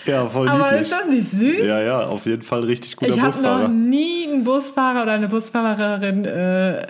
Ja, 0.07 0.25
voll 0.27 0.47
Aber 0.49 0.63
niedlich. 0.65 0.81
ist 0.81 0.91
das 0.91 1.05
nicht 1.07 1.29
süß? 1.29 1.67
ja, 1.67 1.81
ja, 1.81 2.05
auf 2.07 2.25
jeden 2.25 2.41
Fall 2.43 2.61
richtig 2.61 2.95
guter 2.95 3.11
Ich 3.11 3.17
habe 3.19 3.27
noch 3.29 3.35
Busfahrer. 3.35 3.67
nie 3.67 4.27
einen 4.27 4.43
Busfahrer 4.43 5.03
oder 5.03 5.11
eine 5.13 5.27
Busfahrerin 5.27 6.25
äh, 6.25 6.81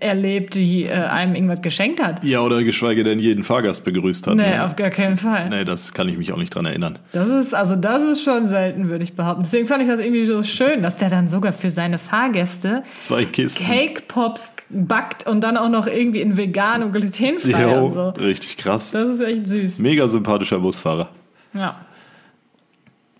erlebt, 0.00 0.54
die 0.54 0.84
äh, 0.84 0.90
einem 0.92 1.34
irgendwas 1.34 1.62
geschenkt 1.62 2.02
hat. 2.02 2.22
Ja, 2.24 2.40
oder 2.40 2.62
geschweige 2.64 3.04
denn 3.04 3.18
jeden 3.18 3.44
Fahrgast 3.44 3.84
begrüßt 3.84 4.26
hat. 4.26 4.36
Nee, 4.36 4.50
ne? 4.50 4.64
auf 4.64 4.76
gar 4.76 4.90
keinen 4.90 5.16
Fall. 5.16 5.48
nee, 5.50 5.64
das 5.64 5.92
kann 5.94 6.08
ich 6.08 6.16
mich 6.18 6.32
auch 6.32 6.36
nicht 6.36 6.54
dran 6.54 6.66
erinnern. 6.66 6.98
Das 7.12 7.28
ist, 7.28 7.54
also 7.54 7.76
das 7.76 8.02
ist 8.02 8.22
schon 8.22 8.48
selten, 8.48 8.88
würde 8.88 9.04
ich 9.04 9.14
behaupten. 9.14 9.42
Deswegen 9.42 9.66
fand 9.66 9.82
ich 9.82 9.88
das 9.88 10.00
irgendwie 10.00 10.24
so 10.24 10.42
schön, 10.42 10.82
dass 10.82 10.96
der 10.96 11.10
dann 11.10 11.28
sogar 11.28 11.52
für 11.52 11.70
seine 11.70 11.98
Fahrgäste 11.98 12.82
Zwei 12.98 13.24
Kisten. 13.24 13.64
Cake 13.64 14.02
Pops 14.08 14.54
backt 14.70 15.26
und 15.26 15.42
dann 15.42 15.56
auch 15.56 15.68
noch 15.68 15.86
irgendwie 15.86 16.20
in 16.20 16.36
vegan 16.36 16.82
und 16.82 16.92
glutenfrei 16.92 17.62
Jo, 17.62 17.84
und 17.86 17.92
so. 17.92 18.08
richtig 18.10 18.56
krass. 18.56 18.90
Das 18.92 19.08
ist 19.08 19.20
echt 19.20 19.46
süß. 19.48 19.78
Mega 19.78 20.08
sympathischer 20.08 20.58
Busfahrer. 20.58 21.08
Ja. 21.54 21.76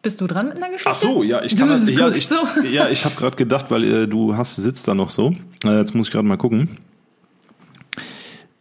Bist 0.03 0.21
du 0.21 0.27
dran 0.27 0.49
mit 0.49 0.57
einer 0.57 0.69
Geschichte? 0.69 0.91
Ach 0.91 0.95
so, 0.95 1.23
ja, 1.23 1.43
ich 1.43 1.55
Du 1.55 1.59
kann 1.59 1.69
das. 1.69 1.89
Ja, 1.89 2.09
ich, 2.09 2.27
so. 2.27 2.37
ja, 2.71 2.89
ich 2.89 3.05
habe 3.05 3.15
gerade 3.17 3.37
gedacht, 3.37 3.67
weil 3.71 3.85
äh, 3.85 4.09
du 4.09 4.37
hast 4.37 4.57
sitzt 4.57 4.89
da 4.89 4.95
noch 4.95 5.11
so. 5.11 5.35
Äh, 5.65 5.79
jetzt 5.79 5.95
muss 5.95 6.07
ich 6.07 6.13
gerade 6.13 6.27
mal 6.27 6.39
gucken. 6.39 6.79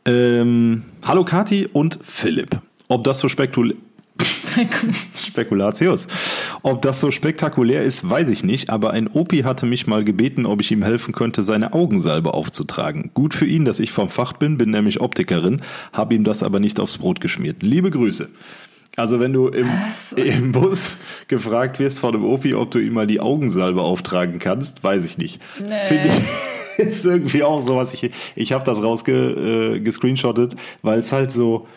Ähm, 0.06 0.84
hallo 1.04 1.24
Kati 1.24 1.70
und 1.72 2.00
Philipp. 2.04 2.60
Ob 2.90 3.04
das 3.04 3.20
so 3.20 3.30
spektul 3.30 3.76
Spekulatius. 5.18 6.08
Ob 6.62 6.82
das 6.82 7.00
so 7.00 7.12
spektakulär 7.12 7.84
ist, 7.84 8.10
weiß 8.10 8.30
ich 8.30 8.44
nicht, 8.44 8.70
aber 8.70 8.92
ein 8.92 9.08
Opi 9.08 9.42
hatte 9.44 9.66
mich 9.66 9.88
mal 9.88 10.04
gebeten, 10.04 10.46
ob 10.46 10.60
ich 10.60 10.72
ihm 10.72 10.84
helfen 10.84 11.14
könnte, 11.14 11.44
seine 11.44 11.74
Augensalbe 11.74 12.34
aufzutragen. 12.34 13.12
Gut 13.14 13.34
für 13.34 13.46
ihn, 13.46 13.64
dass 13.64 13.80
ich 13.80 13.92
vom 13.92 14.10
Fach 14.10 14.34
bin, 14.34 14.58
bin 14.58 14.72
nämlich 14.72 15.00
Optikerin, 15.00 15.62
habe 15.94 16.16
ihm 16.16 16.26
das 16.26 16.44
aber 16.44 16.60
nicht 16.60 16.80
aufs 16.82 16.98
Brot 16.98 17.22
geschmiert. 17.22 17.64
Liebe 17.64 17.92
Grüße. 17.92 18.30
Also 18.96 19.20
wenn 19.20 19.34
du 19.34 19.48
im, 19.48 19.70
im 20.16 20.52
Bus 20.52 20.98
gefragt 21.28 21.80
wirst 21.80 22.00
von 22.00 22.16
einem 22.16 22.26
Opi, 22.26 22.54
ob 22.54 22.72
du 22.72 22.80
ihm 22.80 22.94
mal 22.94 23.08
die 23.08 23.20
Augensalbe 23.20 23.82
auftragen 23.82 24.40
kannst, 24.40 24.84
weiß 24.84 25.06
ich 25.06 25.18
nicht. 25.18 25.42
Finde 25.88 26.10
ich 26.10 26.24
ist 26.80 27.06
irgendwie 27.06 27.44
auch 27.44 27.62
sowas. 27.62 27.94
Ich, 27.94 28.10
ich 28.36 28.54
habe 28.54 28.64
das 28.64 28.82
rausgescreenshottet, 28.82 30.54
äh, 30.54 30.58
weil 30.82 31.00
es 31.00 31.12
halt 31.12 31.32
so, 31.32 31.68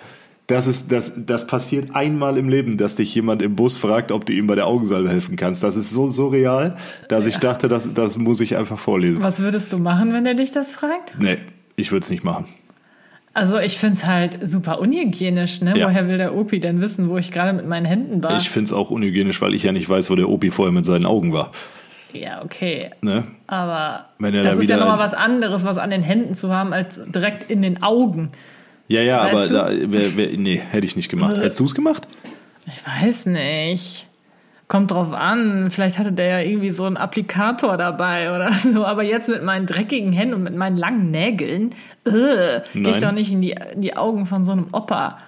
das 0.47 0.67
ist, 0.67 0.93
das, 0.93 1.13
das 1.17 1.47
passiert 1.47 1.95
einmal 1.95 2.37
im 2.37 2.49
Leben, 2.49 2.77
dass 2.77 2.97
dich 2.97 3.15
jemand 3.15 3.43
im 3.43 3.57
Bus 3.57 3.77
fragt, 3.77 4.13
ob 4.13 4.27
du 4.27 4.33
ihm 4.33 4.47
bei 4.47 4.55
der 4.55 4.67
Augensalbe 4.67 5.11
helfen 5.11 5.37
kannst. 5.37 5.63
Das 5.63 5.77
ist 5.77 5.91
so 5.91 6.09
surreal, 6.09 6.77
dass 7.09 7.27
ich 7.27 7.39
dachte, 7.39 7.69
das, 7.69 7.93
das 7.95 8.17
muss 8.17 8.41
ich 8.41 8.57
einfach 8.57 8.79
vorlesen. 8.79 9.23
Was 9.23 9.41
würdest 9.41 9.73
du 9.73 9.79
machen, 9.79 10.13
wenn 10.13 10.27
er 10.27 10.35
dich 10.35 10.53
das 10.53 10.75
fragt? 10.75 11.17
Nee, 11.19 11.39
ich 11.77 11.93
würde 11.93 12.05
es 12.05 12.11
nicht 12.11 12.25
machen. 12.25 12.47
Also 13.35 13.59
ich 13.59 13.79
find's 13.79 14.05
halt 14.05 14.39
super 14.47 14.79
unhygienisch, 14.79 15.63
ne? 15.63 15.79
Ja. 15.79 15.89
Woher 15.89 16.07
will 16.09 16.19
der 16.19 16.35
Opi 16.37 16.61
denn 16.61 16.81
wissen, 16.81 17.09
wo 17.09 17.17
ich 17.17 17.31
gerade 17.31 17.53
mit 17.55 17.67
meinen 17.67 17.87
Händen 17.87 18.23
war? 18.23 18.37
Ich 18.37 18.51
finde 18.51 18.67
es 18.67 18.73
auch 18.73 18.91
unhygienisch, 18.91 19.41
weil 19.41 19.55
ich 19.55 19.63
ja 19.63 19.73
nicht 19.73 19.89
weiß, 19.89 20.11
wo 20.11 20.15
der 20.17 20.29
Opi 20.29 20.51
vorher 20.51 20.73
mit 20.73 20.85
seinen 20.85 21.07
Augen 21.07 21.33
war. 21.33 21.51
ja, 22.13 22.43
okay. 22.45 22.91
Ne? 23.01 23.25
Aber 23.47 24.07
Wenn 24.19 24.35
er 24.35 24.43
das 24.43 24.57
da 24.57 24.61
ist 24.61 24.69
ja 24.69 24.77
nochmal 24.77 24.99
was 24.99 25.15
anderes, 25.15 25.65
was 25.65 25.79
an 25.79 25.91
den 25.91 26.03
Händen 26.03 26.35
zu 26.35 26.53
haben, 26.53 26.75
als 26.75 27.01
direkt 27.11 27.51
in 27.51 27.63
den 27.63 27.83
Augen. 27.83 28.31
Ja, 28.89 29.01
ja, 29.01 29.25
Weißt 29.25 29.53
aber 29.55 29.71
da, 29.71 29.93
wär, 29.93 30.17
wär, 30.17 30.37
nee, 30.37 30.61
hätte 30.71 30.85
ich 30.85 30.97
nicht 30.97 31.09
gemacht. 31.09 31.37
Hättest 31.39 31.59
du 31.61 31.65
es 31.65 31.75
gemacht? 31.75 32.07
Ich 32.67 32.87
weiß 32.87 33.27
nicht. 33.27 34.07
Kommt 34.73 34.91
drauf 34.91 35.13
an. 35.13 35.71
Vielleicht 35.71 35.99
hatte 35.99 36.13
der 36.13 36.29
ja 36.29 36.39
irgendwie 36.41 36.71
so 36.71 36.87
einen 36.87 36.97
Applikator 36.97 37.77
dabei 37.77 38.35
oder 38.35 38.51
so. 38.73 38.87
Aber 38.87 39.03
jetzt 39.03 39.29
mit 39.29 39.43
meinen 39.43 39.67
dreckigen 39.67 40.15
Händen 40.15 40.33
und 40.33 40.43
mit 40.43 40.57
meinen 40.57 40.79
langen 40.79 41.11
Nägeln, 41.11 41.75
äh, 42.07 42.63
gehe 42.73 42.91
ich 42.91 42.97
doch 42.97 43.13
nicht 43.13 43.31
in 43.31 43.43
die, 43.43 43.55
in 43.75 43.83
die 43.83 43.99
Augen 43.99 44.25
von 44.25 44.45
so 44.45 44.53
einem 44.53 44.69
Opa. 44.73 45.19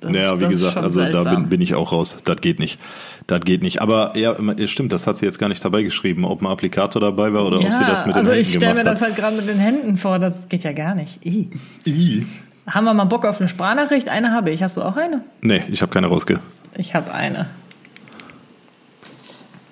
Das 0.00 0.10
naja, 0.10 0.40
wie 0.40 0.48
gesagt, 0.48 0.78
also 0.78 1.00
da 1.00 1.12
seltsam. 1.12 1.42
bin, 1.42 1.48
bin 1.48 1.60
ich 1.60 1.76
auch 1.76 1.92
raus. 1.92 2.18
Das 2.24 2.40
geht 2.40 2.58
nicht. 2.58 2.80
Das 3.28 3.42
geht 3.42 3.62
nicht. 3.62 3.82
Aber 3.82 4.16
ja, 4.16 4.34
stimmt, 4.66 4.92
das 4.92 5.06
hat 5.06 5.16
sie 5.16 5.26
jetzt 5.26 5.38
gar 5.38 5.48
nicht 5.48 5.64
dabei 5.64 5.84
geschrieben, 5.84 6.24
ob 6.24 6.42
ein 6.42 6.48
Applikator 6.48 7.00
dabei 7.00 7.32
war 7.32 7.46
oder 7.46 7.58
ob 7.58 7.62
sie 7.62 7.84
das 7.86 8.04
mit 8.04 8.16
also 8.16 8.32
den 8.32 8.40
ich 8.40 8.48
Händen 8.48 8.60
stelle 8.60 8.74
mir 8.74 8.84
das 8.84 9.00
halt 9.00 9.14
gerade 9.14 9.36
mit 9.36 9.46
den 9.46 9.60
Händen 9.60 9.96
vor. 9.96 10.18
Das 10.18 10.48
geht 10.48 10.64
ja 10.64 10.72
gar 10.72 10.96
nicht. 10.96 11.24
I. 11.24 11.50
I. 11.86 12.26
Haben 12.66 12.84
wir 12.84 12.94
mal 12.94 13.04
Bock 13.04 13.24
auf 13.26 13.38
eine 13.38 13.48
Sprachnachricht? 13.48 14.08
Eine 14.08 14.32
habe 14.32 14.50
ich. 14.50 14.60
Hast 14.60 14.76
du 14.76 14.82
auch 14.82 14.96
eine? 14.96 15.22
Nee, 15.40 15.62
ich 15.70 15.82
habe 15.82 15.92
keine 15.92 16.08
rausge. 16.08 16.40
Ich 16.76 16.96
habe 16.96 17.14
eine. 17.14 17.46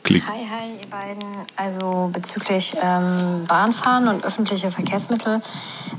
Klick. 0.08 0.26
Hi, 0.26 0.38
hi, 0.50 0.80
ihr 0.80 0.88
beiden. 0.88 1.22
Also 1.54 2.08
bezüglich 2.10 2.74
ähm, 2.82 3.44
Bahnfahren 3.46 4.08
und 4.08 4.24
öffentliche 4.24 4.70
Verkehrsmittel 4.70 5.42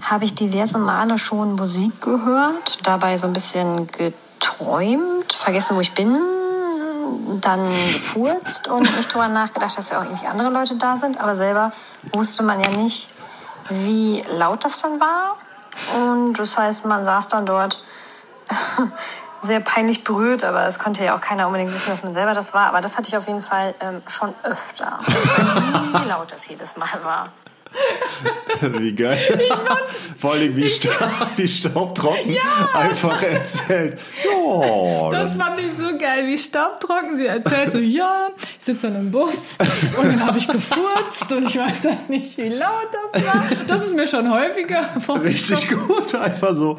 habe 0.01 0.25
ich 0.25 0.33
diverse 0.33 0.79
Male 0.79 1.19
schon 1.19 1.53
Musik 1.53 2.01
gehört, 2.01 2.79
dabei 2.81 3.19
so 3.19 3.27
ein 3.27 3.33
bisschen 3.33 3.85
geträumt, 3.85 5.31
vergessen, 5.31 5.75
wo 5.75 5.81
ich 5.81 5.93
bin, 5.93 6.19
dann 7.39 7.69
gefurzt 7.69 8.67
und 8.67 8.81
nicht 8.97 9.13
drüber 9.13 9.27
nachgedacht, 9.27 9.77
dass 9.77 9.91
ja 9.91 9.99
auch 9.99 10.05
irgendwie 10.05 10.25
andere 10.25 10.49
Leute 10.49 10.75
da 10.77 10.97
sind, 10.97 11.21
aber 11.21 11.35
selber 11.35 11.71
wusste 12.11 12.41
man 12.41 12.63
ja 12.63 12.71
nicht, 12.71 13.11
wie 13.69 14.23
laut 14.35 14.65
das 14.65 14.81
dann 14.81 14.99
war. 14.99 15.37
Und 15.95 16.33
das 16.33 16.57
heißt, 16.57 16.83
man 16.83 17.05
saß 17.05 17.27
dann 17.27 17.45
dort 17.45 17.79
sehr 19.41 19.59
peinlich 19.59 20.03
berührt, 20.03 20.43
aber 20.43 20.65
es 20.65 20.79
konnte 20.79 21.03
ja 21.03 21.15
auch 21.15 21.21
keiner 21.21 21.47
unbedingt 21.47 21.73
wissen, 21.73 21.89
dass 21.89 22.03
man 22.03 22.13
selber 22.13 22.33
das 22.33 22.53
war. 22.53 22.67
Aber 22.67 22.81
das 22.81 22.97
hatte 22.97 23.07
ich 23.07 23.17
auf 23.17 23.27
jeden 23.27 23.41
Fall 23.41 23.73
ähm, 23.79 24.01
schon 24.07 24.33
öfter. 24.43 24.99
Ich 25.07 25.15
weiß 25.15 25.55
nicht, 25.55 26.03
wie 26.03 26.09
laut 26.09 26.31
das 26.31 26.47
jedes 26.47 26.77
Mal 26.77 27.03
war. 27.03 27.29
Wie 28.79 28.93
geil. 28.93 29.17
Vor 30.19 30.33
allem 30.33 30.55
wie, 30.55 30.67
sta 30.67 30.89
wie 31.37 31.47
staubtrocken 31.47 32.35
einfach 32.73 33.21
erzählt. 33.23 33.97
Ja, 34.25 35.09
Das 35.11 35.35
fand 35.35 35.59
ich 35.59 35.67
so 35.77 35.97
geil, 35.97 36.25
wie 36.27 36.37
staubtrocken 36.37 37.17
sie 37.17 37.27
erzählt. 37.27 37.71
So, 37.71 37.77
ja, 37.77 38.29
ich 38.57 38.63
sitze 38.65 38.87
dann 38.87 38.99
im 38.99 39.11
Bus 39.11 39.55
und 39.97 40.05
dann 40.07 40.25
habe 40.25 40.37
ich 40.39 40.47
gefurzt 40.47 41.31
und 41.31 41.45
ich 41.45 41.57
weiß 41.57 41.85
halt 41.85 42.09
nicht, 42.09 42.37
wie 42.37 42.49
laut 42.49 42.89
das 43.13 43.23
war. 43.25 43.43
Das 43.67 43.85
ist 43.85 43.95
mir 43.95 44.07
schon 44.07 44.29
häufiger. 44.29 44.89
Richtig 45.23 45.69
gut, 45.69 46.15
einfach 46.15 46.53
so 46.55 46.75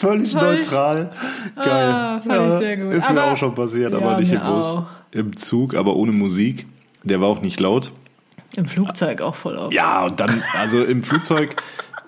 völlig 0.00 0.32
Voll- 0.32 0.56
neutral. 0.56 1.10
Geil. 1.56 1.66
Ah, 1.68 2.20
fand 2.26 2.52
ich 2.54 2.58
sehr 2.58 2.76
gut. 2.78 2.94
Ist 2.94 3.10
mir 3.10 3.20
Aber- 3.22 3.32
auch 3.32 3.36
schon 3.36 3.54
passiert, 3.54 3.92
Ja, 3.92 3.98
aber 3.98 4.18
nicht 4.18 4.32
im 4.32 4.40
Bus. 4.40 4.66
auch. 4.66 4.84
Im 5.12 5.36
Zug, 5.36 5.74
aber 5.74 5.94
ohne 5.94 6.12
Musik. 6.12 6.66
Der 7.04 7.20
war 7.20 7.28
auch 7.28 7.40
nicht 7.42 7.60
laut. 7.60 7.92
Im 8.56 8.66
Flugzeug 8.66 9.20
auch 9.22 9.34
voll 9.34 9.56
auf. 9.56 9.72
Ja, 9.72 10.04
und 10.04 10.20
dann, 10.20 10.42
also 10.60 10.82
im 10.82 11.02
Flugzeug, 11.02 11.56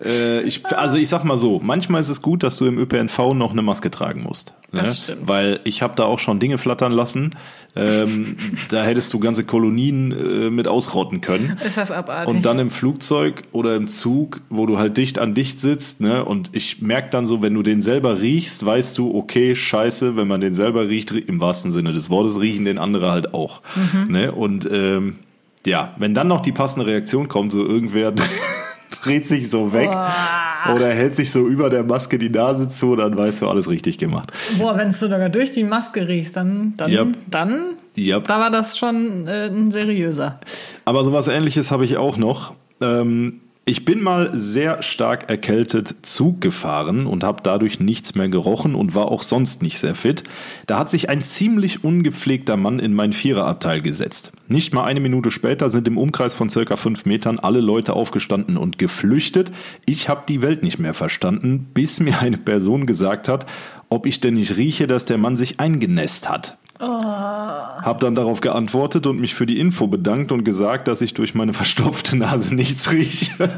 äh, 0.05 0.41
ich, 0.43 0.65
also 0.75 0.97
ich 0.99 1.09
sag 1.09 1.25
mal 1.25 1.39
so, 1.39 1.61
manchmal 1.63 2.01
ist 2.01 2.09
es 2.11 2.21
gut, 2.21 2.43
dass 2.43 2.57
du 2.59 2.67
im 2.67 2.79
ÖPNV 2.79 3.33
noch 3.35 3.53
eine 3.53 3.63
Maske 3.63 3.91
tragen 3.91 4.23
musst. 4.23 4.53
Ne? 4.73 4.81
Das 4.81 4.99
stimmt. 4.99 5.27
Weil 5.29 5.61
ich 5.65 5.83
habe 5.83 5.95
da 5.97 6.03
auch 6.05 6.19
schon 6.19 6.41
Dinge 6.41 6.59
flattern 6.59 6.93
lassen. 6.93 7.31
Ähm, 7.77 8.37
da 8.71 8.85
hättest 8.85 9.13
du 9.13 9.19
ganze 9.21 9.45
Kolonien 9.45 10.13
äh, 10.13 10.51
mit 10.51 10.69
ausrotten 10.69 11.21
können. 11.21 11.59
Ist 11.65 11.77
das 11.77 11.91
abartig. 11.91 12.29
Und 12.35 12.45
dann 12.45 12.59
im 12.59 12.71
Flugzeug 12.71 13.43
oder 13.53 13.75
im 13.77 13.87
Zug, 13.89 14.43
wo 14.51 14.67
du 14.67 14.79
halt 14.79 14.97
dicht 14.97 15.19
an 15.19 15.35
dicht 15.35 15.59
sitzt, 15.61 16.01
ne? 16.01 16.25
Und 16.25 16.51
ich 16.53 16.83
merke 16.83 17.11
dann 17.11 17.25
so, 17.27 17.41
wenn 17.43 17.55
du 17.55 17.63
den 17.63 17.81
selber 17.83 18.21
riechst, 18.21 18.65
weißt 18.67 18.99
du, 18.99 19.15
okay, 19.17 19.55
scheiße, 19.57 20.17
wenn 20.17 20.29
man 20.29 20.41
den 20.41 20.55
selber 20.55 20.89
riecht, 20.89 21.13
rie- 21.13 21.19
im 21.27 21.41
wahrsten 21.41 21.73
Sinne 21.73 21.93
des 21.93 22.11
Wortes, 22.11 22.41
riechen 22.41 22.65
den 22.65 22.79
andere 22.79 23.11
halt 23.11 23.33
auch. 23.35 23.61
Ne? 24.09 24.31
Und 24.33 24.69
ähm, 24.71 25.17
ja, 25.66 25.94
wenn 25.98 26.14
dann 26.14 26.29
noch 26.29 26.40
die 26.40 26.53
passende 26.53 26.87
Reaktion 26.87 27.29
kommt, 27.29 27.53
so 27.53 27.64
irgendwer 27.66 28.12
dreht 29.03 29.27
sich 29.27 29.50
so 29.50 29.72
weg 29.72 29.90
oder 29.90 30.88
hält 30.90 31.14
sich 31.14 31.31
so 31.31 31.46
über 31.46 31.68
der 31.68 31.83
Maske 31.85 32.16
die 32.18 32.31
Nase 32.31 32.68
zu, 32.68 32.96
dann 32.96 33.16
weißt 33.18 33.42
du, 33.42 33.48
alles 33.48 33.68
richtig 33.68 33.98
gemacht. 33.98 34.33
Boah, 34.59 34.77
wenn 34.79 34.88
du 34.88 34.94
sogar 34.94 35.29
durch 35.29 35.50
die 35.50 35.64
Maske 35.64 36.07
riechst, 36.09 36.37
dann, 36.37 36.74
dann, 36.77 36.90
Yep. 36.90 37.09
dann, 37.29 37.61
Yep. 37.96 38.27
da 38.29 38.38
war 38.40 38.50
das 38.50 38.79
schon 38.79 39.27
äh, 39.29 39.46
ein 39.48 39.70
seriöser. 39.70 40.40
Aber 40.85 41.05
sowas 41.05 41.29
ähnliches 41.29 41.70
habe 41.70 41.85
ich 41.85 41.96
auch 41.96 42.16
noch. 42.16 42.55
Ähm, 42.81 43.40
ich 43.66 43.87
bin 43.87 44.03
mal 44.03 44.31
sehr 44.35 44.83
stark 44.83 45.31
erkältet 45.31 45.94
Zug 46.03 46.42
gefahren 46.42 47.07
und 47.07 47.24
habe 47.24 47.42
dadurch 47.42 47.81
nichts 47.81 48.14
mehr 48.14 48.29
gerochen 48.29 48.74
und 48.74 48.94
war 48.94 49.11
auch 49.11 49.22
sonst 49.22 49.62
nicht 49.62 49.79
sehr 49.79 49.94
fit. 49.94 50.22
Da 50.66 50.79
hat 50.79 50.90
sich 50.90 51.09
ein 51.09 51.22
ziemlich 51.22 51.83
ungepflegter 51.83 52.59
Mann 52.59 52.79
in 52.79 52.92
mein 52.92 53.14
Viererabteil 53.14 53.81
gesetzt. 53.81 54.33
Nicht 54.48 54.74
mal 54.74 54.85
eine 54.85 55.00
Minute 55.00 55.31
später 55.31 55.70
sind 55.70 55.88
im 55.88 55.96
Umkreis 55.96 56.35
von 56.35 56.50
circa 56.50 56.77
fünf 56.77 57.07
Metern 57.07 57.38
alle 57.38 57.61
Leute 57.61 57.94
aufgestanden 57.94 58.59
und 58.59 58.77
geflüchtet. 58.77 59.50
Ich 59.87 60.11
habe 60.11 60.24
die 60.29 60.42
Welt 60.42 60.62
nicht 60.62 60.79
mehr 60.79 60.94
verstanden, 60.94 61.70
bis 61.72 62.00
mir 62.00 62.20
eine 62.20 62.38
Person 62.38 62.87
gesagt 62.87 63.29
hat, 63.29 63.46
ob 63.88 64.05
ich 64.05 64.20
denn 64.20 64.35
nicht 64.35 64.59
rieche, 64.59 64.87
dass 64.87 65.07
der 65.07 65.16
Mann 65.18 65.37
sich 65.37 65.59
eingenässt 65.59 66.29
hat. 66.29 66.59
Hab 66.87 68.01
dann 68.01 68.14
darauf 68.14 68.40
geantwortet 68.40 69.07
und 69.07 69.18
mich 69.20 69.35
für 69.35 69.47
die 69.47 69.59
Info 69.59 69.87
bedankt 69.87 70.33
und 70.33 70.44
gesagt, 70.44 70.88
dass 70.88 71.01
ich 71.01 71.14
durch 71.14 71.35
meine 71.35 71.53
verstopfte 71.53 72.16
Nase 72.16 72.55
nichts 72.55 72.90
rieche. 72.90 73.51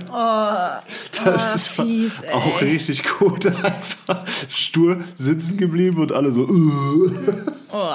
das 1.25 1.55
ist 1.55 1.69
fies, 1.69 2.21
ey. 2.23 2.33
auch 2.33 2.61
richtig 2.61 3.05
gut. 3.19 3.47
Einfach 3.63 4.25
stur 4.49 4.99
sitzen 5.15 5.57
geblieben 5.57 6.01
und 6.01 6.13
alle 6.13 6.33
so. 6.33 6.43
"Ugh." 6.43 7.13
Oh. 7.73 7.91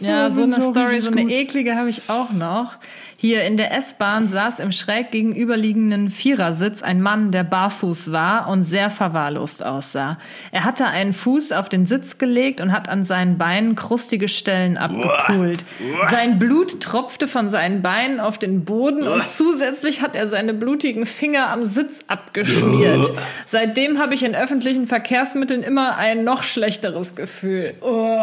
Ja, 0.00 0.30
so 0.30 0.42
eine 0.42 0.60
Story, 0.60 1.00
so 1.00 1.10
eine 1.10 1.22
eklige 1.22 1.76
habe 1.76 1.88
ich 1.88 2.02
auch 2.08 2.30
noch. 2.32 2.72
Hier 3.16 3.44
in 3.44 3.56
der 3.56 3.76
S-Bahn 3.76 4.28
saß 4.28 4.60
im 4.60 4.72
schräg 4.72 5.10
gegenüberliegenden 5.10 6.10
Vierersitz 6.10 6.82
ein 6.82 7.00
Mann, 7.00 7.30
der 7.30 7.44
barfuß 7.44 8.12
war 8.12 8.48
und 8.48 8.62
sehr 8.62 8.90
verwahrlost 8.90 9.64
aussah. 9.64 10.18
Er 10.52 10.64
hatte 10.64 10.86
einen 10.86 11.12
Fuß 11.12 11.52
auf 11.52 11.68
den 11.68 11.86
Sitz 11.86 12.18
gelegt 12.18 12.60
und 12.60 12.72
hat 12.72 12.88
an 12.88 13.04
seinen 13.04 13.38
Beinen 13.38 13.76
krustige 13.76 14.28
Stellen 14.28 14.76
abgepult. 14.76 15.64
Sein 16.10 16.38
Blut 16.38 16.80
tropfte 16.80 17.28
von 17.28 17.48
seinen 17.48 17.82
Beinen 17.82 18.20
auf 18.20 18.38
den 18.38 18.64
Boden 18.64 19.06
und 19.06 19.26
zusätzlich 19.26 20.02
hat 20.02 20.16
er 20.16 20.28
seine 20.28 20.54
blutigen 20.54 21.06
Finger 21.06 21.50
am 21.50 21.64
Sitz 21.64 22.00
abgeschmiert. 22.08 23.12
Seitdem 23.46 23.98
habe 23.98 24.14
ich 24.14 24.24
in 24.24 24.34
öffentlichen 24.34 24.86
Verkehrsmitteln 24.86 25.62
immer 25.62 25.96
ein 25.96 26.24
noch 26.24 26.42
schlechteres 26.42 27.14
Gefühl. 27.14 27.74
Oh, 27.80 28.18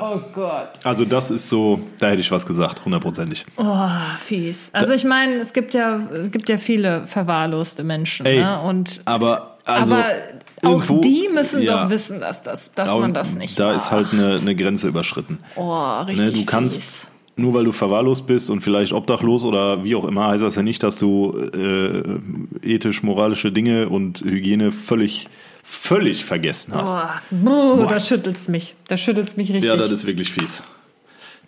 oh 0.00 0.20
Gott. 0.34 0.70
Also 0.84 1.04
das 1.04 1.30
ist 1.30 1.48
so, 1.48 1.80
da 2.00 2.08
hätte 2.08 2.20
ich 2.20 2.30
was 2.30 2.46
gesagt, 2.46 2.84
hundertprozentig. 2.84 3.46
Oh, 3.56 3.77
fies. 4.18 4.70
Also 4.72 4.92
ich 4.92 5.04
meine, 5.04 5.34
es 5.34 5.52
gibt 5.52 5.74
ja, 5.74 6.00
gibt 6.30 6.48
ja 6.48 6.58
viele 6.58 7.06
verwahrloste 7.06 7.84
Menschen. 7.84 8.26
Ey, 8.26 8.40
ne? 8.40 8.60
Und 8.62 9.02
Aber 9.04 9.56
also 9.64 9.94
aber 9.96 10.04
auch 10.62 10.70
irgendwo- 10.72 11.00
die 11.00 11.28
müssen 11.32 11.62
ja. 11.62 11.84
doch 11.84 11.90
wissen, 11.90 12.20
dass, 12.20 12.42
das, 12.42 12.72
dass 12.74 12.88
da, 12.90 12.96
man 12.98 13.12
das 13.14 13.34
nicht 13.36 13.58
Da 13.58 13.66
macht. 13.68 13.76
ist 13.76 13.90
halt 13.90 14.08
eine, 14.12 14.36
eine 14.40 14.54
Grenze 14.56 14.88
überschritten. 14.88 15.38
oh, 15.56 16.00
richtig 16.00 16.26
Ne, 16.26 16.32
du 16.32 16.44
kannst, 16.46 16.82
fies. 16.82 17.10
nur 17.36 17.54
weil 17.54 17.64
du 17.64 17.72
verwahrlost 17.72 18.26
bist 18.26 18.50
und 18.50 18.60
vielleicht 18.62 18.92
obdachlos 18.92 19.44
oder 19.44 19.84
wie 19.84 19.94
auch 19.94 20.04
immer, 20.06 20.28
heißt 20.28 20.42
das 20.42 20.56
ja 20.56 20.62
nicht, 20.62 20.82
dass 20.82 20.98
du 20.98 21.36
äh, 21.54 22.66
ethisch, 22.66 23.02
moralische 23.02 23.52
Dinge 23.52 23.88
und 23.88 24.22
Hygiene 24.22 24.72
völlig, 24.72 25.28
völlig 25.62 26.24
vergessen 26.24 26.72
hast. 26.74 26.96
Boah, 27.30 27.86
da 27.86 28.00
schüttelt's 28.00 28.48
mich. 28.48 28.74
Da 28.88 28.96
schüttelt's 28.96 29.36
mich 29.36 29.50
richtig. 29.52 29.64
Ja, 29.68 29.76
das 29.76 29.90
ist 29.90 30.06
wirklich 30.06 30.32
fies. 30.32 30.62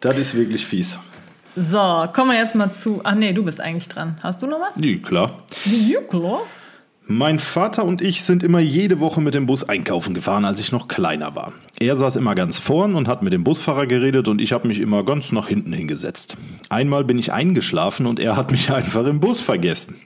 Das 0.01 0.17
ist 0.19 0.35
wirklich 0.35 0.65
fies. 0.67 0.99
So, 1.61 2.09
kommen 2.13 2.31
wir 2.31 2.39
jetzt 2.39 2.55
mal 2.55 2.71
zu. 2.71 3.01
Ach 3.05 3.15
nee, 3.15 3.33
du 3.33 3.45
bist 3.45 3.61
eigentlich 3.61 3.89
dran. 3.89 4.19
Hast 4.23 4.43
du 4.43 4.47
noch 4.47 4.61
was? 4.61 4.77
Nee, 4.77 4.99
klar. 4.99 5.43
Ja, 5.65 6.01
klar. 6.01 6.41
Mein 7.07 7.41
Vater 7.41 7.85
und 7.85 8.01
ich 8.01 8.23
sind 8.23 8.45
immer 8.45 8.61
jede 8.61 9.01
Woche 9.01 9.21
mit 9.21 9.35
dem 9.35 9.47
Bus 9.47 9.69
einkaufen 9.69 10.15
gefahren, 10.15 10.45
als 10.45 10.61
ich 10.61 10.71
noch 10.71 10.87
kleiner 10.87 11.35
war. 11.35 11.53
Er 11.81 11.97
saß 11.97 12.15
immer 12.17 12.37
ganz 12.37 12.61
vorn 12.61 12.95
und 12.95 13.09
hat 13.09 13.23
mit 13.23 13.33
dem 13.33 13.43
Busfahrer 13.43 13.87
geredet 13.87 14.29
und 14.29 14.41
ich 14.41 14.53
habe 14.53 14.69
mich 14.69 14.79
immer 14.79 15.03
ganz 15.05 15.33
nach 15.33 15.49
hinten 15.49 15.73
hingesetzt. 15.73 16.37
Einmal 16.69 17.03
bin 17.05 17.19
ich 17.19 17.33
eingeschlafen 17.33 18.07
und 18.07 18.21
er 18.21 18.37
hat 18.37 18.53
mich 18.53 18.71
einfach 18.73 19.05
im 19.07 19.19
Bus 19.19 19.41
vergessen. 19.41 19.97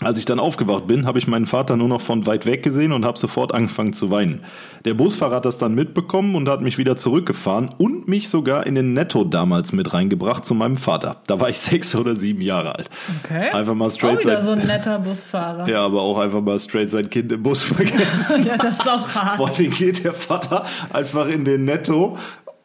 Als 0.00 0.16
ich 0.16 0.24
dann 0.24 0.38
aufgewacht 0.38 0.86
bin, 0.86 1.06
habe 1.06 1.18
ich 1.18 1.26
meinen 1.26 1.46
Vater 1.46 1.76
nur 1.76 1.88
noch 1.88 2.00
von 2.00 2.24
weit 2.26 2.46
weg 2.46 2.62
gesehen 2.62 2.92
und 2.92 3.04
habe 3.04 3.18
sofort 3.18 3.52
angefangen 3.52 3.92
zu 3.92 4.12
weinen. 4.12 4.44
Der 4.84 4.94
Busfahrer 4.94 5.36
hat 5.36 5.44
das 5.44 5.58
dann 5.58 5.74
mitbekommen 5.74 6.36
und 6.36 6.48
hat 6.48 6.60
mich 6.60 6.78
wieder 6.78 6.96
zurückgefahren 6.96 7.74
und 7.78 8.06
mich 8.06 8.28
sogar 8.28 8.64
in 8.64 8.76
den 8.76 8.92
Netto 8.92 9.24
damals 9.24 9.72
mit 9.72 9.92
reingebracht 9.92 10.44
zu 10.44 10.54
meinem 10.54 10.76
Vater. 10.76 11.16
Da 11.26 11.40
war 11.40 11.48
ich 11.48 11.58
sechs 11.58 11.96
oder 11.96 12.14
sieben 12.14 12.42
Jahre 12.42 12.76
alt. 12.76 12.88
Okay. 13.24 13.50
Einfach 13.50 13.74
mal 13.74 13.86
Auch 13.86 13.90
straight 13.90 14.20
wieder 14.24 14.40
sein, 14.40 14.44
so 14.56 14.62
ein 14.62 14.66
netter 14.68 15.00
Busfahrer. 15.00 15.68
ja, 15.68 15.84
aber 15.84 16.00
auch 16.02 16.18
einfach 16.18 16.42
mal 16.42 16.60
straight 16.60 16.90
sein 16.90 17.10
Kind 17.10 17.32
im 17.32 17.42
Bus 17.42 17.62
vergessen. 17.64 18.44
ja 18.44 18.56
das 18.56 18.74
ist 18.78 18.88
auch 18.88 19.08
hart. 19.16 19.36
Vor 19.36 19.48
allem 19.48 19.70
geht 19.70 20.04
der 20.04 20.14
Vater 20.14 20.64
einfach 20.92 21.26
in 21.26 21.44
den 21.44 21.64
Netto 21.64 22.16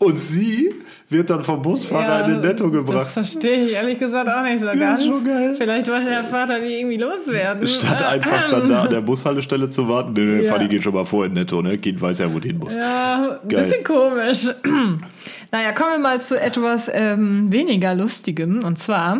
und 0.05 0.19
sie 0.19 0.73
wird 1.09 1.29
dann 1.29 1.43
vom 1.43 1.61
Busfahrer 1.61 2.25
in 2.25 2.31
den 2.33 2.41
Netto 2.41 2.63
Das 2.65 2.71
gebracht. 2.73 3.07
verstehe 3.07 3.65
ich 3.65 3.73
ehrlich 3.73 3.99
gesagt 3.99 4.27
auch 4.29 4.41
nicht 4.43 4.59
so 4.59 4.65
ganz. 4.67 5.01
ist 5.01 5.05
schon 5.07 5.23
geil. 5.23 5.53
Vielleicht 5.55 5.87
wollte 5.87 6.05
der 6.05 6.23
Vater 6.23 6.59
die 6.59 6.73
irgendwie 6.79 6.97
loswerden. 6.97 7.67
Statt 7.67 8.01
Äh, 8.01 8.05
einfach 8.05 8.47
dann 8.49 8.69
da 8.69 8.83
an 8.83 8.89
der 8.89 9.01
Bushaltestelle 9.01 9.69
zu 9.69 9.87
warten. 9.87 10.13
Nee, 10.13 10.21
nee, 10.25 10.43
Ja. 10.43 10.51
Fanny 10.53 10.67
geht 10.67 10.83
schon 10.83 10.93
mal 10.93 11.05
vor 11.05 11.25
in 11.25 11.33
Netto, 11.33 11.61
ne? 11.61 11.77
Kind 11.77 12.01
weiß 12.01 12.19
ja, 12.19 12.33
wo 12.33 12.39
die 12.39 12.47
hin 12.49 12.57
muss. 12.59 12.75
Ja, 12.75 13.37
ein 13.43 13.47
Geil. 13.49 13.63
bisschen 13.65 13.83
komisch. 13.83 14.49
naja, 15.51 15.71
kommen 15.73 15.91
wir 15.91 15.99
mal 15.99 16.19
zu 16.21 16.39
etwas 16.39 16.89
ähm, 16.91 17.51
weniger 17.51 17.93
Lustigem. 17.95 18.63
Und 18.63 18.79
zwar, 18.79 19.19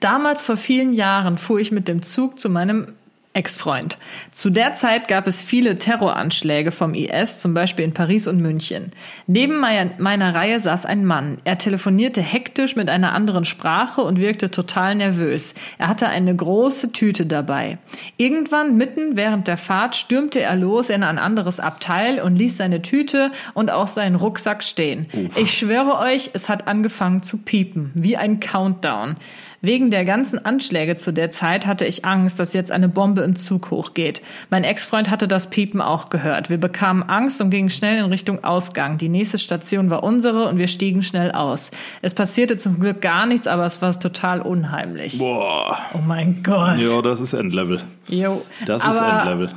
damals 0.00 0.42
vor 0.42 0.56
vielen 0.56 0.92
Jahren 0.92 1.38
fuhr 1.38 1.58
ich 1.60 1.72
mit 1.72 1.88
dem 1.88 2.02
Zug 2.02 2.38
zu 2.38 2.48
meinem 2.48 2.88
Ex-Freund. 3.34 3.98
Zu 4.30 4.48
der 4.48 4.74
Zeit 4.74 5.08
gab 5.08 5.26
es 5.26 5.42
viele 5.42 5.76
Terroranschläge 5.76 6.70
vom 6.70 6.94
IS, 6.94 7.40
zum 7.40 7.52
Beispiel 7.52 7.84
in 7.84 7.92
Paris 7.92 8.28
und 8.28 8.40
München. 8.40 8.92
Neben 9.26 9.58
meiner, 9.58 10.34
Reihe 10.34 10.60
saß 10.60 10.86
ein 10.86 11.04
Mann. 11.04 11.38
Er 11.42 11.58
telefonierte 11.58 12.22
hektisch 12.22 12.76
mit 12.76 12.88
einer 12.88 13.12
anderen 13.12 13.44
Sprache 13.44 14.02
und 14.02 14.20
wirkte 14.20 14.52
total 14.52 14.94
nervös. 14.94 15.54
Er 15.78 15.88
hatte 15.88 16.08
eine 16.08 16.34
große 16.34 16.92
Tüte 16.92 17.26
dabei. 17.26 17.78
Irgendwann, 18.18 18.76
mitten 18.76 19.16
während 19.16 19.48
der 19.48 19.56
Fahrt, 19.56 19.96
stürmte 19.96 20.40
er 20.40 20.54
los 20.54 20.88
in 20.88 21.02
ein 21.02 21.18
anderes 21.18 21.58
Abteil 21.58 22.20
und 22.20 22.36
ließ 22.36 22.56
seine 22.56 22.82
Tüte 22.82 23.32
und 23.52 23.70
auch 23.70 23.88
seinen 23.88 24.14
Rucksack 24.14 24.62
stehen. 24.62 25.08
Ich 25.34 25.58
schwöre 25.58 25.98
euch, 25.98 26.30
es 26.34 26.48
hat 26.48 26.68
angefangen 26.68 27.24
zu 27.24 27.38
piepen, 27.38 27.90
wie 27.94 28.16
ein 28.16 28.38
Countdown. 28.38 29.16
Wegen 29.64 29.90
der 29.90 30.04
ganzen 30.04 30.44
Anschläge 30.44 30.94
zu 30.96 31.10
der 31.10 31.30
Zeit 31.30 31.66
hatte 31.66 31.86
ich 31.86 32.04
Angst, 32.04 32.38
dass 32.38 32.52
jetzt 32.52 32.70
eine 32.70 32.86
Bombe 32.86 33.22
im 33.22 33.34
Zug 33.34 33.70
hochgeht. 33.70 34.20
Mein 34.50 34.62
Ex-Freund 34.62 35.08
hatte 35.08 35.26
das 35.26 35.48
Piepen 35.48 35.80
auch 35.80 36.10
gehört. 36.10 36.50
Wir 36.50 36.58
bekamen 36.58 37.02
Angst 37.02 37.40
und 37.40 37.48
gingen 37.48 37.70
schnell 37.70 37.96
in 37.96 38.04
Richtung 38.04 38.44
Ausgang. 38.44 38.98
Die 38.98 39.08
nächste 39.08 39.38
Station 39.38 39.88
war 39.88 40.02
unsere 40.02 40.50
und 40.50 40.58
wir 40.58 40.68
stiegen 40.68 41.02
schnell 41.02 41.32
aus. 41.32 41.70
Es 42.02 42.12
passierte 42.12 42.58
zum 42.58 42.78
Glück 42.78 43.00
gar 43.00 43.24
nichts, 43.24 43.46
aber 43.46 43.64
es 43.64 43.80
war 43.80 43.98
total 43.98 44.42
unheimlich. 44.42 45.18
Boah. 45.18 45.78
Oh 45.94 46.02
mein 46.06 46.42
Gott. 46.42 46.76
Ja, 46.76 47.00
das 47.00 47.22
ist 47.22 47.32
Endlevel. 47.32 47.80
Jo. 48.08 48.42
Das 48.66 48.86
ist 48.86 49.00
aber 49.00 49.22
Endlevel. 49.22 49.50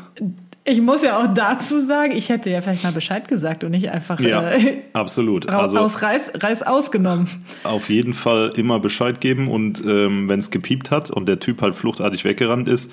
Ich 0.69 0.82
muss 0.82 1.01
ja 1.01 1.17
auch 1.17 1.34
dazu 1.34 1.80
sagen, 1.80 2.12
ich 2.12 2.27
hätte 2.27 2.49
ja 2.49 2.60
vielleicht 2.60 2.84
mal 2.84 2.91
Bescheid 2.91 3.25
gesagt 3.30 3.63
und 3.63 3.71
nicht 3.71 3.89
einfach 3.89 4.19
Ja, 4.19 4.51
äh, 4.51 4.80
absolut. 4.91 5.47
Also 5.58 5.80
aus 5.80 6.01
Reiß, 6.01 6.34
Reiß 6.36 6.63
ausgenommen. 6.63 7.30
auf 7.63 7.89
jeden 7.89 8.13
Fall 8.13 8.51
immer 8.58 8.80
Bescheid 8.82 9.21
geben 9.21 9.47
und 9.47 9.82
ähm, 9.86 10.27
wenn 10.27 10.39
es 10.39 10.51
gepiept 10.51 10.91
hat 10.91 11.10
und 11.10 11.27
der 11.27 11.39
Typ 11.39 11.62
halt 11.62 11.73
fluchtartig 11.73 12.25
weggerannt 12.25 12.67
ist, 12.67 12.91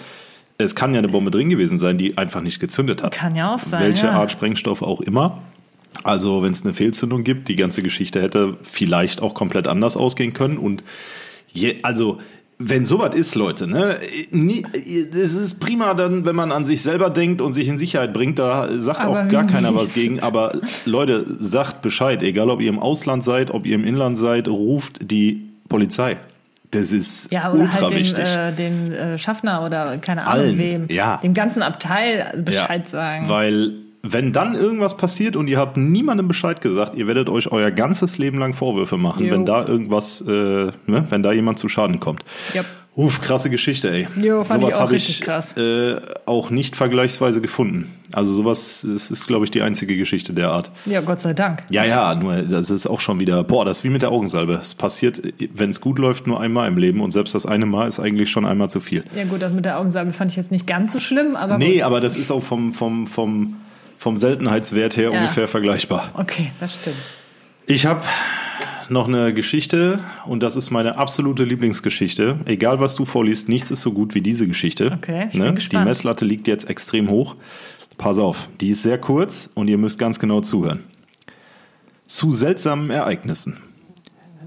es 0.56 0.76
kann 0.76 0.92
ja 0.94 0.98
eine 0.98 1.08
Bombe 1.08 1.32
drin 1.32 1.50
gewesen 1.50 1.78
sein, 1.78 1.98
die 1.98 2.16
einfach 2.16 2.42
nicht 2.42 2.60
gezündet 2.60 3.02
hat. 3.02 3.12
Kann 3.12 3.34
ja 3.34 3.52
auch 3.52 3.58
sein. 3.58 3.82
Welche 3.82 4.06
ja. 4.06 4.12
Art 4.12 4.30
Sprengstoff 4.30 4.82
auch 4.82 5.00
immer. 5.00 5.42
Also 6.04 6.44
wenn 6.44 6.52
es 6.52 6.64
eine 6.64 6.74
Fehlzündung 6.74 7.24
gibt, 7.24 7.48
die 7.48 7.56
ganze 7.56 7.82
Geschichte 7.82 8.22
hätte 8.22 8.56
vielleicht 8.62 9.20
auch 9.20 9.34
komplett 9.34 9.66
anders 9.66 9.96
ausgehen 9.96 10.32
können. 10.32 10.58
Und 10.58 10.84
je, 11.48 11.78
also 11.82 12.20
wenn 12.66 12.84
sowas 12.84 13.14
ist, 13.14 13.34
Leute, 13.34 13.66
ne, 13.66 13.98
es 14.32 15.34
ist 15.34 15.60
prima 15.60 15.94
dann, 15.94 16.24
wenn 16.24 16.34
man 16.36 16.50
an 16.52 16.64
sich 16.64 16.82
selber 16.82 17.10
denkt 17.10 17.40
und 17.40 17.52
sich 17.52 17.68
in 17.68 17.76
Sicherheit 17.78 18.12
bringt, 18.12 18.38
da 18.38 18.68
sagt 18.78 19.00
Aber 19.00 19.20
auch 19.22 19.28
gar 19.28 19.46
keiner 19.46 19.74
was 19.74 19.94
gegen. 19.94 20.20
Aber 20.20 20.52
Leute, 20.86 21.24
sagt 21.40 21.82
Bescheid, 21.82 22.22
egal 22.22 22.48
ob 22.50 22.60
ihr 22.60 22.68
im 22.68 22.78
Ausland 22.78 23.22
seid, 23.24 23.50
ob 23.50 23.66
ihr 23.66 23.74
im 23.74 23.84
Inland 23.84 24.16
seid, 24.16 24.48
ruft 24.48 25.10
die 25.10 25.48
Polizei. 25.68 26.16
Das 26.70 26.90
ist 26.92 27.30
Ja, 27.32 27.52
oder 27.52 27.60
ultra 27.62 27.80
halt 27.82 27.90
dem, 27.92 27.98
wichtig. 27.98 28.24
äh, 28.24 28.52
dem 28.52 28.92
äh, 28.92 29.18
Schaffner 29.18 29.64
oder 29.64 29.98
keine 29.98 30.26
Ahnung 30.26 30.44
Allen, 30.46 30.58
wem. 30.58 30.86
ja. 30.88 31.18
Dem 31.22 31.34
ganzen 31.34 31.62
Abteil 31.62 32.42
Bescheid 32.44 32.82
Ja, 32.84 32.88
sagen. 32.88 33.28
Weil 33.28 33.72
wenn 34.06 34.32
dann 34.32 34.54
irgendwas 34.54 34.96
passiert 34.98 35.34
und 35.34 35.48
ihr 35.48 35.58
habt 35.58 35.76
niemandem 35.78 36.28
Bescheid 36.28 36.60
gesagt, 36.60 36.94
ihr 36.94 37.06
werdet 37.06 37.30
euch 37.30 37.50
euer 37.50 37.70
ganzes 37.70 38.18
Leben 38.18 38.38
lang 38.38 38.52
Vorwürfe 38.52 38.98
machen, 38.98 39.24
Jo. 39.24 39.32
wenn 39.32 39.46
da 39.46 39.66
irgendwas, 39.66 40.20
äh, 40.20 40.30
ne, 40.30 40.72
wenn 41.08 41.22
da 41.22 41.32
jemand 41.32 41.58
zu 41.58 41.68
Schaden 41.70 42.00
kommt. 42.00 42.22
Yep. 42.54 42.66
Uff, 42.96 43.20
krasse 43.22 43.50
Geschichte, 43.50 43.90
ey. 43.90 44.06
Jo, 44.22 44.44
fand 44.44 44.62
ich 44.62 44.72
auch 44.74 44.82
hab 44.82 44.90
richtig 44.92 45.20
krass. 45.20 45.56
Äh, 45.56 45.96
auch 46.26 46.50
nicht 46.50 46.76
vergleichsweise 46.76 47.40
gefunden. 47.40 47.90
Also 48.12 48.32
sowas 48.34 48.84
ist, 48.84 49.10
ist 49.10 49.26
glaube 49.26 49.44
ich, 49.46 49.50
die 49.50 49.62
einzige 49.62 49.96
Geschichte 49.96 50.32
der 50.32 50.50
Art. 50.50 50.70
Ja, 50.86 51.00
Gott 51.00 51.20
sei 51.20 51.32
Dank. 51.34 51.64
Ja, 51.70 51.84
ja, 51.84 52.14
nur 52.14 52.42
das 52.42 52.70
ist 52.70 52.86
auch 52.86 53.00
schon 53.00 53.18
wieder, 53.18 53.42
boah, 53.42 53.64
das 53.64 53.78
ist 53.78 53.84
wie 53.84 53.88
mit 53.90 54.02
der 54.02 54.12
Augensalbe. 54.12 54.60
Es 54.62 54.74
passiert, 54.76 55.20
wenn 55.54 55.70
es 55.70 55.80
gut 55.80 55.98
läuft, 55.98 56.28
nur 56.28 56.40
einmal 56.40 56.68
im 56.68 56.76
Leben 56.76 57.00
und 57.00 57.10
selbst 57.10 57.34
das 57.34 57.46
eine 57.46 57.66
Mal 57.66 57.88
ist 57.88 57.98
eigentlich 57.98 58.30
schon 58.30 58.44
einmal 58.46 58.70
zu 58.70 58.78
viel. 58.78 59.02
Ja 59.16 59.24
gut, 59.24 59.42
das 59.42 59.52
mit 59.52 59.64
der 59.64 59.80
Augensalbe 59.80 60.12
fand 60.12 60.30
ich 60.30 60.36
jetzt 60.36 60.52
nicht 60.52 60.66
ganz 60.68 60.92
so 60.92 61.00
schlimm, 61.00 61.34
aber 61.34 61.58
Nee, 61.58 61.74
gut. 61.76 61.82
aber 61.82 62.00
das 62.00 62.16
ist 62.16 62.30
auch 62.30 62.44
vom, 62.44 62.72
vom, 62.72 63.08
vom, 63.08 63.56
vom 64.04 64.18
Seltenheitswert 64.18 64.98
her 64.98 65.10
Ja. 65.12 65.18
ungefähr 65.18 65.48
vergleichbar. 65.48 66.10
Okay, 66.12 66.52
das 66.60 66.74
stimmt. 66.74 66.96
Ich 67.66 67.86
habe 67.86 68.02
noch 68.90 69.08
eine 69.08 69.32
Geschichte 69.32 70.00
und 70.26 70.42
das 70.42 70.56
ist 70.56 70.70
meine 70.70 70.98
absolute 70.98 71.42
Lieblingsgeschichte. 71.42 72.36
Egal 72.44 72.80
was 72.80 72.96
du 72.96 73.06
vorliest, 73.06 73.48
nichts 73.48 73.70
ist 73.70 73.80
so 73.80 73.92
gut 73.92 74.14
wie 74.14 74.20
diese 74.20 74.46
Geschichte. 74.46 74.84
Ne? 74.90 74.98
Okay, 74.98 75.28
ich 75.32 75.38
bin 75.38 75.56
Die. 75.56 75.76
Messlatte 75.78 76.26
liegt 76.26 76.46
jetzt 76.48 76.68
extrem 76.68 77.08
hoch. 77.08 77.34
Pass 77.96 78.18
auf, 78.18 78.50
die 78.60 78.68
ist 78.68 78.82
sehr 78.82 78.98
kurz 78.98 79.48
und 79.54 79.68
ihr 79.68 79.78
müsst 79.78 79.98
ganz 79.98 80.18
genau 80.18 80.42
zuhören. 80.42 80.80
Zu 82.06 82.32
seltsamen 82.32 82.90
Ereignissen. 82.90 83.56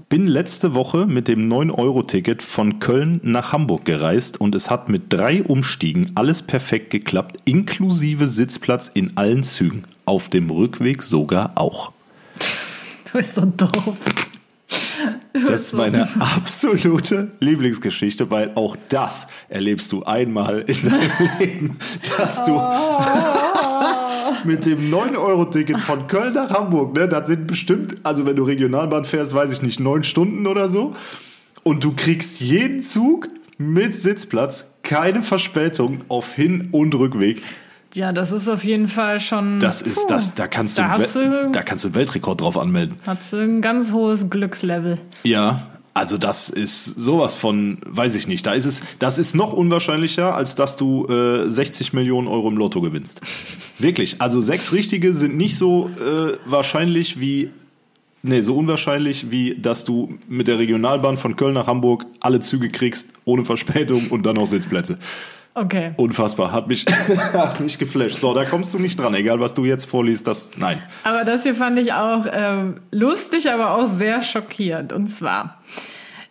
Bin 0.08 0.26
letzte 0.26 0.74
Woche 0.74 1.04
mit 1.04 1.28
dem 1.28 1.52
9-Euro-Ticket 1.52 2.42
von 2.42 2.78
Köln 2.78 3.20
nach 3.22 3.52
Hamburg 3.52 3.84
gereist 3.84 4.40
und 4.40 4.54
es 4.54 4.70
hat 4.70 4.88
mit 4.88 5.12
drei 5.12 5.42
Umstiegen 5.42 6.12
alles 6.14 6.40
perfekt 6.40 6.88
geklappt, 6.88 7.36
inklusive 7.44 8.26
Sitzplatz 8.26 8.90
in 8.94 9.18
allen 9.18 9.42
Zügen. 9.42 9.84
Auf 10.06 10.30
dem 10.30 10.48
Rückweg 10.48 11.02
sogar 11.02 11.52
auch. 11.56 11.92
Du 13.04 13.18
bist 13.18 13.34
so 13.34 13.44
doof. 13.44 13.98
Das 15.32 15.60
ist 15.60 15.72
meine 15.74 16.08
absolute 16.18 17.32
Lieblingsgeschichte, 17.40 18.30
weil 18.30 18.52
auch 18.54 18.76
das 18.88 19.26
erlebst 19.50 19.92
du 19.92 20.04
einmal 20.04 20.60
in 20.60 20.88
deinem 20.88 21.38
Leben, 21.38 21.76
dass 22.16 22.46
du 22.46 22.52
mit 24.44 24.66
dem 24.66 24.90
9-Euro-Ticket 24.90 25.78
von 25.80 26.06
Köln 26.06 26.34
nach 26.34 26.50
Hamburg, 26.50 26.94
ne, 26.94 27.08
das 27.08 27.28
sind 27.28 27.46
bestimmt, 27.46 27.96
also 28.02 28.26
wenn 28.26 28.36
du 28.36 28.42
Regionalbahn 28.44 29.04
fährst, 29.04 29.34
weiß 29.34 29.52
ich 29.52 29.62
nicht, 29.62 29.80
neun 29.80 30.04
Stunden 30.04 30.46
oder 30.46 30.68
so, 30.68 30.94
und 31.62 31.84
du 31.84 31.92
kriegst 31.94 32.40
jeden 32.40 32.82
Zug 32.82 33.28
mit 33.58 33.94
Sitzplatz, 33.94 34.74
keine 34.82 35.22
Verspätung 35.22 35.98
auf 36.08 36.32
Hin- 36.34 36.68
und 36.72 36.94
Rückweg. 36.94 37.42
Ja, 37.94 38.12
das 38.12 38.32
ist 38.32 38.48
auf 38.48 38.64
jeden 38.64 38.86
Fall 38.86 39.18
schon. 39.18 39.60
Das 39.60 39.80
ist 39.82 40.02
Puh, 40.02 40.08
das, 40.08 40.34
da 40.34 40.46
kannst 40.46 40.78
du, 40.78 40.82
Da 40.82 40.98
du, 40.98 41.50
da 41.52 41.62
kannst 41.62 41.84
du 41.84 41.88
einen 41.88 41.94
Weltrekord 41.94 42.40
drauf 42.40 42.58
anmelden. 42.58 42.96
hast 43.06 43.32
du 43.32 43.38
ein 43.38 43.62
ganz 43.62 43.92
hohes 43.92 44.28
Glückslevel. 44.28 44.98
Ja, 45.24 45.62
also 45.94 46.18
das 46.18 46.48
ist 46.48 46.84
sowas 46.84 47.34
von, 47.34 47.78
weiß 47.86 48.14
ich 48.14 48.28
nicht. 48.28 48.46
Da 48.46 48.54
ist 48.54 48.66
es, 48.66 48.80
das 48.98 49.18
ist 49.18 49.34
noch 49.34 49.52
unwahrscheinlicher, 49.52 50.34
als 50.34 50.54
dass 50.54 50.76
du 50.76 51.06
äh, 51.06 51.48
60 51.48 51.92
Millionen 51.92 52.28
Euro 52.28 52.48
im 52.48 52.56
Lotto 52.56 52.80
gewinnst. 52.80 53.20
Wirklich. 53.78 54.20
Also 54.20 54.40
sechs 54.40 54.72
richtige 54.72 55.12
sind 55.12 55.36
nicht 55.36 55.56
so 55.56 55.90
äh, 55.96 56.38
wahrscheinlich 56.44 57.20
wie, 57.20 57.50
nee, 58.22 58.40
so 58.40 58.56
unwahrscheinlich 58.56 59.30
wie, 59.30 59.56
dass 59.56 59.84
du 59.84 60.18
mit 60.28 60.48
der 60.48 60.58
Regionalbahn 60.58 61.16
von 61.16 61.36
Köln 61.36 61.54
nach 61.54 61.66
Hamburg 61.66 62.06
alle 62.20 62.40
Züge 62.40 62.68
kriegst 62.68 63.14
ohne 63.24 63.44
Verspätung 63.44 64.08
und 64.10 64.24
dann 64.24 64.36
noch 64.36 64.46
Sitzplätze. 64.46 64.98
Okay. 65.60 65.92
Unfassbar, 65.96 66.52
hat 66.52 66.68
mich, 66.68 66.84
hat 67.32 67.58
mich 67.58 67.78
geflasht. 67.78 68.16
So, 68.16 68.32
da 68.32 68.44
kommst 68.44 68.72
du 68.74 68.78
nicht 68.78 68.98
dran, 68.98 69.14
egal 69.14 69.40
was 69.40 69.54
du 69.54 69.64
jetzt 69.64 69.86
vorliest, 69.86 70.26
das, 70.26 70.50
nein. 70.56 70.80
Aber 71.02 71.24
das 71.24 71.42
hier 71.42 71.56
fand 71.56 71.78
ich 71.80 71.92
auch 71.92 72.26
ähm, 72.30 72.80
lustig, 72.92 73.50
aber 73.50 73.72
auch 73.72 73.86
sehr 73.86 74.22
schockierend. 74.22 74.92
Und 74.92 75.08
zwar, 75.08 75.60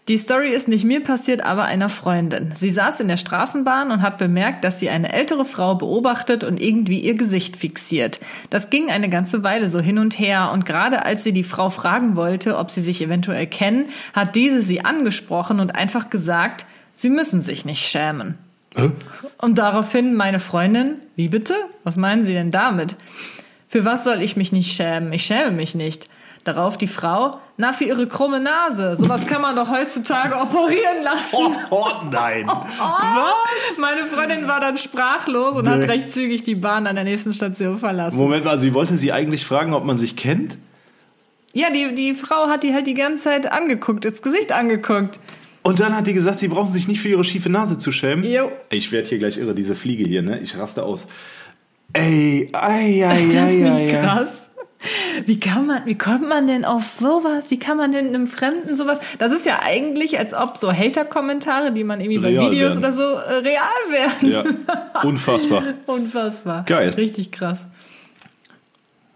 die 0.07 0.15
Story 0.15 0.51
ist 0.51 0.69
nicht 0.69 0.85
mir 0.85 1.03
passiert, 1.03 1.43
aber 1.43 1.65
einer 1.65 1.89
Freundin. 1.89 2.51
Sie 2.55 2.69
saß 2.69 3.01
in 3.01 3.09
der 3.09 3.17
Straßenbahn 3.17 3.91
und 3.91 4.01
hat 4.01 4.17
bemerkt, 4.17 4.63
dass 4.63 4.79
sie 4.79 4.89
eine 4.89 5.11
ältere 5.11 5.43
Frau 5.43 5.75
beobachtet 5.75 6.45
und 6.45 6.61
irgendwie 6.61 7.01
ihr 7.01 7.15
Gesicht 7.15 7.57
fixiert. 7.57 8.21
Das 8.49 8.69
ging 8.69 8.89
eine 8.89 9.09
ganze 9.09 9.43
Weile 9.43 9.69
so 9.69 9.81
hin 9.81 9.97
und 9.97 10.17
her 10.17 10.51
und 10.53 10.65
gerade 10.65 11.03
als 11.03 11.25
sie 11.25 11.33
die 11.33 11.43
Frau 11.43 11.69
fragen 11.69 12.15
wollte, 12.15 12.57
ob 12.57 12.71
sie 12.71 12.79
sich 12.79 13.01
eventuell 13.01 13.47
kennen, 13.47 13.87
hat 14.13 14.35
diese 14.35 14.61
sie 14.61 14.85
angesprochen 14.85 15.59
und 15.59 15.75
einfach 15.75 16.09
gesagt, 16.09 16.65
sie 16.93 17.09
müssen 17.09 17.41
sich 17.41 17.65
nicht 17.65 17.85
schämen. 17.85 18.37
Und 19.39 19.57
daraufhin 19.57 20.13
meine 20.13 20.39
Freundin, 20.39 20.95
wie 21.15 21.27
bitte? 21.29 21.55
Was 21.83 21.97
meinen 21.97 22.23
Sie 22.25 22.33
denn 22.33 22.51
damit? 22.51 22.95
Für 23.67 23.85
was 23.85 24.03
soll 24.03 24.21
ich 24.21 24.35
mich 24.37 24.51
nicht 24.51 24.73
schämen? 24.75 25.11
Ich 25.13 25.23
schäme 25.25 25.51
mich 25.51 25.75
nicht. 25.75 26.07
Darauf 26.43 26.77
die 26.77 26.87
Frau, 26.87 27.31
na 27.57 27.73
für 27.73 27.83
ihre 27.83 28.07
krumme 28.07 28.39
Nase. 28.39 28.95
Sowas 28.95 29.27
kann 29.27 29.41
man 29.41 29.57
doch 29.57 29.69
heutzutage 29.69 30.33
operieren 30.37 31.03
lassen. 31.03 31.55
Oh, 31.69 31.87
nein. 32.09 32.47
Was? 32.47 33.77
Meine 33.79 34.05
Freundin 34.07 34.47
war 34.47 34.61
dann 34.61 34.77
sprachlos 34.77 35.57
und 35.57 35.67
hat 35.67 35.79
Nee. 35.79 35.85
recht 35.87 36.11
zügig 36.11 36.43
die 36.43 36.55
Bahn 36.55 36.87
an 36.87 36.95
der 36.95 37.03
nächsten 37.03 37.33
Station 37.33 37.77
verlassen. 37.77 38.17
Moment 38.17 38.45
mal, 38.45 38.57
sie 38.57 38.73
wollte 38.73 38.95
sie 38.95 39.11
eigentlich 39.11 39.45
fragen, 39.45 39.73
ob 39.73 39.83
man 39.83 39.97
sich 39.97 40.15
kennt? 40.15 40.57
Ja, 41.51 41.69
die, 41.69 41.93
die 41.95 42.15
Frau 42.15 42.47
hat 42.47 42.63
die 42.63 42.73
halt 42.73 42.87
die 42.87 42.93
ganze 42.93 43.23
Zeit 43.23 43.51
angeguckt, 43.51 44.05
ins 44.05 44.21
Gesicht 44.21 44.53
angeguckt. 44.53 45.19
Und 45.67 45.81
dann 45.81 45.93
hat 45.93 46.07
die 46.07 46.13
gesagt, 46.13 46.39
sie 46.39 46.47
brauchen 46.47 46.71
sich 46.71 46.87
nicht 46.87 47.01
für 47.01 47.09
ihre 47.09 47.25
schiefe 47.25 47.49
Nase 47.49 47.77
zu 47.77 47.91
schämen. 47.91 48.23
Jo. 48.23 48.49
Ich 48.69 48.93
werde 48.93 49.09
hier 49.09 49.17
gleich 49.17 49.37
irre, 49.37 49.53
diese 49.53 49.75
Fliege 49.75 50.07
hier, 50.07 50.21
ne? 50.21 50.39
Ich 50.39 50.57
raste 50.57 50.83
aus. 50.83 51.07
Ey, 51.91 52.47
ei, 52.53 53.05
ei, 53.05 53.17
Ist 53.17 53.33
das 53.35 53.41
ei, 53.43 53.55
nicht 53.55 53.71
ei, 53.71 53.97
ei. 53.97 54.01
krass? 54.01 54.29
Wie 55.25 55.37
kann 55.41 55.67
man, 55.67 55.85
wie 55.85 55.97
kommt 55.97 56.29
man 56.29 56.47
denn 56.47 56.63
auf 56.63 56.85
sowas? 56.85 57.51
Wie 57.51 57.59
kann 57.59 57.75
man 57.75 57.91
denn 57.91 58.07
einem 58.07 58.27
Fremden 58.27 58.77
sowas? 58.77 58.99
Das 59.19 59.33
ist 59.33 59.45
ja 59.45 59.59
eigentlich, 59.61 60.17
als 60.17 60.33
ob 60.33 60.55
so 60.57 60.71
Hater-Kommentare, 60.71 61.73
die 61.73 61.83
man 61.83 61.99
irgendwie 61.99 62.19
bei 62.19 62.29
Real 62.29 62.49
Videos 62.49 62.75
werden. 62.75 62.85
oder 62.85 62.91
so 62.93 63.03
äh, 63.03 63.33
real 63.33 63.83
werden. 63.89 64.31
Ja, 64.31 65.01
unfassbar. 65.03 65.63
Unfassbar. 65.85 66.63
Geil. 66.65 66.91
Richtig 66.91 67.31
krass. 67.33 67.67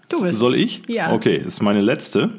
Du 0.10 0.22
bist. 0.22 0.38
Soll 0.38 0.56
ich? 0.56 0.82
Ja. 0.90 1.14
Okay, 1.14 1.38
ist 1.38 1.62
meine 1.62 1.80
letzte. 1.80 2.32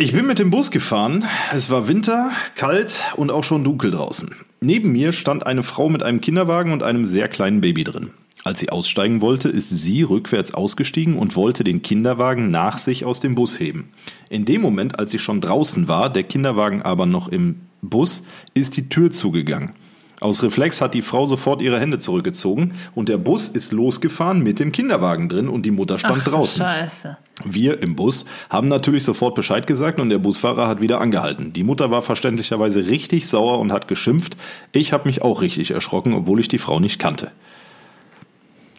Ich 0.00 0.14
bin 0.14 0.26
mit 0.26 0.38
dem 0.38 0.48
Bus 0.48 0.70
gefahren. 0.70 1.26
Es 1.52 1.68
war 1.68 1.86
Winter, 1.86 2.30
kalt 2.54 3.04
und 3.16 3.30
auch 3.30 3.44
schon 3.44 3.64
dunkel 3.64 3.90
draußen. 3.90 4.34
Neben 4.62 4.92
mir 4.92 5.12
stand 5.12 5.44
eine 5.44 5.62
Frau 5.62 5.90
mit 5.90 6.02
einem 6.02 6.22
Kinderwagen 6.22 6.72
und 6.72 6.82
einem 6.82 7.04
sehr 7.04 7.28
kleinen 7.28 7.60
Baby 7.60 7.84
drin. 7.84 8.08
Als 8.42 8.60
sie 8.60 8.70
aussteigen 8.70 9.20
wollte, 9.20 9.50
ist 9.50 9.68
sie 9.68 10.02
rückwärts 10.02 10.54
ausgestiegen 10.54 11.18
und 11.18 11.36
wollte 11.36 11.64
den 11.64 11.82
Kinderwagen 11.82 12.50
nach 12.50 12.78
sich 12.78 13.04
aus 13.04 13.20
dem 13.20 13.34
Bus 13.34 13.60
heben. 13.60 13.90
In 14.30 14.46
dem 14.46 14.62
Moment, 14.62 14.98
als 14.98 15.10
sie 15.10 15.18
schon 15.18 15.42
draußen 15.42 15.86
war, 15.86 16.10
der 16.10 16.22
Kinderwagen 16.22 16.80
aber 16.80 17.04
noch 17.04 17.28
im 17.28 17.56
Bus, 17.82 18.22
ist 18.54 18.78
die 18.78 18.88
Tür 18.88 19.10
zugegangen. 19.10 19.72
Aus 20.20 20.42
Reflex 20.42 20.82
hat 20.82 20.92
die 20.92 21.00
Frau 21.00 21.24
sofort 21.24 21.62
ihre 21.62 21.80
Hände 21.80 21.98
zurückgezogen 21.98 22.74
und 22.94 23.08
der 23.08 23.16
Bus 23.16 23.48
ist 23.48 23.72
losgefahren 23.72 24.42
mit 24.42 24.60
dem 24.60 24.70
Kinderwagen 24.70 25.30
drin 25.30 25.48
und 25.48 25.64
die 25.64 25.70
Mutter 25.70 25.98
stand 25.98 26.18
Ach, 26.20 26.24
draußen. 26.28 26.62
Scheiße. 26.62 27.16
Wir 27.42 27.82
im 27.82 27.96
Bus 27.96 28.26
haben 28.50 28.68
natürlich 28.68 29.02
sofort 29.04 29.34
Bescheid 29.34 29.66
gesagt 29.66 29.98
und 29.98 30.10
der 30.10 30.18
Busfahrer 30.18 30.68
hat 30.68 30.82
wieder 30.82 31.00
angehalten. 31.00 31.54
Die 31.54 31.62
Mutter 31.64 31.90
war 31.90 32.02
verständlicherweise 32.02 32.86
richtig 32.86 33.28
sauer 33.28 33.58
und 33.58 33.72
hat 33.72 33.88
geschimpft. 33.88 34.36
Ich 34.72 34.92
habe 34.92 35.08
mich 35.08 35.22
auch 35.22 35.40
richtig 35.40 35.70
erschrocken, 35.70 36.12
obwohl 36.12 36.38
ich 36.38 36.48
die 36.48 36.58
Frau 36.58 36.80
nicht 36.80 36.98
kannte. 36.98 37.30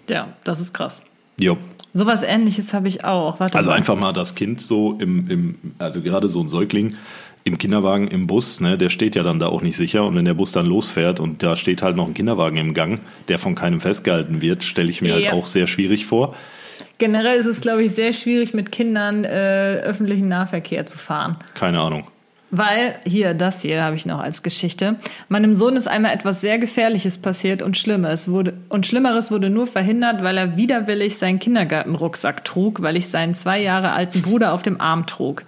Ja, 0.10 0.30
das 0.44 0.60
ist 0.60 0.74
krass. 0.74 1.02
Jo. 1.40 1.58
Sowas 1.94 2.24
ähnliches 2.24 2.74
habe 2.74 2.88
ich 2.88 3.04
auch. 3.04 3.40
Warte 3.40 3.58
Also 3.58 3.70
mal. 3.70 3.76
einfach 3.76 3.98
mal 3.98 4.14
das 4.14 4.36
Kind 4.36 4.62
so 4.62 4.96
im, 5.00 5.30
im 5.30 5.56
also 5.78 6.02
gerade 6.02 6.28
so 6.28 6.40
ein 6.40 6.48
Säugling 6.48 6.96
im 7.44 7.58
Kinderwagen 7.58 8.08
im 8.08 8.28
Bus, 8.28 8.60
ne, 8.60 8.78
der 8.78 8.90
steht 8.90 9.16
ja 9.16 9.24
dann 9.24 9.40
da 9.40 9.48
auch 9.48 9.62
nicht 9.62 9.76
sicher 9.76 10.06
und 10.06 10.16
wenn 10.16 10.26
der 10.26 10.34
Bus 10.36 10.52
dann 10.52 10.66
losfährt 10.66 11.20
und 11.20 11.42
da 11.42 11.56
steht 11.56 11.82
halt 11.82 11.96
noch 11.96 12.08
ein 12.08 12.14
Kinderwagen 12.14 12.58
im 12.58 12.74
Gang, 12.74 13.00
der 13.30 13.40
von 13.40 13.56
keinem 13.56 13.80
festgehalten 13.80 14.42
wird, 14.42 14.64
stelle 14.64 14.90
ich 14.90 15.02
mir 15.02 15.10
Ja. 15.20 15.32
halt 15.32 15.34
auch 15.34 15.48
sehr 15.48 15.66
schwierig 15.68 16.06
vor. 16.06 16.36
Generell 17.00 17.40
ist 17.40 17.48
es, 17.48 17.62
glaube 17.62 17.84
ich, 17.84 17.92
sehr 17.94 18.14
schwierig, 18.14 18.54
mit 18.54 18.72
Kindern 18.72 19.24
äh, 19.24 19.78
öffentlichen 19.84 20.28
Nahverkehr 20.28 20.86
zu 20.86 21.00
fahren. 21.00 21.38
Keine 21.56 21.80
Ahnung. 21.80 22.04
Weil, 22.54 22.96
hier, 23.06 23.34
das 23.34 23.62
hier 23.62 23.82
habe 23.82 23.96
ich 23.96 24.06
noch 24.06 24.20
als 24.20 24.44
Geschichte. 24.44 24.98
Meinem 25.30 25.56
Sohn 25.56 25.78
ist 25.78 25.88
einmal 25.88 26.14
etwas 26.14 26.42
sehr 26.42 26.60
Gefährliches 26.60 27.18
passiert 27.18 27.62
und 27.62 27.78
Schlimmes 27.78 28.30
wurde, 28.30 28.54
und 28.68 28.86
Schlimmeres 28.86 29.32
wurde 29.32 29.50
nur 29.50 29.68
verhindert, 29.68 30.22
weil 30.22 30.38
er 30.38 30.58
widerwillig 30.58 31.18
seinen 31.18 31.40
Kindergartenrucksack 31.40 32.44
trug, 32.44 32.82
weil 32.82 32.98
ich 32.98 33.08
seinen 33.08 33.36
zwei 33.36 33.62
Jahre 33.62 33.94
alten 33.94 34.22
Bruder 34.22 34.52
auf 34.52 34.64
dem 34.64 34.82
Arm 34.82 35.06
trug. 35.06 35.46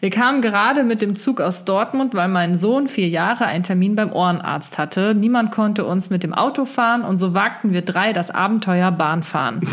Wir 0.00 0.10
kamen 0.10 0.42
gerade 0.42 0.84
mit 0.84 1.00
dem 1.00 1.16
Zug 1.16 1.40
aus 1.40 1.64
Dortmund, 1.64 2.14
weil 2.14 2.28
mein 2.28 2.58
Sohn 2.58 2.88
vier 2.88 3.08
Jahre 3.08 3.46
einen 3.46 3.64
Termin 3.64 3.96
beim 3.96 4.12
Ohrenarzt 4.12 4.76
hatte. 4.76 5.14
Niemand 5.14 5.50
konnte 5.50 5.86
uns 5.86 6.10
mit 6.10 6.22
dem 6.22 6.34
Auto 6.34 6.66
fahren 6.66 7.04
und 7.04 7.16
so 7.16 7.32
wagten 7.32 7.72
wir 7.72 7.80
drei 7.80 8.12
das 8.12 8.30
Abenteuer 8.30 8.90
Bahnfahren. 8.90 9.66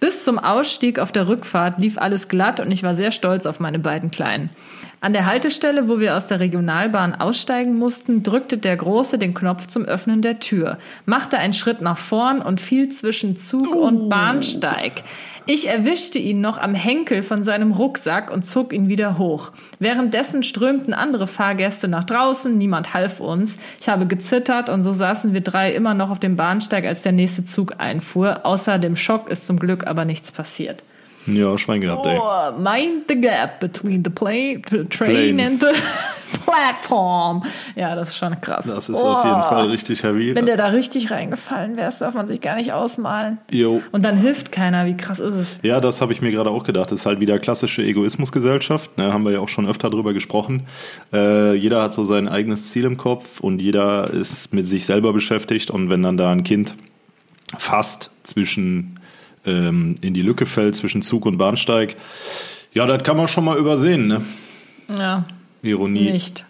Bis 0.00 0.24
zum 0.24 0.40
Ausstieg 0.40 0.98
auf 0.98 1.12
der 1.12 1.28
Rückfahrt 1.28 1.78
lief 1.78 1.98
alles 1.98 2.26
glatt 2.26 2.58
und 2.58 2.72
ich 2.72 2.82
war 2.82 2.94
sehr 2.94 3.12
stolz 3.12 3.46
auf 3.46 3.60
meine 3.60 3.78
beiden 3.78 4.10
Kleinen. 4.10 4.50
An 5.00 5.12
der 5.12 5.26
Haltestelle, 5.26 5.88
wo 5.88 6.00
wir 6.00 6.16
aus 6.16 6.26
der 6.26 6.40
Regionalbahn 6.40 7.14
aussteigen 7.14 7.76
mussten, 7.76 8.22
drückte 8.22 8.56
der 8.56 8.76
Große 8.76 9.18
den 9.18 9.34
Knopf 9.34 9.66
zum 9.66 9.84
Öffnen 9.84 10.22
der 10.22 10.40
Tür, 10.40 10.78
machte 11.04 11.36
einen 11.36 11.52
Schritt 11.52 11.82
nach 11.82 11.98
vorn 11.98 12.40
und 12.40 12.62
fiel 12.62 12.88
zwischen 12.88 13.36
Zug 13.36 13.74
und 13.74 14.08
Bahnsteig. 14.08 15.02
Ich 15.44 15.68
erwischte 15.68 16.18
ihn 16.18 16.40
noch 16.40 16.58
am 16.58 16.74
Henkel 16.74 17.22
von 17.22 17.42
seinem 17.42 17.72
Rucksack 17.72 18.32
und 18.32 18.46
zog 18.46 18.72
ihn 18.72 18.88
wieder 18.88 19.18
hoch. 19.18 19.52
Währenddessen 19.78 20.42
strömten 20.42 20.94
andere 20.94 21.26
Fahrgäste 21.26 21.88
nach 21.88 22.04
draußen, 22.04 22.56
niemand 22.56 22.94
half 22.94 23.20
uns. 23.20 23.58
Ich 23.80 23.88
habe 23.90 24.06
gezittert 24.06 24.70
und 24.70 24.82
so 24.82 24.94
saßen 24.94 25.34
wir 25.34 25.42
drei 25.42 25.72
immer 25.72 25.94
noch 25.94 26.10
auf 26.10 26.18
dem 26.18 26.36
Bahnsteig, 26.36 26.86
als 26.86 27.02
der 27.02 27.12
nächste 27.12 27.44
Zug 27.44 27.74
einfuhr. 27.78 28.44
Außer 28.44 28.78
dem 28.78 28.96
Schock 28.96 29.30
ist 29.30 29.46
zum 29.46 29.58
Glück 29.58 29.86
aber 29.86 30.04
nichts 30.04 30.32
passiert. 30.32 30.82
Ja, 31.26 31.56
Schwein 31.58 31.80
gehabt, 31.80 32.06
ey. 32.06 32.18
Oh, 32.20 32.58
mind 32.58 33.04
the 33.08 33.20
gap 33.20 33.60
between 33.60 34.02
the 34.04 34.10
plane, 34.10 34.62
train 34.62 34.88
Plane. 35.36 35.42
and 35.46 35.60
the 35.60 35.66
platform. 36.44 37.42
Ja, 37.74 37.94
das 37.94 38.08
ist 38.08 38.16
schon 38.16 38.40
krass. 38.40 38.64
Das 38.66 38.88
ist 38.88 39.02
auf 39.02 39.24
jeden 39.24 39.42
Fall 39.42 39.66
richtig 39.68 40.02
heavy. 40.02 40.34
Wenn 40.34 40.46
der 40.46 40.56
da 40.56 40.66
richtig 40.68 41.10
reingefallen 41.10 41.76
wäre, 41.76 41.86
das 41.86 41.98
darf 41.98 42.14
man 42.14 42.26
sich 42.26 42.40
gar 42.40 42.56
nicht 42.56 42.72
ausmalen. 42.72 43.38
Jo. 43.50 43.82
Und 43.92 44.04
dann 44.04 44.16
hilft 44.16 44.52
keiner. 44.52 44.86
Wie 44.86 44.96
krass 44.96 45.18
ist 45.18 45.34
es? 45.34 45.58
Ja, 45.62 45.80
das 45.80 46.00
habe 46.00 46.12
ich 46.12 46.22
mir 46.22 46.30
gerade 46.30 46.50
auch 46.50 46.64
gedacht. 46.64 46.90
Das 46.92 47.00
ist 47.00 47.06
halt 47.06 47.20
wieder 47.20 47.38
klassische 47.38 47.82
Egoismusgesellschaft. 47.82 48.96
Ne, 48.98 49.12
haben 49.12 49.24
wir 49.24 49.32
ja 49.32 49.40
auch 49.40 49.48
schon 49.48 49.68
öfter 49.68 49.90
drüber 49.90 50.12
gesprochen. 50.12 50.66
Äh, 51.12 51.54
jeder 51.54 51.82
hat 51.82 51.92
so 51.94 52.04
sein 52.04 52.28
eigenes 52.28 52.70
Ziel 52.70 52.84
im 52.84 52.96
Kopf 52.96 53.40
und 53.40 53.60
jeder 53.60 54.10
ist 54.10 54.52
mit 54.54 54.66
sich 54.66 54.86
selber 54.86 55.12
beschäftigt. 55.12 55.70
Und 55.70 55.90
wenn 55.90 56.02
dann 56.02 56.16
da 56.16 56.30
ein 56.30 56.44
Kind 56.44 56.74
fast 57.58 58.10
zwischen 58.22 58.98
ähm, 59.46 59.94
in 60.00 60.14
die 60.14 60.22
Lücke 60.22 60.46
fällt 60.46 60.76
zwischen 60.76 61.02
Zug 61.02 61.26
und 61.26 61.38
Bahnsteig, 61.38 61.96
ja, 62.72 62.86
das 62.86 63.02
kann 63.02 63.16
man 63.16 63.28
schon 63.28 63.44
mal 63.44 63.56
übersehen. 63.56 64.06
Ne? 64.06 64.22
Ja, 64.98 65.24
Ironie. 65.62 66.10
nicht. 66.10 66.44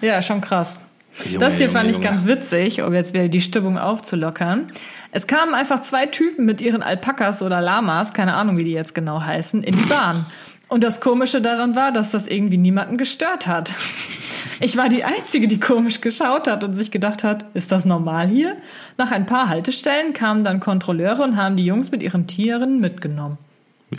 Ja, 0.00 0.22
schon 0.22 0.40
krass. 0.40 0.82
Junge, 1.24 1.38
das 1.38 1.54
hier 1.54 1.66
Junge, 1.66 1.72
fand 1.78 1.90
ich 1.90 1.96
Junge. 1.96 2.08
ganz 2.08 2.26
witzig, 2.26 2.82
um 2.82 2.94
jetzt 2.94 3.12
wieder 3.12 3.28
die 3.28 3.40
Stimmung 3.40 3.78
aufzulockern. 3.78 4.66
Es 5.10 5.26
kamen 5.26 5.54
einfach 5.54 5.80
zwei 5.80 6.06
Typen 6.06 6.44
mit 6.44 6.60
ihren 6.60 6.82
Alpakas 6.82 7.42
oder 7.42 7.60
Lamas, 7.60 8.12
keine 8.12 8.34
Ahnung, 8.34 8.56
wie 8.56 8.64
die 8.64 8.72
jetzt 8.72 8.94
genau 8.94 9.20
heißen, 9.20 9.62
in 9.62 9.76
die 9.76 9.84
Bahn. 9.84 10.26
Und 10.68 10.84
das 10.84 11.00
Komische 11.00 11.40
daran 11.40 11.74
war, 11.76 11.92
dass 11.92 12.10
das 12.10 12.26
irgendwie 12.26 12.58
niemanden 12.58 12.98
gestört 12.98 13.46
hat. 13.46 13.74
Ich 14.60 14.76
war 14.76 14.88
die 14.88 15.04
Einzige, 15.04 15.46
die 15.46 15.60
komisch 15.60 16.00
geschaut 16.00 16.48
hat 16.48 16.64
und 16.64 16.74
sich 16.74 16.90
gedacht 16.90 17.22
hat, 17.22 17.46
ist 17.54 17.70
das 17.70 17.84
normal 17.84 18.28
hier? 18.28 18.56
Nach 18.96 19.12
ein 19.12 19.26
paar 19.26 19.48
Haltestellen 19.48 20.12
kamen 20.12 20.42
dann 20.42 20.58
Kontrolleure 20.58 21.22
und 21.22 21.36
haben 21.36 21.56
die 21.56 21.64
Jungs 21.64 21.90
mit 21.90 22.02
ihren 22.02 22.26
Tieren 22.26 22.80
mitgenommen. 22.80 23.38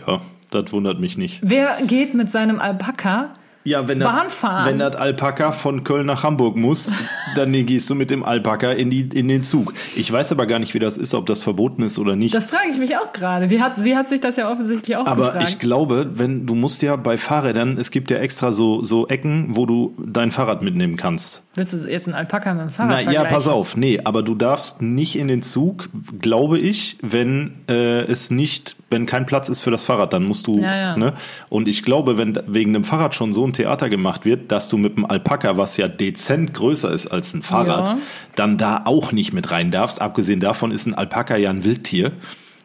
Ja, 0.06 0.22
das 0.52 0.72
wundert 0.74 1.00
mich 1.00 1.18
nicht. 1.18 1.40
Wer 1.42 1.78
geht 1.86 2.14
mit 2.14 2.30
seinem 2.30 2.60
Alpaka 2.60 3.34
Ja, 3.70 3.88
wenn 3.88 4.00
Bahn 4.00 4.24
das, 4.24 4.34
fahren. 4.34 4.68
wenn 4.68 4.80
das 4.80 4.96
Alpaka 4.96 5.52
von 5.52 5.84
Köln 5.84 6.08
nach 6.08 6.24
Hamburg 6.24 6.56
muss, 6.56 6.92
dann 7.36 7.52
gehst 7.68 7.88
du 7.88 7.94
mit 7.94 8.10
dem 8.10 8.24
Alpaka 8.24 8.72
in, 8.72 8.90
die, 8.90 9.02
in 9.02 9.28
den 9.28 9.44
Zug. 9.44 9.76
Ich 9.96 10.12
weiß 10.12 10.32
aber 10.32 10.48
gar 10.48 10.58
nicht, 10.58 10.74
wie 10.74 10.80
das 10.80 10.98
ist, 10.98 11.14
ob 11.14 11.28
das 11.28 11.44
verboten 11.44 11.84
ist 11.84 12.00
oder 12.00 12.16
nicht. 12.16 12.34
Das 12.34 12.48
frage 12.48 12.70
ich 12.72 12.80
mich 12.80 12.98
auch 12.98 13.14
gerade. 13.14 13.48
Sie 13.48 13.62
hat, 13.62 13.78
sie 13.78 13.96
hat 13.96 14.08
sich 14.08 14.22
das 14.22 14.38
ja 14.38 14.52
offensichtlich 14.52 14.98
auch 14.98 15.06
aber 15.06 15.28
gefragt. 15.28 15.50
ich 15.50 15.60
glaube, 15.60 16.10
wenn 16.16 16.48
du 16.48 16.56
musst 16.56 16.82
ja 16.82 16.96
bei 16.96 17.20
Fahrrädern, 17.20 17.78
es 17.78 17.92
gibt 17.92 18.10
ja 18.10 18.18
extra 18.18 18.52
so, 18.52 18.84
so 18.84 19.08
Ecken, 19.08 19.56
wo 19.56 19.68
du 19.68 19.94
dein 20.04 20.32
Fahrrad 20.32 20.64
mitnehmen 20.64 20.98
kannst. 20.98 21.44
Willst 21.54 21.74
du 21.74 21.88
jetzt 21.88 22.08
einen 22.08 22.16
Alpaka 22.16 22.56
mit 22.56 22.64
dem 22.64 22.70
Fahrrad 22.70 23.04
Na 23.06 23.12
ja, 23.12 23.24
pass 23.26 23.48
auf, 23.48 23.78
nee, 23.78 24.02
aber 24.04 24.24
du 24.24 24.34
darfst 24.34 24.82
nicht 24.82 25.16
in 25.16 25.28
den 25.28 25.44
Zug, 25.44 25.90
glaube 26.20 26.58
ich, 26.58 26.98
wenn 27.04 27.54
äh, 27.70 28.02
es 28.06 28.32
nicht, 28.32 28.78
wenn 28.90 29.06
kein 29.06 29.26
Platz 29.26 29.50
ist 29.50 29.62
für 29.62 29.72
das 29.72 29.84
Fahrrad, 29.84 30.14
dann 30.14 30.24
musst 30.24 30.48
du, 30.48 30.60
Ja, 30.60 30.76
ja. 30.76 30.98
ne? 30.98 31.14
Und 31.50 31.68
ich 31.68 31.84
glaube, 31.84 32.18
wenn 32.18 32.40
wegen 32.48 32.74
dem 32.74 32.84
Fahrrad 32.84 33.14
schon 33.16 33.34
so 33.34 33.46
ein 33.46 33.54
Theater 33.54 33.90
gemacht 33.90 34.26
wird, 34.26 34.52
dass 34.52 34.70
du 34.70 34.78
mit 34.78 34.98
dem 34.98 35.06
Alpaka, 35.06 35.58
was 35.58 35.78
ja 35.78 35.88
dezent 35.88 36.54
größer 36.54 36.92
ist 36.92 37.08
als 37.08 37.34
ein 37.34 37.42
Fahrrad, 37.44 37.88
Ja. 37.88 37.98
dann 38.36 38.58
da 38.58 38.82
auch 38.86 39.12
nicht 39.12 39.34
mit 39.34 39.52
rein 39.52 39.72
darfst. 39.72 40.02
Abgesehen 40.02 40.40
davon 40.40 40.72
ist 40.72 40.86
ein 40.88 40.94
Alpaka 40.96 41.38
ja 41.38 41.50
ein 41.50 41.64
Wildtier. 41.64 42.12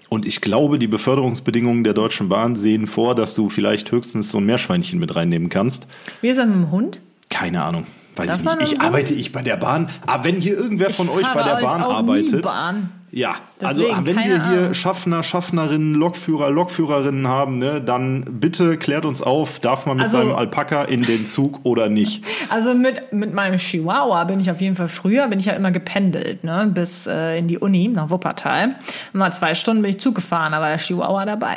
Und 0.09 0.27
ich 0.27 0.41
glaube, 0.41 0.79
die 0.79 0.87
Beförderungsbedingungen 0.87 1.83
der 1.83 1.95
Deutschen 1.95 2.29
Bahn 2.29 2.55
sehen 2.55 2.87
vor, 2.87 3.15
dass 3.15 3.35
du 3.35 3.49
vielleicht 3.49 3.91
höchstens 3.91 4.31
so 4.31 4.39
ein 4.39 4.45
Meerschweinchen 4.47 4.99
mit 5.01 5.17
reinnehmen 5.17 5.49
kannst. 5.49 5.89
Wie 6.21 6.29
ist 6.29 6.39
das 6.39 6.47
mit 6.47 6.55
dem 6.55 6.71
Hund? 6.71 7.01
Keine 7.31 7.63
Ahnung. 7.65 7.87
Weiß 8.17 8.29
Darf 8.29 8.39
ich 8.55 8.61
nicht. 8.61 8.73
Ich 8.75 8.79
das 8.79 8.87
arbeite 8.87 9.15
ich 9.15 9.33
bei 9.33 9.43
der 9.43 9.57
Bahn. 9.57 9.89
Aber 10.07 10.25
wenn 10.25 10.37
hier 10.37 10.57
irgendwer 10.57 10.91
von 10.91 11.07
Ich 11.07 11.13
euch 11.17 11.27
bei 11.35 11.43
der 11.43 11.55
halt 11.57 11.69
Bahn 11.69 11.83
arbeitet. 11.83 12.43
Bahn. 12.43 12.91
Ja, 13.17 13.37
Deswegen, 13.61 13.95
also 13.95 14.07
wenn 14.07 14.17
wir 14.17 14.25
hier 14.25 14.59
Ahnung. 14.59 14.75
Schaffner, 14.75 15.23
Schaffnerinnen, 15.23 15.95
Lokführer, 15.95 16.51
Lokführerinnen 16.51 17.29
haben, 17.29 17.59
ne, 17.59 17.81
dann 17.81 18.25
bitte 18.41 18.77
klärt 18.77 19.05
uns 19.05 19.23
auf, 19.23 19.61
darf 19.61 19.87
man 19.87 19.99
mit 19.99 20.07
Also- 20.07 20.19
seinem 20.19 20.35
Alpaka 20.35 20.83
in 20.83 21.03
den 21.03 21.25
Zug 21.25 21.61
oder 21.63 21.89
nicht? 21.89 22.25
Also 22.51 22.75
mit, 22.75 23.13
mit 23.13 23.33
meinem 23.33 23.57
Chihuahua 23.59 24.25
bin 24.25 24.41
ich 24.41 24.51
auf 24.51 24.61
jeden 24.61 24.75
Fall 24.75 24.89
früher, 24.89 25.29
bin 25.29 25.39
ich 25.39 25.47
ja 25.47 25.53
immer 25.53 25.71
gependelt, 25.71 26.43
ne, 26.43 26.69
bis 26.75 27.07
äh, 27.07 27.39
in 27.39 27.47
die 27.47 27.59
Uni 27.59 27.87
nach 27.87 28.11
Wuppertal. 28.11 28.75
Mal 29.13 29.31
zwei 29.33 29.55
Stunden 29.55 29.83
bin 29.83 29.91
ich 29.91 30.01
Zug 30.01 30.17
gefahren, 30.17 30.51
da 30.51 30.61
war 30.61 30.69
der 30.71 30.79
Chihuahua 30.79 31.25
dabei. 31.25 31.57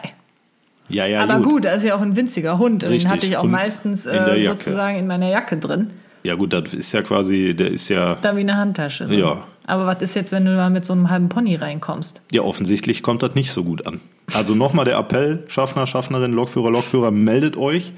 Ja, 0.89 1.07
ja, 1.07 1.21
Aber 1.21 1.39
gut, 1.39 1.65
das 1.65 1.77
ist 1.77 1.85
ja 1.85 1.95
auch 1.95 2.01
ein 2.01 2.15
winziger 2.15 2.59
Hund. 2.59 2.83
Den 2.83 2.91
Richtig. 2.91 3.11
hatte 3.11 3.25
ich 3.25 3.35
auch 3.35 3.43
Und 3.45 3.51
meistens 3.51 4.05
äh, 4.05 4.45
sozusagen 4.45 4.97
in 4.99 5.07
meiner 5.07 5.27
Jacke 5.29 5.57
drin. 5.57 5.89
Ja 6.23 6.35
gut, 6.35 6.53
das 6.53 6.73
ist 6.73 6.91
ja 6.91 7.01
quasi, 7.01 7.55
der 7.55 7.71
ist 7.71 7.89
ja, 7.89 8.15
Da 8.21 8.35
wie 8.35 8.41
eine 8.41 8.55
Handtasche. 8.57 9.07
So. 9.07 9.13
Ja. 9.13 9.43
Aber 9.67 9.85
was 9.85 10.01
ist 10.01 10.15
jetzt, 10.15 10.31
wenn 10.31 10.45
du 10.45 10.55
da 10.55 10.69
mit 10.69 10.85
so 10.85 10.93
einem 10.93 11.09
halben 11.09 11.29
Pony 11.29 11.55
reinkommst? 11.55 12.21
ja 12.31 12.41
offensichtlich 12.41 13.03
kommt 13.03 13.21
das 13.21 13.35
nicht 13.35 13.51
so 13.51 13.63
gut 13.63 13.85
an. 13.85 13.99
Also 14.33 14.55
nochmal 14.55 14.85
der 14.85 14.97
Appell, 14.97 15.43
Schaffner, 15.47 15.85
Schaffnerin, 15.85 16.33
Lokführer, 16.33 16.71
Lokführer, 16.71 17.11
meldet 17.11 17.55
euch 17.57 17.93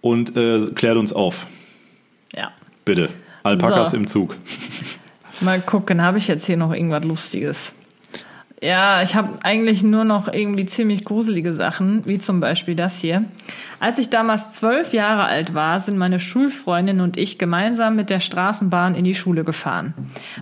und 0.00 0.36
äh, 0.36 0.60
klärt 0.74 0.96
uns 0.96 1.12
auf. 1.12 1.46
Ja. 2.34 2.50
Bitte. 2.84 3.08
Alpakas 3.44 3.92
So. 3.92 3.96
im 3.96 4.06
Zug. 4.06 4.36
Mal 5.40 5.60
gucken, 5.62 6.02
habe 6.02 6.18
ich 6.18 6.26
jetzt 6.28 6.46
hier 6.46 6.56
noch 6.56 6.72
irgendwas 6.72 7.04
Lustiges? 7.04 7.74
Ja, 8.60 9.02
ich 9.02 9.14
habe 9.14 9.38
eigentlich 9.44 9.84
nur 9.84 10.04
noch 10.04 10.26
irgendwie 10.26 10.66
ziemlich 10.66 11.04
gruselige 11.04 11.54
Sachen, 11.54 12.04
wie 12.06 12.18
zum 12.18 12.40
Beispiel 12.40 12.74
das 12.74 13.00
hier. 13.00 13.24
Als 13.78 14.00
ich 14.00 14.10
damals 14.10 14.52
zwölf 14.52 14.92
Jahre 14.92 15.26
alt 15.26 15.54
war, 15.54 15.78
sind 15.78 15.96
meine 15.96 16.18
Schulfreundin 16.18 17.00
und 17.00 17.16
ich 17.16 17.38
gemeinsam 17.38 17.94
mit 17.94 18.10
der 18.10 18.18
Straßenbahn 18.18 18.96
in 18.96 19.04
die 19.04 19.14
Schule 19.14 19.44
gefahren. 19.44 19.94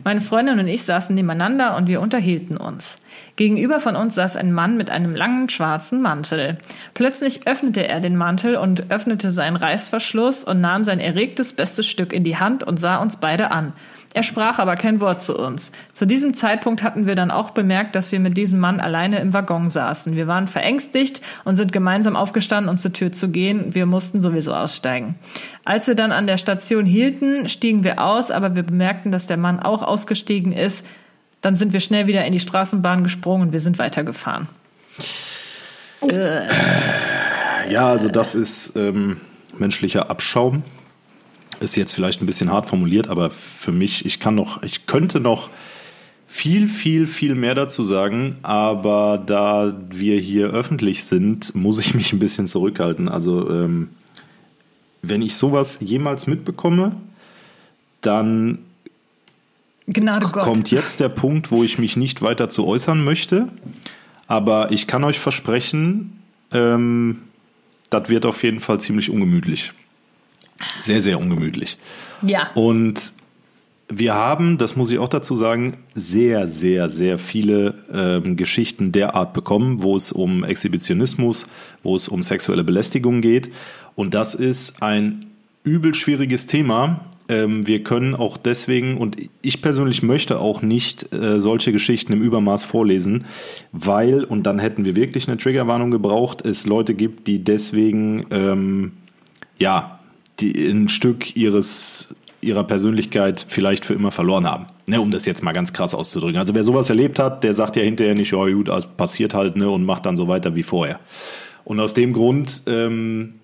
Meine 0.03 0.23
Freundin 0.23 0.59
und 0.59 0.69
ich 0.69 0.85
saßen 0.85 1.15
nebeneinander 1.15 1.77
und 1.77 1.89
wir 1.89 2.01
unterhielten 2.01 2.57
uns. 2.57 3.01
Gegenüber 3.37 3.81
von 3.81 3.97
uns 3.97 4.15
saß 4.15 4.37
ein 4.37 4.53
Mann 4.53 4.79
mit 4.79 4.89
einem 4.89 5.15
langen 5.15 5.51
schwarzen 5.51 6.01
Mantel. 6.01 6.57
Plötzlich 6.95 7.47
öffnete 7.47 7.87
er 7.87 8.01
den 8.01 8.17
Mantel 8.17 8.57
und 8.57 8.91
öffnete 8.91 9.31
seinen 9.31 9.57
Reißverschluss 9.57 10.43
und 10.45 10.63
nahm 10.63 10.85
sein 10.85 11.01
erregtes 11.01 11.53
bestes 11.53 11.87
Stück 11.87 12.15
in 12.15 12.25
die 12.25 12.39
Hand 12.39 12.65
und 12.65 12.79
sah 12.79 12.97
uns 12.97 13.19
beide 13.19 13.51
an. 13.51 13.75
Er 14.17 14.23
sprach 14.23 14.59
aber 14.59 14.77
kein 14.77 15.03
Wort 15.03 15.23
zu 15.23 15.37
uns. 15.37 15.73
Zu 15.93 16.07
diesem 16.07 16.33
Zeitpunkt 16.33 16.83
hatten 16.83 17.07
wir 17.07 17.15
dann 17.15 17.31
auch 17.31 17.51
bemerkt, 17.51 17.95
dass 17.95 18.13
wir 18.13 18.19
mit 18.19 18.39
diesem 18.39 18.59
Mann 18.59 18.81
alleine 18.81 19.21
im 19.21 19.35
Waggon 19.35 19.69
saßen. 19.69 20.17
Wir 20.17 20.27
waren 20.27 20.49
verängstigt 20.49 21.21
und 21.45 21.55
sind 21.55 21.71
gemeinsam 21.71 22.17
aufgestanden, 22.17 22.71
um 22.71 22.79
zur 22.79 22.95
Tür 22.95 23.13
zu 23.13 23.29
gehen. 23.29 23.75
Wir 23.75 23.85
mussten 23.85 24.23
sowieso 24.23 24.55
aussteigen. 24.55 25.17
Als 25.67 25.87
wir 25.87 25.95
dann 25.95 26.13
an 26.13 26.27
der 26.27 26.39
Station 26.39 26.87
hielten, 26.87 27.47
stiegen 27.51 27.85
wir 27.85 28.03
aus, 28.03 28.31
aber 28.31 28.57
wir 28.57 28.63
bemerkten, 28.63 29.13
dass 29.13 29.27
der 29.27 29.37
Mann 29.37 29.61
auch 29.61 29.83
ausgestiegen 29.83 30.55
ist. 30.55 30.87
Dann 31.43 31.55
sind 31.55 31.75
wir 31.75 31.81
schnell 31.81 32.07
wieder 32.07 32.25
in 32.25 32.33
die 32.33 32.41
Straßenbahn 32.41 33.03
gesprungen 33.03 33.49
und 33.49 33.53
wir 33.53 33.61
sind 33.61 33.79
weitergefahren. 33.79 34.49
Ja, 37.69 37.89
also 37.91 38.09
das 38.09 38.35
ist 38.35 38.77
ähm, 38.77 39.21
menschlicher 39.59 40.11
Abschaum. 40.11 40.63
Ist 41.61 41.77
jetzt 41.77 41.93
vielleicht 41.93 42.23
ein 42.23 42.27
bisschen 42.27 42.53
hart 42.53 42.67
formuliert, 42.67 43.09
aber 43.09 43.31
für 43.31 43.73
mich, 43.73 44.05
ich 44.05 44.21
kann 44.21 44.35
noch, 44.35 44.63
ich 44.63 44.87
könnte 44.87 45.21
noch 45.21 45.49
viel, 46.27 46.69
viel, 46.69 47.07
viel 47.07 47.35
mehr 47.35 47.55
dazu 47.55 47.85
sagen, 47.85 48.37
aber 48.43 49.23
da 49.25 49.75
wir 49.91 50.21
hier 50.21 50.49
öffentlich 50.49 51.05
sind, 51.05 51.55
muss 51.55 51.79
ich 51.79 51.95
mich 51.95 52.13
ein 52.13 52.19
bisschen 52.19 52.49
zurückhalten. 52.49 53.09
Also 53.09 53.51
ähm, 53.51 53.89
wenn 55.03 55.23
ich 55.23 55.37
sowas 55.37 55.79
jemals 55.81 56.27
mitbekomme, 56.27 56.93
dann 58.01 58.59
kommt 60.33 60.71
jetzt 60.71 61.01
der 61.01 61.09
Punkt, 61.09 61.51
wo 61.51 61.63
ich 61.63 61.79
mich 61.79 61.97
nicht 61.97 62.23
weiter 62.23 62.49
zu 62.49 62.67
äußern 62.67 63.05
möchte. 63.05 63.49
Aber 64.27 64.73
ich 64.73 64.87
kann 64.89 65.05
euch 65.05 65.21
versprechen, 65.21 66.21
ähm, 66.51 67.21
das 67.91 68.09
wird 68.09 68.27
auf 68.27 68.43
jeden 68.43 68.59
Fall 68.59 68.81
ziemlich 68.81 69.11
ungemütlich. 69.11 69.73
Sehr, 70.81 71.01
sehr 71.01 71.19
ungemütlich. 71.19 71.79
Ja. 72.23 72.51
Und 72.55 73.13
wir 73.89 74.15
haben, 74.15 74.59
das 74.59 74.75
muss 74.75 74.91
ich 74.91 74.99
auch 74.99 75.09
dazu 75.09 75.37
sagen, 75.37 75.77
sehr, 75.95 76.49
sehr, 76.49 76.89
sehr 76.89 77.19
viele 77.19 77.75
ähm, 77.93 78.37
Geschichten 78.37 78.91
der 78.91 79.15
Art 79.15 79.33
bekommen, 79.33 79.83
wo 79.83 79.95
es 79.95 80.11
um 80.11 80.43
Exhibitionismus, 80.43 81.47
wo 81.83 81.95
es 81.95 82.09
um 82.09 82.23
sexuelle 82.23 82.65
Belästigung 82.65 83.21
geht. 83.21 83.51
Und 83.95 84.15
das 84.15 84.35
ist 84.35 84.83
ein 84.83 85.27
übel 85.63 85.95
schwieriges 85.95 86.47
Thema. 86.47 87.01
Ähm, 87.29 87.67
wir 87.67 87.83
können 87.85 88.15
auch 88.15 88.37
deswegen, 88.37 88.99
und 88.99 89.17
ich 89.43 89.63
persönlich 89.63 90.03
möchte 90.03 90.41
auch 90.41 90.63
nicht 90.63 91.13
äh, 91.13 91.39
solche 91.39 91.73
Geschichten 91.73 92.13
im 92.13 92.23
Übermaß 92.23 92.65
vorlesen, 92.65 93.25
weil, 93.73 94.25
und 94.25 94.45
dann 94.45 94.59
hätten 94.59 94.85
wir 94.85 94.97
wirklich 94.97 95.29
eine 95.29 95.39
Triggerwarnung 95.39 95.91
gebraucht, 95.91 96.45
es 96.45 96.67
Leute 96.67 96.95
gibt, 96.95 97.27
die 97.27 97.43
deswegen, 97.43 98.27
ähm, 98.31 98.93
ja, 99.59 100.01
die 100.41 100.69
ein 100.69 100.89
Stück 100.89 101.37
ihres 101.37 102.15
ihrer 102.41 102.65
Persönlichkeit 102.65 103.45
vielleicht 103.49 103.85
für 103.85 103.95
immer 103.95 104.11
verloren 104.11 104.47
haben. 104.47 104.67
Ne, 104.87 105.01
um 105.01 105.11
das 105.11 105.27
jetzt 105.27 105.43
mal 105.43 105.53
ganz 105.53 105.73
krass 105.73 105.95
auszudrücken. 105.95 106.39
Also 106.39 106.55
wer 106.55 106.63
sowas 106.63 106.89
erlebt 106.91 107.19
hat, 107.19 107.43
der 107.43 107.55
sagt 107.55 107.75
ja 107.77 107.83
hinterher 107.83 108.15
nicht, 108.15 108.31
ja 108.33 108.47
gut, 108.47 108.69
das 108.69 108.87
passiert 108.87 109.35
halt, 109.35 109.57
ne, 109.57 109.69
und 109.69 109.85
macht 109.85 110.07
dann 110.07 110.17
so 110.17 110.29
weiter 110.29 110.55
wie 110.55 110.63
vorher. 110.63 111.01
Und 111.65 111.81
aus 111.81 111.93
dem 111.93 112.13
Grund 112.13 112.63
ähm, 112.69 113.35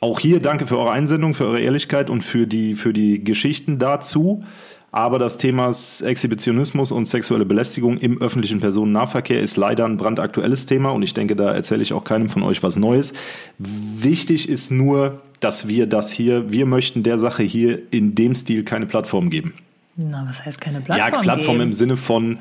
auch 0.00 0.18
hier 0.20 0.40
danke 0.40 0.66
für 0.66 0.78
eure 0.78 0.92
Einsendung, 0.92 1.34
für 1.34 1.44
eure 1.44 1.60
Ehrlichkeit 1.60 2.08
und 2.08 2.22
für 2.22 2.46
die, 2.46 2.74
für 2.74 2.94
die 2.94 3.22
Geschichten 3.22 3.78
dazu. 3.78 4.44
Aber 4.90 5.18
das 5.18 5.36
Thema 5.36 5.68
Exhibitionismus 5.68 6.92
und 6.92 7.06
sexuelle 7.06 7.44
Belästigung 7.44 7.98
im 7.98 8.20
öffentlichen 8.22 8.60
Personennahverkehr 8.60 9.40
ist 9.40 9.56
leider 9.56 9.84
ein 9.84 9.98
brandaktuelles 9.98 10.64
Thema 10.64 10.90
und 10.90 11.02
ich 11.02 11.12
denke, 11.12 11.36
da 11.36 11.52
erzähle 11.52 11.82
ich 11.82 11.92
auch 11.92 12.04
keinem 12.04 12.30
von 12.30 12.42
euch 12.42 12.62
was 12.62 12.76
Neues. 12.76 13.12
Wichtig 13.58 14.48
ist 14.48 14.70
nur, 14.70 15.20
dass 15.40 15.68
wir 15.68 15.86
das 15.86 16.10
hier, 16.10 16.50
wir 16.50 16.64
möchten 16.64 17.02
der 17.02 17.18
Sache 17.18 17.42
hier 17.42 17.80
in 17.90 18.14
dem 18.14 18.34
Stil 18.34 18.64
keine 18.64 18.86
Plattform 18.86 19.28
geben. 19.28 19.52
Na, 19.96 20.24
was 20.26 20.44
heißt 20.44 20.60
keine 20.60 20.80
Plattform? 20.80 21.12
Ja, 21.12 21.20
Plattform 21.20 21.56
geben? 21.56 21.68
im 21.68 21.72
Sinne 21.72 21.96
von, 21.96 22.38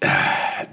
äh, 0.00 0.08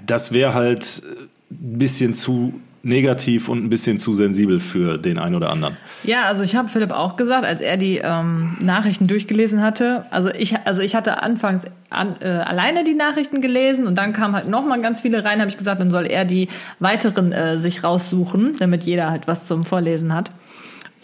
das 0.06 0.32
wäre 0.32 0.54
halt 0.54 1.02
ein 1.50 1.78
bisschen 1.78 2.14
zu 2.14 2.60
negativ 2.84 3.48
und 3.48 3.64
ein 3.64 3.68
bisschen 3.68 3.98
zu 3.98 4.12
sensibel 4.12 4.60
für 4.60 4.98
den 4.98 5.18
einen 5.18 5.34
oder 5.34 5.50
anderen. 5.50 5.76
Ja, 6.04 6.24
also 6.24 6.42
ich 6.42 6.54
habe 6.54 6.68
Philipp 6.68 6.92
auch 6.92 7.16
gesagt, 7.16 7.44
als 7.44 7.60
er 7.60 7.76
die 7.76 7.98
ähm, 7.98 8.56
Nachrichten 8.62 9.06
durchgelesen 9.06 9.62
hatte. 9.62 10.04
Also 10.10 10.30
ich, 10.30 10.54
also 10.64 10.82
ich 10.82 10.94
hatte 10.94 11.22
anfangs 11.22 11.64
an, 11.90 12.16
äh, 12.20 12.28
alleine 12.28 12.84
die 12.84 12.94
Nachrichten 12.94 13.40
gelesen 13.40 13.86
und 13.86 13.96
dann 13.96 14.12
kamen 14.12 14.34
halt 14.34 14.48
noch 14.48 14.66
mal 14.66 14.80
ganz 14.80 15.00
viele 15.00 15.24
rein. 15.24 15.40
Habe 15.40 15.48
ich 15.48 15.56
gesagt, 15.56 15.80
dann 15.80 15.90
soll 15.90 16.06
er 16.06 16.24
die 16.24 16.48
weiteren 16.78 17.32
äh, 17.32 17.58
sich 17.58 17.82
raussuchen, 17.82 18.54
damit 18.58 18.84
jeder 18.84 19.10
halt 19.10 19.26
was 19.26 19.46
zum 19.46 19.64
Vorlesen 19.64 20.14
hat. 20.14 20.30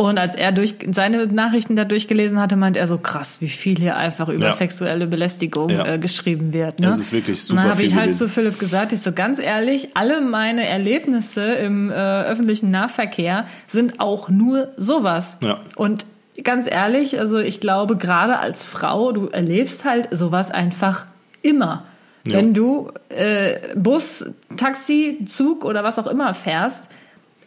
Und 0.01 0.18
als 0.18 0.34
er 0.34 0.51
durch 0.51 0.76
seine 0.92 1.26
Nachrichten 1.26 1.76
da 1.76 1.84
durchgelesen 1.84 2.40
hatte, 2.40 2.57
meint 2.57 2.78
er 2.78 2.86
so 2.86 2.96
krass, 2.96 3.42
wie 3.42 3.51
viel 3.51 3.76
hier 3.76 3.98
einfach 3.98 4.30
über 4.30 4.46
Ja. 4.46 4.53
sexuelle 4.53 5.07
Belästigung 5.07 5.68
Ja. 5.68 5.84
äh, 5.86 5.98
geschrieben 5.98 6.55
wird. 6.55 6.80
Ne? 6.80 6.86
Das 6.86 6.98
ist 6.98 7.12
wirklich 7.12 7.38
Und 7.40 7.44
super 7.48 7.61
dann 7.64 7.70
habe 7.72 7.82
ich 7.82 7.94
halt 7.94 8.16
zu 8.16 8.26
Philipp 8.26 8.59
gesagt, 8.59 8.94
ich 8.94 9.03
so 9.03 9.12
ganz 9.12 9.38
ehrlich, 9.38 9.90
alle 9.92 10.22
meine 10.22 10.66
Erlebnisse 10.66 11.42
im 11.42 11.90
äh, 11.90 11.92
öffentlichen 11.92 12.70
Nahverkehr 12.70 13.44
sind 13.66 14.01
auch 14.01 14.30
nur 14.30 14.68
sowas. 14.78 15.36
Ja. 15.44 15.61
Und 15.76 16.07
ganz 16.44 16.66
ehrlich, 16.66 17.20
also 17.20 17.36
ich 17.36 17.61
glaube, 17.61 17.98
gerade 17.98 18.38
als 18.38 18.64
Frau, 18.64 19.12
du 19.12 19.26
erlebst 19.26 19.84
halt 19.84 20.09
sowas 20.12 20.51
einfach 20.51 21.05
immer. 21.42 21.84
Ja. 22.26 22.38
Wenn 22.38 22.55
du 22.55 22.90
äh, 23.11 23.57
Bus, 23.76 24.24
Taxi, 24.57 25.18
Zug 25.26 25.66
oder 25.66 25.84
was 25.84 25.98
auch 25.98 26.07
immer 26.07 26.32
fährst, 26.32 26.88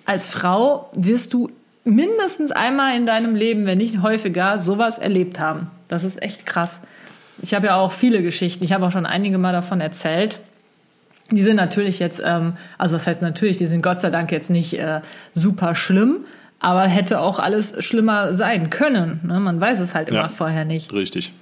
als 0.06 0.30
Frau 0.30 0.92
wirst 0.96 1.34
du 1.34 1.50
mindestens 1.84 2.52
einmal 2.52 2.96
in 2.96 3.06
deinem 3.06 3.36
Leben, 3.36 3.66
wenn 3.66 3.78
nicht 3.78 4.02
häufiger, 4.02 4.60
sowas 4.60 4.98
erlebt 4.98 5.40
haben. 5.40 5.68
Das 5.88 6.04
ist 6.04 6.22
echt 6.22 6.46
krass. 6.46 6.80
Ich 7.42 7.54
habe 7.54 7.68
ja 7.68 7.76
auch 7.76 7.92
viele 7.92 8.22
Geschichten. 8.24 8.64
Ich 8.64 8.72
habe 8.74 8.86
auch 8.86 8.92
schon 8.92 9.06
einige 9.06 9.38
Mal 9.38 9.52
davon 9.52 9.82
erzählt. 9.82 10.40
Die 11.32 11.42
sind 11.42 11.56
natürlich 11.56 12.00
jetzt, 12.00 12.22
ähm, 12.26 12.54
also 12.78 12.96
was 12.96 13.08
heißt 13.08 13.22
natürlich, 13.22 13.58
die 13.58 13.68
sind 13.68 13.82
Gott 13.82 14.02
sei 14.02 14.10
Dank 14.10 14.32
jetzt 14.32 14.50
nicht 14.50 14.78
äh, 14.80 15.02
super 15.34 15.74
schlimm, 15.74 16.26
aber 16.60 16.84
hätte 16.84 17.20
auch 17.20 17.40
alles 17.40 17.84
schlimmer 17.84 18.34
sein 18.34 18.70
können. 18.70 19.20
Ne? 19.24 19.40
Man 19.40 19.60
weiß 19.60 19.80
es 19.80 19.94
halt 19.96 20.10
immer 20.10 20.20
Ja. 20.24 20.30
vorher 20.30 20.64
nicht. 20.66 20.94
Richtig. 20.94 21.34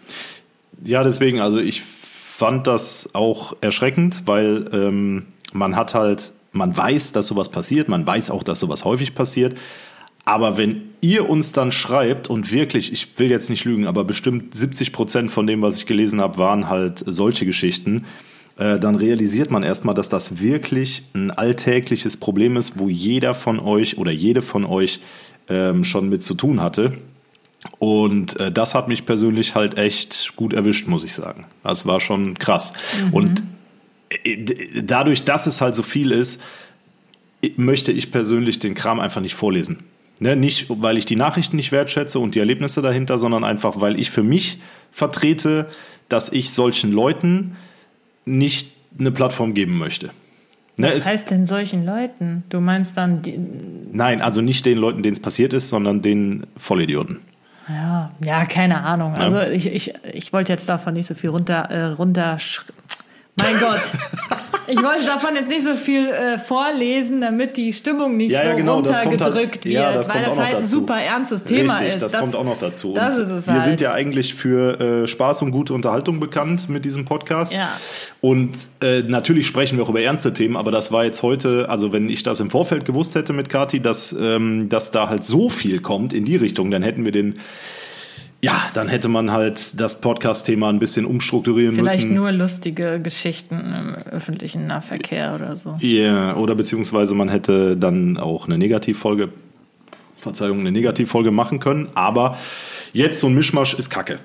Ja, 0.83 1.03
deswegen, 1.03 1.39
also 1.41 1.59
ich 1.59 1.81
fand 1.81 2.65
das 2.67 3.09
auch 3.13 3.53
erschreckend, 3.61 4.23
weil 4.25 4.65
ähm, 4.71 5.27
man 5.53 5.75
hat 5.75 5.93
halt, 5.93 6.31
man 6.53 6.75
weiß, 6.75 7.11
dass 7.11 7.27
sowas 7.27 7.49
passiert, 7.49 7.87
man 7.87 8.05
weiß 8.07 8.31
auch, 8.31 8.43
dass 8.43 8.59
sowas 8.59 8.85
häufig 8.85 9.13
passiert. 9.13 9.59
Aber 10.31 10.57
wenn 10.57 10.83
ihr 11.01 11.29
uns 11.29 11.51
dann 11.51 11.73
schreibt 11.73 12.29
und 12.29 12.53
wirklich, 12.53 12.93
ich 12.93 13.19
will 13.19 13.29
jetzt 13.29 13.49
nicht 13.49 13.65
lügen, 13.65 13.85
aber 13.85 14.05
bestimmt 14.05 14.55
70 14.55 14.93
Prozent 14.93 15.29
von 15.29 15.45
dem, 15.45 15.61
was 15.61 15.77
ich 15.77 15.85
gelesen 15.85 16.21
habe, 16.21 16.37
waren 16.37 16.69
halt 16.69 17.03
solche 17.05 17.45
Geschichten, 17.45 18.05
äh, 18.57 18.79
dann 18.79 18.95
realisiert 18.95 19.51
man 19.51 19.61
erstmal, 19.61 19.93
dass 19.93 20.07
das 20.07 20.39
wirklich 20.41 21.03
ein 21.13 21.31
alltägliches 21.31 22.15
Problem 22.15 22.55
ist, 22.55 22.79
wo 22.79 22.87
jeder 22.87 23.35
von 23.35 23.59
euch 23.59 23.97
oder 23.97 24.11
jede 24.13 24.41
von 24.41 24.65
euch 24.65 25.01
ähm, 25.49 25.83
schon 25.83 26.07
mit 26.07 26.23
zu 26.23 26.33
tun 26.33 26.61
hatte. 26.61 26.93
Und 27.79 28.39
äh, 28.39 28.53
das 28.53 28.73
hat 28.73 28.87
mich 28.87 29.05
persönlich 29.05 29.53
halt 29.53 29.77
echt 29.77 30.37
gut 30.37 30.53
erwischt, 30.53 30.87
muss 30.87 31.03
ich 31.03 31.13
sagen. 31.13 31.43
Das 31.61 31.85
war 31.85 31.99
schon 31.99 32.39
krass. 32.39 32.71
Und 33.11 33.43
äh, 34.23 34.45
dadurch, 34.81 35.25
dass 35.25 35.45
es 35.45 35.59
halt 35.59 35.75
so 35.75 35.83
viel 35.83 36.13
ist, 36.13 36.41
möchte 37.57 37.91
ich 37.91 38.13
persönlich 38.13 38.59
den 38.59 38.75
Kram 38.75 39.01
einfach 39.01 39.19
nicht 39.19 39.35
vorlesen. 39.35 39.79
Ne, 40.23 40.35
nicht, 40.35 40.67
weil 40.69 40.99
ich 40.99 41.07
die 41.07 41.15
Nachrichten 41.15 41.55
nicht 41.55 41.71
wertschätze 41.71 42.19
und 42.19 42.35
die 42.35 42.39
Erlebnisse 42.39 42.83
dahinter, 42.83 43.17
sondern 43.17 43.43
einfach, 43.43 43.81
weil 43.81 43.99
ich 43.99 44.11
für 44.11 44.21
mich 44.21 44.59
vertrete, 44.91 45.67
dass 46.09 46.31
ich 46.31 46.51
solchen 46.51 46.91
Leuten 46.91 47.57
nicht 48.23 48.71
eine 48.99 49.09
Plattform 49.09 49.55
geben 49.55 49.79
möchte. 49.79 50.11
Ne, 50.77 50.91
Was 50.95 51.07
heißt 51.07 51.31
denn 51.31 51.47
solchen 51.47 51.87
Leuten? 51.87 52.43
Du 52.49 52.59
meinst 52.59 52.97
dann, 52.97 53.23
die, 53.23 53.39
nein, 53.91 54.21
also 54.21 54.41
nicht 54.41 54.63
den 54.67 54.77
Leuten, 54.77 55.01
denen 55.01 55.13
es 55.13 55.19
passiert 55.19 55.53
ist, 55.53 55.69
sondern 55.69 56.03
den 56.03 56.45
Vollidioten. 56.55 57.21
ja, 57.67 58.11
ja, 58.23 58.45
keine 58.45 58.83
Ahnung. 58.83 59.15
Also 59.15 59.41
ich, 59.41 59.65
ich, 59.65 59.91
ich 60.13 60.31
wollte 60.33 60.53
jetzt 60.53 60.69
davon 60.69 60.93
nicht 60.93 61.07
so 61.07 61.15
viel 61.15 61.31
runter, 61.31 61.63
äh, 61.71 61.85
runter 61.93 62.37
mein 63.41 63.59
Gott. 63.59 63.81
Ich 64.67 64.81
wollte 64.81 65.03
davon 65.05 65.35
jetzt 65.35 65.49
nicht 65.49 65.65
so 65.65 65.75
viel 65.75 66.07
äh, 66.07 66.39
vorlesen, 66.39 67.19
damit 67.19 67.57
die 67.57 67.73
Stimmung 67.73 68.15
nicht 68.15 68.31
Ja, 68.31 68.43
ja, 68.43 68.51
so 68.51 68.57
genau, 68.57 68.81
das 68.81 69.01
kommt 69.01 69.13
runtergedrückt 69.19 69.65
halt- 69.65 69.73
ja, 69.73 69.87
wird, 69.87 69.95
das 69.97 70.09
weil 70.09 70.23
das 70.23 70.37
halt 70.37 70.55
ein 70.55 70.65
super 70.65 70.95
ernstes 71.01 71.43
Thema 71.43 71.73
Richtig, 71.73 71.95
ist. 71.95 72.01
das, 72.03 72.17
kommt 72.17 72.35
auch 72.35 72.45
noch 72.45 72.57
dazu. 72.57 72.93
Das 72.93 73.17
Und 73.17 73.23
ist 73.23 73.29
es 73.31 73.47
wir 73.47 73.53
halt. 73.55 73.63
sind 73.63 73.81
ja 73.81 73.91
eigentlich 73.91 74.33
für 74.33 74.79
äh, 75.03 75.07
Spaß 75.07 75.41
und 75.41 75.51
gute 75.51 75.73
Unterhaltung 75.73 76.21
bekannt 76.21 76.69
mit 76.69 76.85
diesem 76.85 77.03
Podcast. 77.03 77.51
Ja. 77.51 77.69
Und 78.21 78.51
äh, 78.81 79.01
natürlich 79.01 79.45
sprechen 79.45 79.77
wir 79.77 79.83
auch 79.83 79.89
über 79.89 80.01
ernste 80.01 80.33
Themen, 80.33 80.55
aber 80.55 80.71
das 80.71 80.91
war 80.93 81.03
jetzt 81.03 81.21
heute, 81.21 81.67
also 81.69 81.91
wenn 81.91 82.07
ich 82.07 82.23
das 82.23 82.39
im 82.39 82.49
Vorfeld 82.49 82.85
gewusst 82.85 83.15
hätte 83.15 83.33
mit 83.33 83.49
Kati, 83.49 83.81
dass, 83.81 84.15
ähm, 84.17 84.69
dass 84.69 84.91
da 84.91 85.09
halt 85.09 85.25
so 85.25 85.49
viel 85.49 85.81
kommt 85.81 86.13
in 86.13 86.23
die 86.23 86.37
Richtung, 86.37 86.71
dann 86.71 86.83
hätten 86.83 87.03
wir 87.03 87.11
den, 87.11 87.33
ja, 88.43 88.59
dann 88.73 88.87
hätte 88.87 89.07
man 89.07 89.31
halt 89.31 89.79
das 89.79 90.01
Podcast-Thema 90.01 90.69
ein 90.69 90.79
bisschen 90.79 91.05
umstrukturieren 91.05 91.75
Vielleicht 91.75 92.05
müssen. 92.05 92.15
nur 92.15 92.31
lustige 92.31 92.99
Geschichten 92.99 93.55
im 93.55 93.95
öffentlichen 94.11 94.65
Nahverkehr 94.65 95.35
oder 95.35 95.55
so. 95.55 95.77
Ja, 95.79 96.35
oder 96.35 96.55
beziehungsweise 96.55 97.13
man 97.13 97.29
hätte 97.29 97.77
dann 97.77 98.17
auch 98.17 98.47
eine 98.47 98.57
Negativfolge, 98.57 99.29
Verzeihung, 100.17 100.59
eine 100.61 100.71
Negativfolge 100.71 101.29
machen 101.29 101.59
können, 101.59 101.87
aber 101.93 102.37
jetzt 102.93 103.19
so 103.19 103.27
ein 103.27 103.35
Mischmasch 103.35 103.75
ist 103.75 103.89
Kacke. 103.91 104.19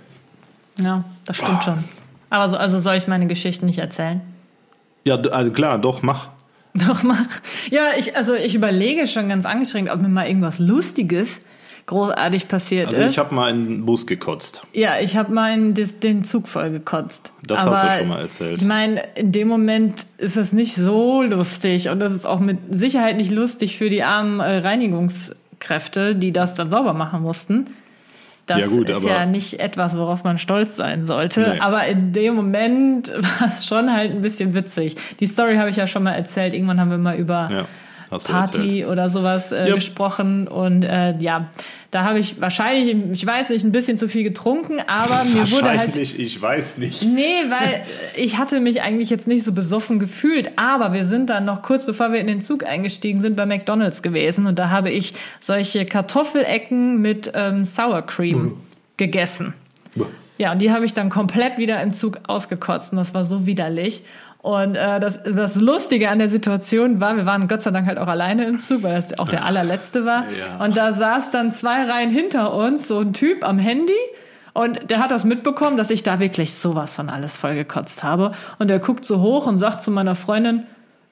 Ja, 0.80 1.04
das 1.26 1.36
stimmt 1.36 1.64
schon. 1.64 1.84
Aber 2.30 2.48
so, 2.48 2.56
also 2.56 2.80
soll 2.80 2.96
ich 2.96 3.06
meine 3.08 3.26
Geschichten 3.26 3.66
nicht 3.66 3.78
erzählen? 3.78 4.20
Ja, 5.04 5.16
also 5.16 5.52
klar, 5.52 5.78
doch, 5.78 6.02
mach. 6.02 6.28
Doch, 6.74 7.02
mach. 7.02 7.26
Ja, 7.70 7.82
ich, 7.98 8.16
also 8.16 8.34
ich 8.34 8.54
überlege 8.54 9.06
schon 9.06 9.28
ganz 9.28 9.46
angestrengt, 9.46 9.90
ob 9.90 10.00
mir 10.00 10.08
mal 10.08 10.26
irgendwas 10.26 10.58
Lustiges 10.58 11.40
großartig 11.86 12.48
passiert 12.48 12.88
Also 12.88 13.00
ist. 13.02 13.12
ich 13.12 13.18
habe 13.18 13.34
mal 13.34 13.50
in 13.50 13.66
den 13.68 13.86
Bus 13.86 14.06
gekotzt. 14.06 14.62
ja, 14.72 14.98
ich 15.00 15.16
habe 15.16 15.32
meinen 15.32 15.72
dis- 15.74 15.98
den 16.00 16.24
Zug 16.24 16.48
voll 16.48 16.70
gekotzt. 16.70 17.32
Das 17.46 17.64
hast 17.64 17.82
du 17.84 17.98
schon 18.00 18.08
mal 18.08 18.20
erzählt. 18.20 18.60
Ich 18.60 18.66
meine, 18.66 19.02
in 19.14 19.30
dem 19.32 19.46
Moment 19.48 20.06
ist 20.18 20.36
es 20.36 20.52
nicht 20.52 20.74
so 20.74 21.22
lustig 21.22 21.88
und 21.88 22.00
das 22.00 22.12
ist 22.12 22.26
auch 22.26 22.40
mit 22.40 22.58
Sicherheit 22.74 23.16
nicht 23.16 23.30
lustig 23.30 23.78
für 23.78 23.88
die 23.88 24.02
armen 24.02 24.40
äh, 24.40 24.58
Reinigungskräfte, 24.58 26.14
die 26.16 26.32
das 26.32 26.54
dann 26.54 26.70
sauber 26.70 26.92
machen 26.92 27.22
mussten. 27.22 27.66
Das 28.46 28.58
Ja, 28.60 28.66
gut, 28.68 28.88
ist 28.88 28.96
aber- 28.98 29.08
ja 29.10 29.26
nicht 29.26 29.58
etwas, 29.58 29.96
worauf 29.98 30.22
man 30.22 30.38
stolz 30.38 30.76
sein 30.76 31.04
sollte. 31.04 31.40
Nee. 31.54 31.60
Aber 31.60 31.84
in 31.86 32.12
dem 32.12 32.34
Moment 32.34 33.08
war 33.40 33.48
es 33.48 33.66
schon 33.66 33.92
halt 33.92 34.12
ein 34.12 34.22
bisschen 34.22 34.54
witzig. 34.54 34.94
Die 35.18 35.26
Story 35.26 35.56
habe 35.56 35.70
ich 35.70 35.76
ja 35.76 35.86
schon 35.88 36.04
mal 36.04 36.12
erzählt. 36.12 36.54
Irgendwann 36.54 36.78
haben 36.80 36.90
wir 36.90 36.98
mal 36.98 37.16
über 37.16 37.48
Ja, 37.52 37.64
Party 38.10 38.84
oder 38.86 39.08
sowas 39.08 39.52
äh, 39.52 39.66
Yep. 39.66 39.74
gesprochen 39.74 40.48
und 40.48 40.84
äh, 40.84 41.16
ja, 41.18 41.48
da 41.90 42.04
habe 42.04 42.18
ich 42.18 42.40
wahrscheinlich, 42.40 42.94
ich 43.12 43.26
weiß 43.26 43.50
nicht, 43.50 43.64
ein 43.64 43.72
bisschen 43.72 43.96
zu 43.98 44.08
viel 44.08 44.22
getrunken, 44.22 44.78
aber 44.86 45.24
mir 45.24 45.50
wurde 45.50 45.68
halt 45.70 45.78
Wahrscheinlich, 45.88 46.18
ich 46.18 46.40
weiß 46.40 46.78
nicht. 46.78 47.02
Nee, 47.02 47.44
weil 47.48 47.82
ich 48.16 48.38
hatte 48.38 48.60
mich 48.60 48.82
eigentlich 48.82 49.10
jetzt 49.10 49.26
nicht 49.26 49.44
so 49.44 49.52
besoffen 49.52 49.98
gefühlt, 49.98 50.50
aber 50.56 50.92
wir 50.92 51.06
sind 51.06 51.30
dann 51.30 51.44
noch 51.44 51.62
kurz 51.62 51.86
bevor 51.86 52.12
wir 52.12 52.20
in 52.20 52.26
den 52.26 52.40
Zug 52.40 52.66
eingestiegen 52.66 53.20
sind 53.20 53.36
bei 53.36 53.46
McDonald's 53.46 54.02
gewesen 54.02 54.46
und 54.46 54.58
da 54.58 54.70
habe 54.70 54.90
ich 54.90 55.14
solche 55.40 55.86
Kartoffelecken 55.86 57.00
mit 57.00 57.32
ähm, 57.34 57.64
Sour 57.64 58.02
Cream 58.02 58.56
gegessen. 58.96 59.54
Ja, 60.38 60.52
und 60.52 60.60
die 60.60 60.70
habe 60.70 60.84
ich 60.84 60.92
dann 60.92 61.08
komplett 61.08 61.56
wieder 61.56 61.80
im 61.82 61.94
Zug 61.94 62.18
ausgekotzt 62.26 62.92
und 62.92 62.98
das 62.98 63.14
war 63.14 63.24
so 63.24 63.46
widerlich. 63.46 64.02
Und 64.46 64.76
äh, 64.76 65.00
das, 65.00 65.18
das 65.24 65.56
Lustige 65.56 66.08
an 66.08 66.20
der 66.20 66.28
Situation 66.28 67.00
war, 67.00 67.16
wir 67.16 67.26
waren 67.26 67.48
Gott 67.48 67.62
sei 67.62 67.72
Dank 67.72 67.88
halt 67.88 67.98
auch 67.98 68.06
alleine 68.06 68.44
im 68.46 68.60
Zug, 68.60 68.84
weil 68.84 68.94
das 68.94 69.18
auch 69.18 69.28
der 69.28 69.44
allerletzte 69.44 70.04
war. 70.06 70.22
Ja. 70.38 70.64
Und 70.64 70.76
da 70.76 70.92
saß 70.92 71.32
dann 71.32 71.50
zwei 71.50 71.84
Reihen 71.84 72.10
hinter 72.10 72.54
uns 72.54 72.86
so 72.86 73.00
ein 73.00 73.12
Typ 73.12 73.42
am 73.42 73.58
Handy 73.58 73.92
Und 74.56 74.88
der 74.88 75.00
hat 75.00 75.10
das 75.10 75.24
mitbekommen, 75.24 75.76
dass 75.76 75.90
ich 75.90 76.04
da 76.04 76.20
wirklich 76.20 76.54
sowas 76.54 76.94
von 76.94 77.10
alles 77.10 77.36
vollgekotzt 77.36 78.04
habe. 78.04 78.30
Und 78.60 78.70
er 78.70 78.78
guckt 78.78 79.04
so 79.04 79.20
hoch 79.20 79.48
und 79.48 79.58
sagt 79.58 79.82
zu 79.82 79.90
meiner 79.90 80.14
Freundin, 80.14 80.62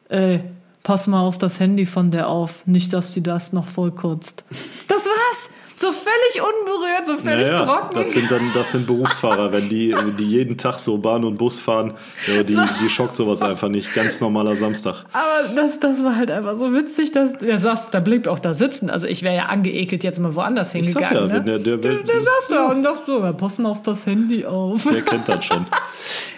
ey, 0.09 0.41
pass 0.85 1.09
mal 1.09 1.21
auf 1.21 1.37
das 1.37 1.59
Handy 1.59 1.87
von 1.87 2.13
der 2.13 2.29
auf, 2.29 2.67
nicht, 2.69 2.93
dass 2.93 3.13
sie 3.13 3.23
das 3.23 3.53
noch 3.53 3.67
vollkotzt. 3.67 4.45
Das 4.87 5.07
war's. 5.07 5.51
So 5.77 5.89
völlig 5.91 6.41
unberührt, 6.41 7.07
so 7.07 7.17
völlig 7.17 7.51
Naja, 7.51 7.65
trocken. 7.65 7.95
Das 7.95 8.13
sind 8.13 8.31
dann, 8.31 8.51
das 8.55 8.71
sind 8.73 8.87
Berufsfahrer, 8.87 9.53
wenn 9.53 9.69
die, 9.69 9.95
die 10.19 10.25
jeden 10.29 10.57
Tag 10.57 10.79
so 10.79 10.99
Bahn 10.99 11.25
und 11.25 11.37
Bus 11.37 11.59
fahren, 11.59 11.95
ja, 12.33 12.43
die, 12.45 12.57
die 12.81 12.89
schockt 12.89 13.17
sowas 13.17 13.43
einfach 13.43 13.69
nicht. 13.69 13.93
Ganz 13.93 14.21
normaler 14.21 14.55
Samstag. 14.55 15.05
Aber 15.13 15.55
das, 15.57 15.81
das 15.81 16.03
war 16.05 16.15
halt 16.17 16.31
einfach 16.31 16.57
so 16.59 16.73
witzig, 16.73 17.11
dass 17.13 17.37
der 17.39 17.59
saß, 17.59 17.91
da 17.91 17.99
blieb 18.01 18.29
auch 18.29 18.39
da 18.39 18.55
sitzen. 18.55 18.89
Also 18.89 19.07
ich 19.09 19.23
wäre 19.23 19.35
ja 19.35 19.47
angeekelt 19.47 20.05
jetzt 20.05 20.21
mal 20.21 20.35
woanders 20.35 20.75
Ich 20.75 20.93
sag 20.93 21.03
hingegangen. 21.09 21.31
ja, 21.31 21.39
ne? 21.39 21.45
wenn 21.45 21.45
der- 21.45 21.59
der- 21.59 21.77
der, 21.95 22.03
der 22.05 22.21
saß 22.21 22.49
da 22.51 22.67
und 22.71 22.83
dachte 22.85 23.03
so, 23.07 23.25
ja, 23.25 23.33
pass 23.33 23.59
mal 23.59 23.71
auf 23.71 23.83
das 23.83 24.07
Handy 24.07 24.47
auf. 24.47 24.85
Der 24.85 25.03
kennt 25.03 25.29
das 25.29 25.45
schon. 25.45 25.67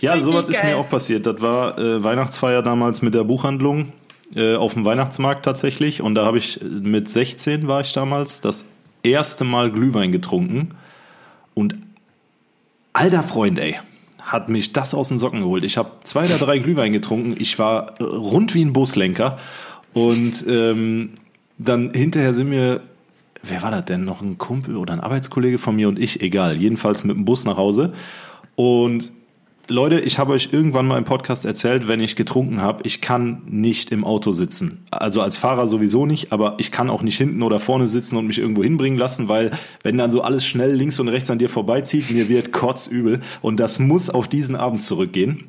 Ja, 0.01 0.19
sowas 0.21 0.49
ist 0.49 0.65
mir 0.65 0.77
auch 0.79 0.89
passiert. 0.89 1.27
Das 1.27 1.41
war 1.43 1.79
äh, 1.79 2.03
Weihnachtsfeier 2.03 2.63
damals 2.63 3.03
mit 3.03 3.15
der 3.15 3.25
Buchhandlung 3.25 3.93
äh, 4.35 4.57
auf 4.57 4.73
dem 4.75 4.85
Weihnachtsmarkt 4.85 5.45
tatsächlich. 5.45 6.01
Und 6.01 6.15
da 6.15 6.25
habe 6.25 6.39
ich 6.39 6.61
mit 6.63 7.09
16 7.09 7.69
war 7.69 7.83
ich 7.83 7.93
damals 7.93 8.41
das 8.41 8.65
erste 9.11 9.45
Mal 9.45 9.71
Glühwein 9.71 10.13
getrunken. 10.13 10.71
Und 11.55 11.77
alter 12.93 13.23
Freund, 13.23 13.59
ey, 13.59 13.79
hat 14.21 14.49
mich 14.49 14.73
das 14.73 14.95
aus 14.95 15.09
den 15.09 15.19
Socken 15.19 15.41
geholt. 15.41 15.65
Ich 15.65 15.77
habe 15.77 15.91
zwei 16.05 16.25
oder 16.25 16.39
drei 16.39 16.59
Glühwein 16.59 16.93
getrunken. 16.93 17.35
Ich 17.39 17.59
war 17.59 18.01
äh, 18.01 18.03
rund 18.03 18.55
wie 18.55 18.65
ein 18.65 18.73
Buslenker. 18.73 19.39
Und 19.95 20.45
ähm, 20.49 21.11
dann 21.59 21.93
hinterher 21.95 22.35
sind 22.35 22.51
wir, 22.51 22.81
wer 23.43 23.63
war 23.63 23.71
das 23.71 23.85
denn? 23.87 24.05
Noch 24.05 24.21
ein 24.21 24.37
Kumpel 24.37 24.77
oder 24.77 24.93
ein 24.93 25.01
Arbeitskollege 25.01 25.59
von 25.59 25.77
mir 25.77 25.89
und 25.89 25.99
ich, 25.99 26.21
egal. 26.21 26.57
Jedenfalls 26.57 27.05
mit 27.05 27.17
dem 27.17 27.25
Bus 27.25 27.45
nach 27.45 27.57
Hause. 27.57 27.93
Und 28.57 29.13
Leute, 29.69 29.99
ich 29.99 30.21
habe 30.21 30.33
euch 30.33 30.51
irgendwann 30.53 30.87
mal 30.87 30.97
im 30.97 31.03
Podcast 31.03 31.45
erzählt, 31.45 31.89
wenn 31.89 31.99
ich 31.99 32.15
getrunken 32.15 32.61
habe, 32.61 32.83
ich 32.85 33.01
kann 33.01 33.43
nicht 33.47 33.91
im 33.91 34.05
Auto 34.05 34.31
sitzen. 34.31 34.87
Also 34.93 35.23
als 35.23 35.39
Fahrer 35.39 35.67
sowieso 35.67 36.07
nicht, 36.07 36.31
aber 36.31 36.55
ich 36.59 36.71
kann 36.71 36.89
auch 36.89 37.03
nicht 37.03 37.19
hinten 37.19 37.43
oder 37.43 37.59
vorne 37.59 37.89
sitzen 37.89 38.17
und 38.17 38.29
mich 38.29 38.39
irgendwo 38.39 38.63
hinbringen 38.63 38.97
lassen, 38.97 39.29
weil 39.29 39.51
wenn 39.83 39.99
dann 39.99 40.13
so 40.13 40.23
alles 40.23 40.47
schnell 40.47 40.73
links 40.73 41.01
und 41.01 41.09
rechts 41.09 41.33
an 41.33 41.41
dir 41.41 41.49
vorbeizieht, 41.49 42.13
mir 42.13 42.29
wird 42.29 42.53
kotzübel. 42.53 43.21
Und 43.43 43.59
das 43.59 43.81
muss 43.81 44.09
auf 44.09 44.29
diesen 44.29 44.55
Abend 44.55 44.83
zurückgehen, 44.83 45.49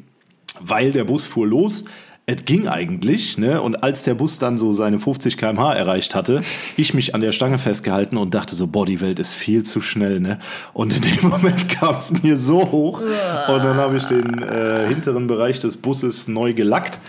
weil 0.62 0.92
der 0.92 1.04
Bus 1.04 1.28
fuhr 1.28 1.46
los. 1.46 1.86
Es 2.30 2.44
ging 2.44 2.68
eigentlich, 2.68 3.38
ne? 3.38 3.62
Und 3.62 3.84
als 3.84 4.04
der 4.04 4.14
Bus 4.14 4.38
dann 4.38 4.58
so 4.58 4.74
seine 4.74 5.00
50 5.00 5.38
km/h 5.38 5.74
erreicht 5.76 6.14
hatte, 6.14 6.42
ich 6.76 6.94
mich 6.94 7.16
an 7.16 7.22
der 7.22 7.32
Stange 7.32 7.58
festgehalten 7.58 8.18
und 8.18 8.34
dachte 8.34 8.54
so, 8.54 8.68
boah, 8.68 8.86
die 8.86 9.00
Welt 9.00 9.18
ist 9.18 9.34
viel 9.34 9.64
zu 9.64 9.80
schnell, 9.80 10.20
ne? 10.20 10.38
Und 10.74 10.94
in 10.94 11.04
dem 11.04 11.30
Moment 11.30 11.70
kam 11.70 11.96
es 11.96 12.12
mir 12.22 12.36
so 12.36 12.70
hoch 12.70 13.00
und 13.00 13.64
dann 13.64 13.78
habe 13.78 13.96
ich 13.96 14.04
den 14.08 14.44
äh, 14.44 14.90
hinteren 14.90 15.28
Bereich 15.28 15.62
des 15.62 15.78
Busses 15.78 16.28
neu 16.28 16.54
gelackt. 16.54 17.00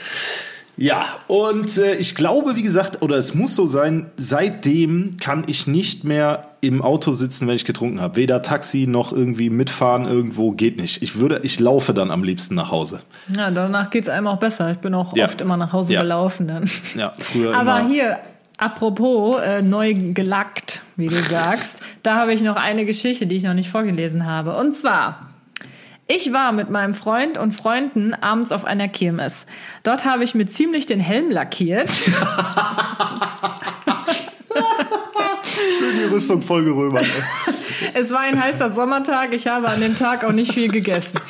Ja, 0.79 1.05
und 1.27 1.77
äh, 1.77 1.97
ich 1.97 2.15
glaube, 2.15 2.55
wie 2.57 2.63
gesagt, 2.63 3.03
oder 3.03 3.17
es 3.17 3.35
muss 3.35 3.55
so 3.57 3.67
sein, 3.67 4.07
seitdem 4.17 5.17
kann 5.21 5.45
ich 5.49 5.67
nicht 5.67 6.05
mehr 6.05 6.45
im 6.61 6.83
Auto 6.83 7.11
sitzen, 7.13 7.47
wenn 7.49 7.57
ich 7.57 7.65
getrunken 7.65 8.01
habe. 8.01 8.17
Weder 8.17 8.43
Taxi 8.43 8.87
noch 8.89 9.13
irgendwie 9.13 9.51
mitfahren 9.51 10.05
irgendwo 10.07 10.53
geht 10.53 10.77
nicht. 10.79 11.03
Ich 11.03 11.19
würde, 11.19 11.41
ich 11.43 11.59
laufe 11.61 11.95
dann 11.95 12.11
am 12.13 12.23
liebsten 12.25 12.55
nach 12.55 12.71
Hause. 12.71 13.01
Ja, 13.37 13.51
danach 13.51 13.91
geht's 13.91 14.09
einem 14.09 14.29
auch 14.29 14.39
besser. 14.39 14.71
Ich 14.71 14.79
bin 14.79 14.95
auch 14.95 15.17
Ja. 15.17 15.25
oft 15.25 15.41
immer 15.41 15.57
nach 15.57 15.73
Hause 15.73 15.95
Ja. 15.95 16.03
gelaufen 16.03 16.47
dann. 16.49 16.71
Ja, 16.97 17.13
früher 17.19 17.55
Aber 17.57 17.81
immer. 17.81 17.89
hier, 17.89 18.19
apropos 18.57 19.41
äh, 19.41 19.63
neu 19.63 19.95
gelackt, 20.15 20.83
wie 20.97 21.09
du 21.09 21.21
sagst, 21.23 21.81
da 22.03 22.17
habe 22.17 22.33
ich 22.33 22.43
noch 22.43 22.57
eine 22.57 22.85
Geschichte, 22.87 23.27
die 23.27 23.37
ich 23.37 23.43
noch 23.45 23.55
nicht 23.55 23.69
vorgelesen 23.71 24.27
habe. 24.27 24.55
Und 24.57 24.75
zwar, 24.75 25.29
ich 26.09 26.33
war 26.33 26.53
mit 26.53 26.71
meinem 26.71 26.95
Freund 26.95 27.37
und 27.37 27.53
Freunden 27.53 28.15
abends 28.15 28.51
auf 28.51 28.65
einer 28.65 28.89
Kirmes. 28.89 29.47
Dort 29.83 30.07
habe 30.07 30.25
ich 30.25 30.35
mir 30.35 30.47
ziemlich 30.47 30.87
den 30.87 31.01
Helm 31.01 31.31
lackiert. 31.31 31.91
die 35.99 36.05
Rüstung 36.11 36.41
voll 36.43 36.65
geröbert. 36.65 37.07
Es 37.95 38.11
war 38.11 38.21
ein 38.21 38.43
heißer 38.43 38.73
Sommertag, 38.73 39.35
ich 39.35 39.47
habe 39.47 39.69
an 39.69 39.81
dem 39.81 39.95
Tag 39.95 40.25
auch 40.25 40.33
nicht 40.33 40.53
viel 40.55 40.71
gegessen. 40.71 41.21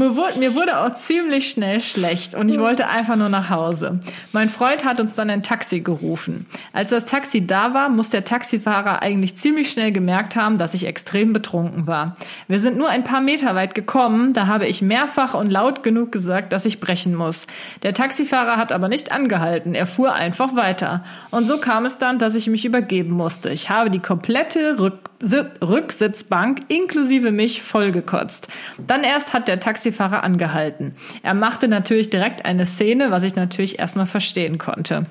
Mir 0.00 0.16
wurde, 0.16 0.38
mir 0.38 0.54
wurde 0.54 0.78
auch 0.78 0.94
ziemlich 0.94 1.50
schnell 1.50 1.78
schlecht 1.82 2.34
und 2.34 2.48
ich 2.48 2.58
wollte 2.58 2.88
einfach 2.88 3.16
nur 3.16 3.28
nach 3.28 3.50
Hause. 3.50 4.00
Mein 4.32 4.48
Freund 4.48 4.86
hat 4.86 4.98
uns 4.98 5.14
dann 5.14 5.28
ein 5.28 5.42
Taxi 5.42 5.80
gerufen. 5.80 6.46
Als 6.72 6.88
das 6.88 7.04
Taxi 7.04 7.46
da 7.46 7.74
war, 7.74 7.90
muss 7.90 8.08
der 8.08 8.24
Taxifahrer 8.24 9.02
eigentlich 9.02 9.36
ziemlich 9.36 9.70
schnell 9.70 9.92
gemerkt 9.92 10.36
haben, 10.36 10.56
dass 10.56 10.72
ich 10.72 10.86
extrem 10.86 11.34
betrunken 11.34 11.86
war. 11.86 12.16
Wir 12.48 12.60
sind 12.60 12.78
nur 12.78 12.88
ein 12.88 13.04
paar 13.04 13.20
Meter 13.20 13.54
weit 13.54 13.74
gekommen, 13.74 14.32
da 14.32 14.46
habe 14.46 14.66
ich 14.66 14.80
mehrfach 14.80 15.34
und 15.34 15.50
laut 15.50 15.82
genug 15.82 16.12
gesagt, 16.12 16.54
dass 16.54 16.64
ich 16.64 16.80
brechen 16.80 17.14
muss. 17.14 17.46
Der 17.82 17.92
Taxifahrer 17.92 18.56
hat 18.56 18.72
aber 18.72 18.88
nicht 18.88 19.12
angehalten, 19.12 19.74
er 19.74 19.84
fuhr 19.84 20.14
einfach 20.14 20.56
weiter. 20.56 21.04
Und 21.30 21.46
so 21.46 21.58
kam 21.58 21.84
es 21.84 21.98
dann, 21.98 22.18
dass 22.18 22.36
ich 22.36 22.46
mich 22.46 22.64
übergeben 22.64 23.10
musste. 23.10 23.50
Ich 23.50 23.68
habe 23.68 23.90
die 23.90 23.98
komplette 23.98 24.78
Rück 24.78 25.09
Rücksitzbank 25.22 26.60
inklusive 26.68 27.30
mich 27.30 27.62
vollgekotzt. 27.62 28.48
Dann 28.86 29.04
erst 29.04 29.32
hat 29.32 29.48
der 29.48 29.60
Taxifahrer 29.60 30.22
angehalten. 30.24 30.94
Er 31.22 31.34
machte 31.34 31.68
natürlich 31.68 32.10
direkt 32.10 32.44
eine 32.44 32.66
Szene, 32.66 33.10
was 33.10 33.22
ich 33.22 33.34
natürlich 33.34 33.78
erstmal 33.78 34.06
verstehen 34.06 34.58
konnte. 34.58 35.06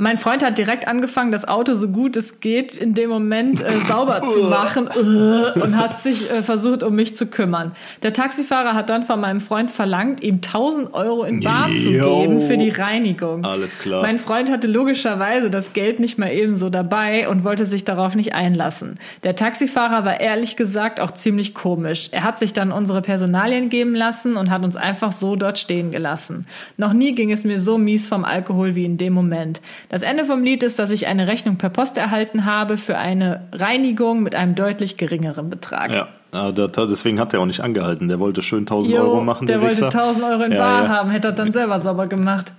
Mein 0.00 0.16
Freund 0.16 0.42
hat 0.42 0.56
direkt 0.56 0.88
angefangen, 0.88 1.30
das 1.30 1.46
Auto 1.46 1.74
so 1.74 1.88
gut 1.88 2.16
es 2.16 2.40
geht 2.40 2.74
in 2.74 2.94
dem 2.94 3.10
Moment 3.10 3.60
äh, 3.60 3.70
sauber 3.86 4.22
zu 4.22 4.44
machen 4.48 4.88
äh, 4.88 5.60
und 5.60 5.76
hat 5.76 6.00
sich 6.00 6.30
äh, 6.30 6.42
versucht, 6.42 6.82
um 6.82 6.94
mich 6.94 7.16
zu 7.16 7.26
kümmern. 7.26 7.72
Der 8.02 8.14
Taxifahrer 8.14 8.72
hat 8.72 8.88
dann 8.88 9.04
von 9.04 9.20
meinem 9.20 9.40
Freund 9.40 9.70
verlangt, 9.70 10.22
ihm 10.22 10.36
1000 10.36 10.94
Euro 10.94 11.24
in 11.24 11.40
Bar 11.40 11.68
zu 11.74 11.90
geben 11.90 12.40
für 12.40 12.56
die 12.56 12.70
Reinigung. 12.70 13.44
Alles 13.44 13.78
klar. 13.78 14.00
Mein 14.00 14.18
Freund 14.18 14.50
hatte 14.50 14.68
logischerweise 14.68 15.50
das 15.50 15.74
Geld 15.74 16.00
nicht 16.00 16.18
mal 16.18 16.32
ebenso 16.32 16.70
dabei 16.70 17.28
und 17.28 17.44
wollte 17.44 17.66
sich 17.66 17.84
darauf 17.84 18.14
nicht 18.14 18.34
einlassen. 18.34 18.98
Der 19.22 19.36
Taxifahrer 19.36 20.06
war 20.06 20.18
ehrlich 20.18 20.56
gesagt 20.56 20.98
auch 20.98 21.10
ziemlich 21.10 21.54
komisch. 21.54 22.08
Er 22.10 22.24
hat 22.24 22.38
sich 22.38 22.54
dann 22.54 22.72
unsere 22.72 23.02
Personalien 23.02 23.68
geben 23.68 23.94
lassen 23.94 24.36
und 24.36 24.48
hat 24.48 24.64
uns 24.64 24.76
einfach 24.76 25.12
so 25.12 25.36
dort 25.36 25.58
stehen 25.58 25.90
gelassen. 25.90 26.46
Noch 26.78 26.94
nie 26.94 27.14
ging 27.14 27.30
es 27.30 27.44
mir 27.44 27.60
so 27.60 27.76
mies 27.76 28.08
vom 28.08 28.24
Alkohol 28.24 28.74
wie 28.74 28.86
in 28.86 28.96
dem 28.96 29.12
Moment. 29.12 29.60
Das 29.90 30.02
Ende 30.02 30.24
vom 30.24 30.42
Lied 30.44 30.62
ist, 30.62 30.78
dass 30.78 30.90
ich 30.92 31.08
eine 31.08 31.26
Rechnung 31.26 31.56
per 31.56 31.68
Post 31.68 31.98
erhalten 31.98 32.44
habe 32.44 32.78
für 32.78 32.96
eine 32.96 33.42
Reinigung 33.52 34.22
mit 34.22 34.36
einem 34.36 34.54
deutlich 34.54 34.96
geringeren 34.96 35.50
Betrag. 35.50 35.92
Ja, 36.32 36.52
deswegen 36.52 37.18
hat 37.18 37.34
er 37.34 37.40
auch 37.40 37.46
nicht 37.46 37.60
angehalten. 37.60 38.06
Der 38.06 38.20
wollte 38.20 38.40
schön 38.40 38.60
1000 38.60 38.94
Jo, 38.94 39.02
Euro 39.02 39.20
machen, 39.20 39.46
der, 39.48 39.56
der 39.58 39.66
wollte 39.66 39.82
Wichser. 39.82 39.98
1000 40.00 40.24
Euro 40.24 40.42
in 40.44 40.52
Ja, 40.52 40.58
Bar 40.58 40.82
ja. 40.84 40.88
haben, 40.88 41.10
hätte 41.10 41.28
er 41.28 41.32
dann 41.32 41.50
selber 41.50 41.80
sauber 41.80 42.06
gemacht. 42.06 42.52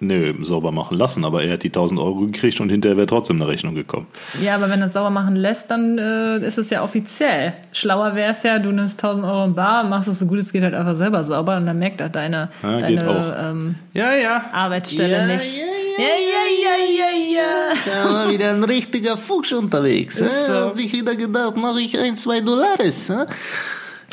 Nö, 0.00 0.34
sauber 0.42 0.72
machen 0.72 0.98
lassen, 0.98 1.24
aber 1.24 1.44
er 1.44 1.52
hat 1.52 1.62
die 1.62 1.68
1000 1.68 2.00
Euro 2.00 2.16
gekriegt 2.26 2.58
und 2.60 2.70
hinterher 2.70 2.96
wäre 2.96 3.06
trotzdem 3.06 3.36
eine 3.40 3.46
Rechnung 3.48 3.76
gekommen. 3.76 4.08
Ja, 4.42 4.56
aber 4.56 4.68
wenn 4.68 4.80
er 4.80 4.86
es 4.86 4.92
sauber 4.94 5.10
machen 5.10 5.36
lässt, 5.36 5.70
dann 5.70 5.96
äh, 5.96 6.38
ist 6.38 6.58
es 6.58 6.70
ja 6.70 6.82
offiziell. 6.82 7.52
Schlauer 7.70 8.16
wäre 8.16 8.32
es 8.32 8.42
ja, 8.42 8.58
du 8.58 8.72
nimmst 8.72 8.98
1000 9.04 9.24
Euro 9.24 9.44
in 9.44 9.54
Bar, 9.54 9.84
machst 9.84 10.08
es 10.08 10.18
so 10.18 10.26
gut 10.26 10.40
es 10.40 10.52
geht 10.52 10.64
halt 10.64 10.74
einfach 10.74 10.94
selber 10.94 11.22
sauber 11.22 11.56
und 11.56 11.66
dann 11.66 11.78
merkt 11.78 12.00
er 12.00 12.08
deine, 12.08 12.48
Ja, 12.64 12.78
deine 12.78 13.36
ähm, 13.40 13.74
Ja, 13.94 14.14
ja. 14.20 14.46
Arbeitsstelle 14.52 15.28
nicht. 15.28 15.58
ja, 15.58 15.62
ja, 15.98 16.44
ja, 16.62 16.74
ja, 16.98 17.40
ja. 17.40 17.74
Da 17.86 18.12
war 18.12 18.30
wieder 18.30 18.50
ein 18.50 18.64
richtiger 18.64 19.16
Fuchs 19.16 19.52
unterwegs. 19.52 20.18
Ist 20.18 20.46
so. 20.46 20.52
Hab 20.52 20.76
sich 20.76 20.92
wieder 20.92 21.14
gedacht, 21.16 21.56
mache 21.56 21.80
ich 21.80 21.98
ein, 21.98 22.16
zwei 22.16 22.40
Dollares. 22.40 23.08
hä? 23.08 23.24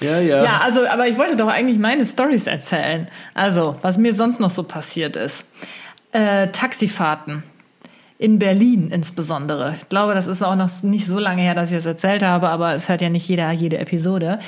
Ja, 0.02 0.20
ja. 0.20 0.44
Ja, 0.44 0.60
also, 0.64 0.88
aber 0.88 1.08
ich 1.08 1.18
wollte 1.18 1.36
doch 1.36 1.48
eigentlich 1.48 1.78
meine 1.78 2.06
Stories 2.06 2.48
erzählen. 2.48 3.08
Also, 3.34 3.76
was 3.82 3.98
mir 3.98 4.14
sonst 4.14 4.40
noch 4.40 4.50
so 4.50 4.64
passiert 4.64 5.16
ist. 5.16 5.46
Äh, 6.12 6.48
Taxifahrten. 6.48 7.44
In 8.18 8.38
Berlin 8.38 8.92
insbesondere. 8.92 9.76
Ich 9.80 9.88
glaube, 9.88 10.14
das 10.14 10.28
ist 10.28 10.44
auch 10.44 10.56
noch 10.56 10.70
nicht 10.84 11.08
so 11.08 11.20
lange 11.20 11.42
her, 11.42 11.56
dass 11.56 11.72
ich 11.72 11.78
es 11.78 11.86
erzählt 11.86 12.22
habe, 12.22 12.50
aber 12.50 12.74
es 12.74 12.90
hört 12.90 13.02
ja 13.02 13.08
nicht 13.08 13.26
jeder 13.30 13.50
jede 13.52 13.78
Episode. 13.78 14.40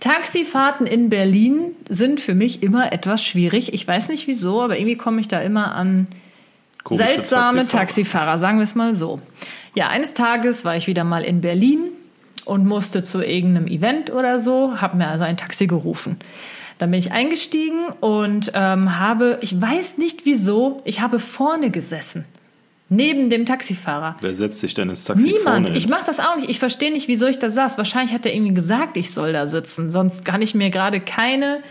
Taxifahrten 0.00 0.86
in 0.86 1.10
Berlin 1.10 1.72
sind 1.90 2.20
für 2.20 2.34
mich 2.34 2.62
immer 2.62 2.90
etwas 2.90 3.22
schwierig. 3.22 3.74
Ich 3.74 3.86
weiß 3.86 4.08
nicht 4.08 4.28
wieso, 4.28 4.62
aber 4.62 4.78
irgendwie 4.78 4.96
komme 4.96 5.20
ich 5.20 5.28
da 5.28 5.40
immer 5.40 5.74
an 5.74 6.06
Komische 6.88 7.06
seltsame 7.06 7.66
Taxifahrer. 7.66 7.80
Taxifahrer, 7.80 8.38
sagen 8.38 8.58
wir 8.58 8.64
es 8.64 8.74
mal 8.74 8.94
so. 8.94 9.20
Ja, 9.74 9.88
eines 9.88 10.14
Tages 10.14 10.64
war 10.64 10.76
ich 10.76 10.86
wieder 10.86 11.04
mal 11.04 11.22
in 11.22 11.42
Berlin 11.42 11.90
und 12.46 12.66
musste 12.66 13.02
zu 13.02 13.22
irgendeinem 13.22 13.66
Event 13.66 14.10
oder 14.10 14.40
so, 14.40 14.80
habe 14.80 14.96
mir 14.96 15.08
also 15.08 15.24
ein 15.24 15.36
Taxi 15.36 15.66
gerufen. 15.66 16.16
Dann 16.78 16.90
bin 16.90 16.98
ich 16.98 17.12
eingestiegen 17.12 17.88
und 18.00 18.52
ähm, 18.54 18.98
habe, 18.98 19.38
ich 19.42 19.60
weiß 19.60 19.98
nicht 19.98 20.24
wieso, 20.24 20.78
ich 20.84 21.00
habe 21.00 21.18
vorne 21.18 21.70
gesessen. 21.70 22.24
Neben 22.88 23.28
dem 23.28 23.44
Taxifahrer. 23.44 24.16
Wer 24.22 24.32
setzt 24.32 24.60
sich 24.60 24.72
denn 24.72 24.88
ins 24.88 25.04
Taxi 25.04 25.24
Niemand. 25.24 25.76
Ich 25.76 25.88
mache 25.88 26.06
das 26.06 26.20
auch 26.20 26.36
nicht. 26.36 26.48
Ich 26.48 26.58
verstehe 26.58 26.90
nicht, 26.90 27.06
wieso 27.06 27.26
ich 27.26 27.38
da 27.38 27.50
saß. 27.50 27.76
Wahrscheinlich 27.76 28.14
hat 28.14 28.24
er 28.24 28.34
irgendwie 28.34 28.54
gesagt, 28.54 28.96
ich 28.96 29.12
soll 29.12 29.34
da 29.34 29.46
sitzen. 29.46 29.90
Sonst 29.90 30.24
kann 30.24 30.40
ich 30.40 30.54
mir 30.54 30.70
gerade 30.70 31.00
keine 31.00 31.62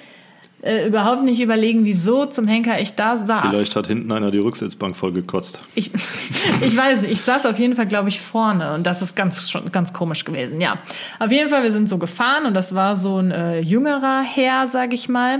äh, 0.67 0.87
überhaupt 0.87 1.23
nicht 1.23 1.39
überlegen, 1.39 1.85
wieso 1.85 2.25
zum 2.25 2.47
Henker 2.47 2.79
ich 2.79 2.95
da 2.95 3.15
saß. 3.15 3.41
Vielleicht 3.49 3.75
hat 3.75 3.87
hinten 3.87 4.11
einer 4.11 4.31
die 4.31 4.39
Rücksitzbank 4.39 4.95
voll 4.95 5.13
gekotzt. 5.13 5.61
Ich, 5.75 5.91
ich 6.61 6.75
weiß 6.75 7.01
nicht, 7.01 7.11
ich 7.11 7.21
saß 7.21 7.45
auf 7.45 7.57
jeden 7.57 7.75
Fall, 7.75 7.87
glaube 7.87 8.09
ich, 8.09 8.19
vorne 8.19 8.73
und 8.73 8.85
das 8.85 9.01
ist 9.01 9.15
ganz, 9.15 9.49
schon 9.49 9.71
ganz 9.71 9.93
komisch 9.93 10.25
gewesen, 10.25 10.59
ja. 10.59 10.79
Auf 11.19 11.31
jeden 11.31 11.49
Fall, 11.49 11.63
wir 11.63 11.71
sind 11.71 11.87
so 11.87 11.97
gefahren 11.97 12.45
und 12.45 12.53
das 12.53 12.75
war 12.75 12.95
so 12.95 13.17
ein 13.17 13.31
äh, 13.31 13.59
jüngerer 13.61 14.21
Herr, 14.23 14.67
sag 14.67 14.93
ich 14.93 15.07
mal, 15.07 15.39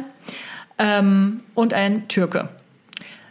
ähm, 0.78 1.41
und 1.53 1.73
ein 1.73 2.07
Türke. 2.07 2.49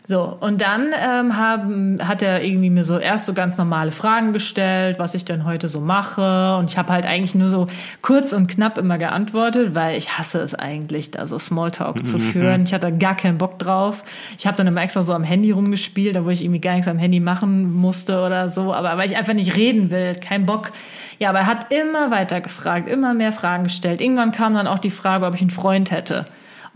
So, 0.08 0.36
und 0.38 0.62
dann 0.62 0.92
ähm, 0.94 1.36
haben, 1.36 1.98
hat 2.06 2.22
er 2.22 2.44
irgendwie 2.44 2.70
mir 2.70 2.84
so 2.84 2.96
erst 2.96 3.26
so 3.26 3.34
ganz 3.34 3.58
normale 3.58 3.90
Fragen 3.90 4.32
gestellt, 4.32 5.00
was 5.00 5.14
ich 5.14 5.24
denn 5.24 5.44
heute 5.44 5.68
so 5.68 5.80
mache. 5.80 6.56
Und 6.56 6.70
ich 6.70 6.78
habe 6.78 6.92
halt 6.92 7.06
eigentlich 7.06 7.34
nur 7.34 7.48
so 7.48 7.66
kurz 8.02 8.32
und 8.32 8.46
knapp 8.46 8.78
immer 8.78 8.98
geantwortet, 8.98 9.74
weil 9.74 9.98
ich 9.98 10.16
hasse 10.16 10.38
es 10.38 10.54
eigentlich, 10.54 11.10
da 11.10 11.26
so 11.26 11.40
Smalltalk 11.40 12.06
zu 12.06 12.20
führen. 12.20 12.62
Ich 12.62 12.72
hatte 12.72 12.96
gar 12.96 13.16
keinen 13.16 13.36
Bock 13.36 13.58
drauf. 13.58 14.04
Ich 14.38 14.46
habe 14.46 14.56
dann 14.56 14.68
immer 14.68 14.80
extra 14.80 15.02
so 15.02 15.12
am 15.12 15.24
Handy 15.24 15.50
rumgespielt, 15.50 16.14
da 16.14 16.24
wo 16.24 16.30
ich 16.30 16.44
irgendwie 16.44 16.60
gar 16.60 16.74
nichts 16.74 16.86
am 16.86 16.98
Handy 16.98 17.18
machen 17.18 17.72
musste 17.72 18.20
oder 18.20 18.48
so. 18.48 18.72
Aber 18.72 18.96
weil 18.96 19.10
ich 19.10 19.16
einfach 19.16 19.34
nicht 19.34 19.56
reden 19.56 19.90
will, 19.90 20.14
kein 20.14 20.46
Bock. 20.46 20.70
Ja, 21.18 21.30
aber 21.30 21.40
er 21.40 21.46
hat 21.46 21.72
immer 21.72 22.12
weiter 22.12 22.40
gefragt, 22.40 22.88
immer 22.88 23.12
mehr 23.12 23.32
Fragen 23.32 23.64
gestellt. 23.64 24.00
Irgendwann 24.00 24.30
kam 24.30 24.54
dann 24.54 24.68
auch 24.68 24.78
die 24.78 24.90
Frage, 24.90 25.26
ob 25.26 25.34
ich 25.34 25.40
einen 25.40 25.50
Freund 25.50 25.90
hätte. 25.90 26.26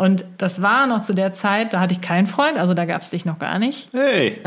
Und 0.01 0.25
das 0.39 0.63
war 0.63 0.87
noch 0.87 1.03
zu 1.03 1.13
der 1.13 1.31
Zeit, 1.31 1.75
da 1.75 1.81
hatte 1.81 1.93
ich 1.93 2.01
keinen 2.01 2.27
Freund, 2.27 2.57
also 2.57 2.73
da 2.73 2.87
gab 2.87 3.03
es 3.03 3.11
dich 3.11 3.27
noch 3.27 3.39
gar 3.39 3.59
nicht. 3.59 3.91
Hey, 3.93 4.43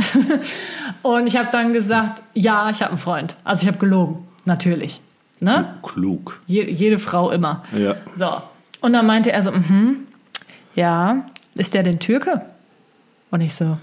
Und 1.03 1.27
ich 1.27 1.37
habe 1.37 1.49
dann 1.51 1.73
gesagt, 1.73 2.23
ja, 2.33 2.71
ich 2.71 2.81
habe 2.81 2.89
einen 2.89 2.97
Freund. 2.97 3.37
Also 3.43 3.61
ich 3.61 3.67
habe 3.67 3.77
gelogen, 3.77 4.27
natürlich. 4.45 4.99
Ne? 5.39 5.75
klug. 5.83 6.41
Je, 6.47 6.67
jede 6.71 6.97
Frau 6.97 7.29
immer. 7.29 7.61
Ja. 7.77 7.93
So. 8.15 8.41
Und 8.81 8.93
dann 8.93 9.05
meinte 9.05 9.31
er 9.31 9.43
so, 9.43 9.51
mhm, 9.51 10.07
ja, 10.73 11.23
ist 11.53 11.75
der 11.75 11.83
denn 11.83 11.99
Türke? 11.99 12.43
Und 13.29 13.41
ich 13.41 13.53
so, 13.53 13.77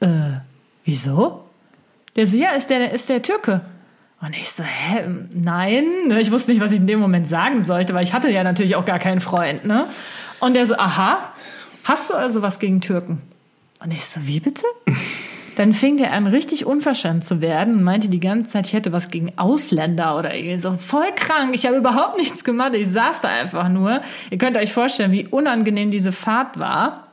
äh, 0.00 0.40
wieso? 0.84 1.46
Der 2.16 2.26
so, 2.26 2.36
ja, 2.36 2.50
ist 2.50 2.68
der, 2.68 2.92
ist 2.92 3.08
der 3.08 3.22
Türke? 3.22 3.62
Und 4.20 4.34
ich 4.34 4.50
so, 4.50 4.62
hä, 4.62 5.04
nein. 5.32 5.84
Ne, 6.08 6.20
Ich 6.20 6.30
wusste 6.30 6.50
nicht, 6.50 6.60
was 6.60 6.72
ich 6.72 6.80
in 6.80 6.86
dem 6.86 7.00
Moment 7.00 7.28
sagen 7.28 7.64
sollte, 7.64 7.94
weil 7.94 8.04
ich 8.04 8.12
hatte 8.12 8.30
ja 8.30 8.44
natürlich 8.44 8.76
auch 8.76 8.84
gar 8.84 8.98
keinen 8.98 9.20
Freund, 9.20 9.64
ne? 9.64 9.86
Und 10.40 10.54
der 10.54 10.66
so, 10.66 10.76
aha, 10.76 11.32
hast 11.84 12.10
du 12.10 12.14
also 12.14 12.42
was 12.42 12.58
gegen 12.58 12.80
Türken? 12.80 13.22
Und 13.82 13.92
ich 13.92 14.04
so, 14.04 14.26
wie 14.26 14.40
bitte? 14.40 14.64
Dann 15.56 15.72
fing 15.72 15.96
der 15.96 16.12
an, 16.12 16.26
richtig 16.26 16.66
unverschämt 16.66 17.24
zu 17.24 17.40
werden 17.40 17.76
und 17.76 17.82
meinte 17.82 18.08
die 18.08 18.20
ganze 18.20 18.50
Zeit, 18.50 18.66
ich 18.66 18.74
hätte 18.74 18.92
was 18.92 19.08
gegen 19.08 19.38
Ausländer 19.38 20.18
oder 20.18 20.34
irgendwie 20.34 20.58
so. 20.58 20.74
Voll 20.74 21.12
krank. 21.14 21.54
Ich 21.54 21.64
habe 21.64 21.76
überhaupt 21.76 22.18
nichts 22.18 22.44
gemacht. 22.44 22.74
Ich 22.74 22.88
saß 22.88 23.22
da 23.22 23.28
einfach 23.28 23.68
nur. 23.70 24.02
Ihr 24.30 24.36
könnt 24.36 24.58
euch 24.58 24.72
vorstellen, 24.72 25.12
wie 25.12 25.26
unangenehm 25.26 25.90
diese 25.90 26.12
Fahrt 26.12 26.58
war. 26.58 27.05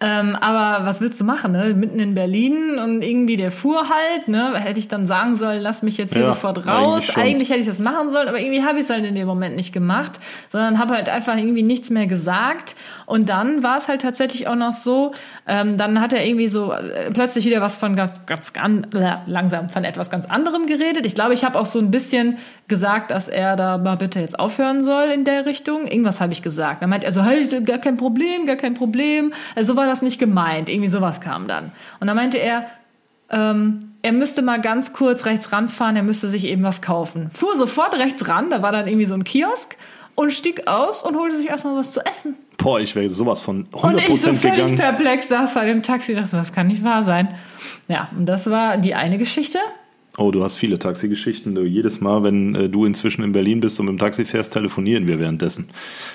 Ähm, 0.00 0.36
aber 0.40 0.84
was 0.86 1.00
willst 1.00 1.20
du 1.20 1.24
machen, 1.24 1.52
ne? 1.52 1.72
Mitten 1.74 1.98
in 2.00 2.14
Berlin 2.14 2.78
und 2.82 3.02
irgendwie 3.02 3.36
der 3.36 3.52
fuhr 3.52 3.88
halt, 3.88 4.28
ne? 4.28 4.54
Hätte 4.56 4.78
ich 4.78 4.88
dann 4.88 5.06
sagen 5.06 5.36
sollen, 5.36 5.60
lass 5.62 5.82
mich 5.82 5.96
jetzt 5.96 6.12
hier 6.12 6.22
Ja, 6.22 6.28
sofort 6.28 6.58
eigentlich 6.58 6.68
raus. 6.68 7.04
schon. 7.04 7.22
Eigentlich 7.22 7.50
hätte 7.50 7.60
ich 7.60 7.66
das 7.66 7.78
machen 7.78 8.10
sollen, 8.10 8.28
aber 8.28 8.38
irgendwie 8.40 8.62
habe 8.64 8.78
ich 8.78 8.84
es 8.84 8.90
halt 8.90 9.04
in 9.04 9.14
dem 9.14 9.26
Moment 9.26 9.56
nicht 9.56 9.72
gemacht, 9.72 10.12
sondern 10.50 10.78
habe 10.78 10.94
halt 10.94 11.08
einfach 11.08 11.36
irgendwie 11.36 11.62
nichts 11.62 11.90
mehr 11.90 12.06
gesagt. 12.06 12.74
Und 13.06 13.28
dann 13.28 13.62
war 13.62 13.76
es 13.76 13.88
halt 13.88 14.02
tatsächlich 14.02 14.48
auch 14.48 14.56
noch 14.56 14.72
so, 14.72 15.12
ähm, 15.46 15.78
dann 15.78 16.00
hat 16.00 16.12
er 16.12 16.26
irgendwie 16.26 16.48
so 16.48 16.72
äh, 16.72 17.10
plötzlich 17.12 17.44
wieder 17.44 17.60
was 17.60 17.78
von 17.78 17.96
ganz, 17.96 18.20
ganz 18.26 18.52
an, 18.60 18.86
äh, 18.94 19.16
langsam 19.26 19.68
von 19.68 19.84
etwas 19.84 20.10
ganz 20.10 20.26
anderem 20.26 20.66
geredet. 20.66 21.06
Ich 21.06 21.14
glaube, 21.14 21.34
ich 21.34 21.44
habe 21.44 21.58
auch 21.58 21.66
so 21.66 21.78
ein 21.78 21.90
bisschen 21.90 22.38
gesagt, 22.66 23.10
dass 23.10 23.28
er 23.28 23.56
da 23.56 23.78
mal 23.78 23.96
bitte 23.96 24.20
jetzt 24.20 24.38
aufhören 24.38 24.82
soll 24.82 25.10
in 25.10 25.24
der 25.24 25.46
Richtung. 25.46 25.86
Irgendwas 25.86 26.20
habe 26.20 26.32
ich 26.32 26.42
gesagt. 26.42 26.82
Dann 26.82 26.90
meint 26.90 27.04
er 27.04 27.12
so, 27.12 27.22
hey, 27.22 27.46
gar 27.64 27.78
kein 27.78 27.96
Problem, 27.96 28.46
gar 28.46 28.56
kein 28.56 28.74
Problem. 28.74 29.32
Also 29.54 29.74
so 29.74 29.76
war 29.78 29.86
das 29.86 29.93
nicht 30.02 30.18
gemeint. 30.18 30.68
Irgendwie 30.68 30.88
sowas 30.88 31.20
kam 31.20 31.48
dann. 31.48 31.72
Und 32.00 32.06
dann 32.06 32.16
meinte 32.16 32.38
er, 32.38 32.66
ähm, 33.30 33.80
er 34.02 34.12
müsste 34.12 34.42
mal 34.42 34.60
ganz 34.60 34.92
kurz 34.92 35.24
rechts 35.24 35.52
ranfahren, 35.52 35.96
er 35.96 36.02
müsste 36.02 36.28
sich 36.28 36.44
eben 36.44 36.62
was 36.62 36.82
kaufen. 36.82 37.30
Fuhr 37.30 37.56
sofort 37.56 37.94
rechts 37.94 38.28
ran, 38.28 38.50
da 38.50 38.62
war 38.62 38.70
dann 38.70 38.86
irgendwie 38.86 39.06
so 39.06 39.14
ein 39.14 39.24
Kiosk 39.24 39.76
und 40.14 40.30
stieg 40.32 40.68
aus 40.68 41.02
und 41.02 41.16
holte 41.16 41.36
sich 41.36 41.48
erstmal 41.48 41.74
was 41.74 41.90
zu 41.90 42.00
essen. 42.04 42.36
Boah, 42.58 42.80
ich 42.80 42.94
wäre 42.94 43.08
sowas 43.08 43.40
von 43.40 43.66
Und 43.72 43.98
ich 43.98 44.20
so 44.20 44.30
100% 44.30 44.34
völlig 44.34 44.56
gegangen. 44.56 44.76
perplex 44.76 45.28
saß 45.28 45.50
vor 45.50 45.62
dem 45.62 45.82
Taxi, 45.82 46.14
dachte, 46.14 46.36
das 46.36 46.52
kann 46.52 46.66
nicht 46.68 46.84
wahr 46.84 47.02
sein. 47.02 47.34
Ja, 47.88 48.08
und 48.16 48.26
das 48.26 48.48
war 48.50 48.76
die 48.76 48.94
eine 48.94 49.18
Geschichte. 49.18 49.58
Oh, 50.16 50.30
du 50.30 50.44
hast 50.44 50.56
viele 50.56 50.78
Taxigeschichten. 50.78 51.54
Du, 51.54 51.62
jedes 51.62 52.00
Mal, 52.00 52.22
wenn 52.22 52.54
äh, 52.54 52.68
du 52.68 52.84
inzwischen 52.84 53.24
in 53.24 53.32
Berlin 53.32 53.60
bist 53.60 53.80
und 53.80 53.86
mit 53.86 53.94
dem 53.94 53.98
Taxi 53.98 54.24
fährst, 54.24 54.52
telefonieren 54.52 55.08
wir 55.08 55.18
währenddessen. 55.18 55.68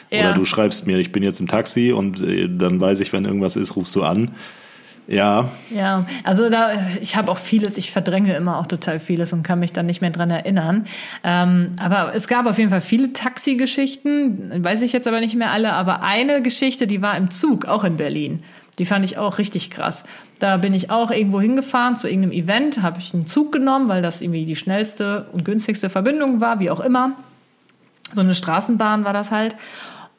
Ja. 0.10 0.22
Oder 0.22 0.34
du 0.36 0.46
schreibst 0.46 0.88
mir, 0.88 1.00
ich 1.00 1.12
bin 1.12 1.22
jetzt 1.22 1.42
im 1.42 1.48
Taxi 1.48 1.92
und 1.92 2.22
äh, 2.22 2.48
dann 2.50 2.80
weiß 2.80 3.02
ich, 3.02 3.12
wenn 3.12 3.26
irgendwas 3.26 3.58
ist, 3.58 3.76
rufst 3.76 3.96
du 3.96 4.04
an. 4.04 4.32
Ja, 5.10 5.50
Ja, 5.72 6.06
also 6.24 6.52
da, 6.52 6.70
ich 7.02 7.16
habe 7.16 7.32
auch 7.32 7.40
vieles, 7.40 7.78
ich 7.78 7.90
verdränge 7.90 8.36
immer 8.36 8.60
auch 8.60 8.68
total 8.68 9.00
vieles 9.00 9.34
und 9.34 9.42
kann 9.42 9.60
mich 9.60 9.74
dann 9.74 9.88
nicht 9.88 10.02
mehr 10.02 10.12
dran 10.12 10.30
erinnern. 10.30 10.86
Ähm, 11.24 11.76
aber 11.80 12.14
es 12.14 12.28
gab 12.28 12.46
auf 12.46 12.60
jeden 12.60 12.70
Fall 12.70 12.82
viele 12.82 13.12
Taxigeschichten, 13.12 14.64
weiß 14.64 14.84
ich 14.84 14.94
jetzt 14.94 15.08
aber 15.08 15.20
nicht 15.20 15.36
mehr 15.36 15.52
alle, 15.52 15.74
aber 15.74 16.04
eine 16.04 16.44
Geschichte, 16.44 16.86
die 16.86 17.02
war 17.02 17.18
im 17.18 17.32
Zug, 17.32 17.66
auch 17.66 17.84
in 17.84 17.98
Berlin. 17.98 18.44
Die 18.80 18.86
fand 18.86 19.06
ich 19.06 19.18
auch 19.18 19.38
richtig 19.38 19.70
krass. 19.70 20.06
Da 20.40 20.58
bin 20.58 20.74
ich 20.74 20.90
auch 20.90 21.12
irgendwo 21.12 21.40
hingefahren 21.42 21.96
zu 21.96 22.08
irgendeinem 22.08 22.32
Event, 22.32 22.82
habe 22.82 23.00
ich 23.00 23.14
einen 23.14 23.28
Zug 23.28 23.52
genommen, 23.52 23.88
weil 23.88 24.02
das 24.02 24.22
irgendwie 24.22 24.46
die 24.46 24.56
schnellste 24.56 25.28
und 25.34 25.46
günstigste 25.46 25.90
Verbindung 25.90 26.42
war, 26.42 26.60
wie 26.60 26.72
auch 26.72 26.80
immer. 26.80 27.12
So 28.14 28.22
eine 28.22 28.34
Straßenbahn 28.34 29.04
war 29.04 29.14
das 29.14 29.32
halt. 29.32 29.56